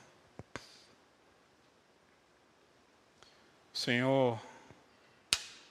Senhor 3.79 4.41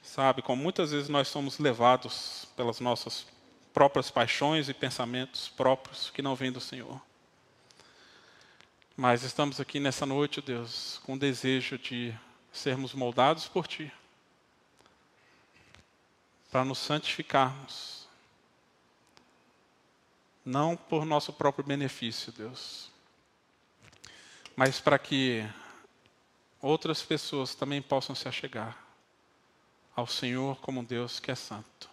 sabe 0.02 0.42
como 0.42 0.64
muitas 0.64 0.92
vezes 0.92 1.10
nós 1.10 1.28
somos 1.28 1.60
levados 1.60 2.48
pelas 2.56 2.80
nossas 2.80 3.28
próprias 3.74 4.10
paixões 4.10 4.70
e 4.70 4.74
pensamentos 4.74 5.50
próprios 5.50 6.10
que 6.10 6.22
não 6.22 6.34
vêm 6.34 6.50
do 6.50 6.62
Senhor. 6.62 7.02
Mas 8.96 9.24
estamos 9.24 9.60
aqui 9.60 9.78
nessa 9.82 10.06
noite, 10.06 10.42
Deus, 10.42 11.02
com 11.04 11.16
o 11.16 11.20
desejo 11.20 11.78
de 11.78 12.18
sermos 12.50 12.94
moldados 12.94 13.50
por 13.50 13.68
Ti, 13.68 13.92
para 16.50 16.64
nos 16.64 16.78
santificarmos, 16.78 18.08
não 20.46 20.78
por 20.78 21.06
nosso 21.06 21.34
próprio 21.34 21.66
benefício, 21.66 22.32
Deus, 22.32 22.90
mas 24.56 24.80
para 24.80 24.98
que 24.98 25.46
outras 26.62 27.02
pessoas 27.02 27.56
também 27.56 27.82
possam 27.82 28.16
se 28.16 28.28
achegar 28.28 28.78
ao 29.96 30.08
Senhor 30.08 30.58
como 30.58 30.84
Deus 30.84 31.20
que 31.20 31.32
é 31.32 31.36
santo. 31.36 31.90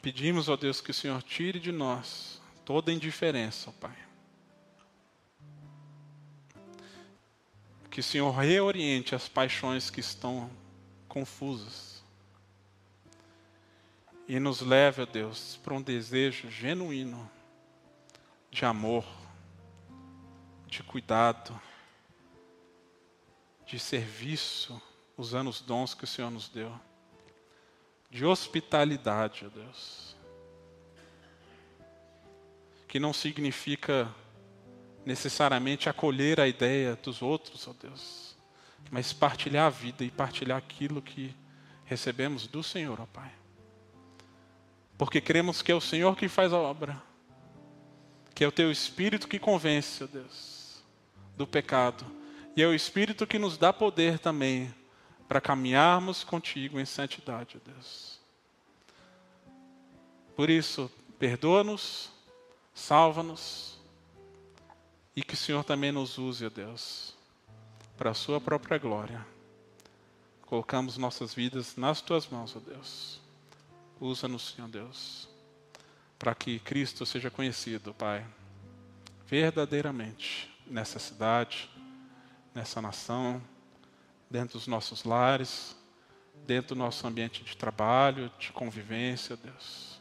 Pedimos, 0.00 0.48
ó 0.48 0.56
Deus, 0.56 0.80
que 0.80 0.90
o 0.90 0.94
Senhor 0.94 1.22
tire 1.22 1.60
de 1.60 1.70
nós 1.70 2.40
toda 2.64 2.92
indiferença, 2.92 3.70
ó 3.70 3.72
Pai. 3.80 3.96
Que 7.88 8.00
o 8.00 8.02
Senhor 8.02 8.30
reoriente 8.30 9.14
as 9.14 9.28
paixões 9.28 9.90
que 9.90 10.00
estão 10.00 10.50
confusas. 11.06 12.02
E 14.26 14.40
nos 14.40 14.60
leve, 14.60 15.02
ó 15.02 15.06
Deus, 15.06 15.58
para 15.62 15.74
um 15.74 15.82
desejo 15.82 16.50
genuíno 16.50 17.30
de 18.50 18.64
amor 18.64 19.04
de 20.72 20.82
cuidado, 20.82 21.60
de 23.66 23.78
serviço, 23.78 24.80
usando 25.18 25.48
os 25.48 25.60
dons 25.60 25.92
que 25.92 26.04
o 26.04 26.06
Senhor 26.06 26.30
nos 26.30 26.48
deu, 26.48 26.72
de 28.10 28.24
hospitalidade, 28.24 29.44
ó 29.44 29.50
Deus. 29.50 30.16
Que 32.88 32.98
não 32.98 33.12
significa 33.12 34.10
necessariamente 35.04 35.90
acolher 35.90 36.40
a 36.40 36.48
ideia 36.48 36.96
dos 36.96 37.20
outros, 37.20 37.68
ó 37.68 37.74
Deus, 37.74 38.34
mas 38.90 39.12
partilhar 39.12 39.66
a 39.66 39.70
vida 39.70 40.02
e 40.02 40.10
partilhar 40.10 40.56
aquilo 40.56 41.02
que 41.02 41.36
recebemos 41.84 42.46
do 42.46 42.62
Senhor, 42.62 42.98
ó 42.98 43.04
Pai. 43.04 43.30
Porque 44.96 45.20
cremos 45.20 45.60
que 45.60 45.70
é 45.70 45.74
o 45.74 45.82
Senhor 45.82 46.16
que 46.16 46.28
faz 46.28 46.50
a 46.50 46.58
obra, 46.58 47.02
que 48.34 48.42
é 48.42 48.48
o 48.48 48.52
Teu 48.52 48.72
Espírito 48.72 49.28
que 49.28 49.38
convence, 49.38 50.02
ó 50.02 50.06
Deus, 50.06 50.51
do 51.36 51.46
pecado, 51.46 52.04
e 52.54 52.62
é 52.62 52.66
o 52.66 52.74
Espírito 52.74 53.26
que 53.26 53.38
nos 53.38 53.56
dá 53.56 53.72
poder 53.72 54.18
também 54.18 54.72
para 55.26 55.40
caminharmos 55.40 56.22
contigo 56.22 56.78
em 56.78 56.84
santidade, 56.84 57.60
Deus. 57.64 58.20
Por 60.36 60.50
isso, 60.50 60.90
perdoa-nos, 61.18 62.10
salva-nos 62.74 63.78
e 65.16 65.22
que 65.22 65.34
o 65.34 65.36
Senhor 65.36 65.64
também 65.64 65.90
nos 65.90 66.18
use, 66.18 66.48
Deus, 66.50 67.14
para 67.96 68.10
a 68.10 68.14
Sua 68.14 68.40
própria 68.40 68.76
glória. 68.76 69.26
Colocamos 70.42 70.98
nossas 70.98 71.32
vidas 71.32 71.76
nas 71.76 72.02
Tuas 72.02 72.28
mãos, 72.28 72.54
ó 72.54 72.60
Deus. 72.60 73.18
Usa-nos, 73.98 74.54
Senhor 74.54 74.68
Deus, 74.68 75.28
para 76.18 76.34
que 76.34 76.58
Cristo 76.58 77.06
seja 77.06 77.30
conhecido, 77.30 77.94
Pai, 77.94 78.26
verdadeiramente 79.26 80.51
nessa 80.72 80.98
cidade, 80.98 81.70
nessa 82.54 82.80
nação, 82.80 83.42
dentro 84.30 84.58
dos 84.58 84.66
nossos 84.66 85.04
lares, 85.04 85.76
dentro 86.46 86.74
do 86.74 86.78
nosso 86.78 87.06
ambiente 87.06 87.44
de 87.44 87.56
trabalho, 87.56 88.30
de 88.38 88.52
convivência, 88.52 89.36
Deus 89.36 89.92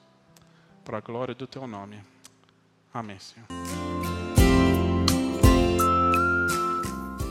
para 0.83 0.97
a 0.97 1.01
glória 1.01 1.33
do 1.33 1.47
teu 1.47 1.65
nome. 1.67 1.97
Amém, 2.93 3.17
Senhor. 3.19 3.47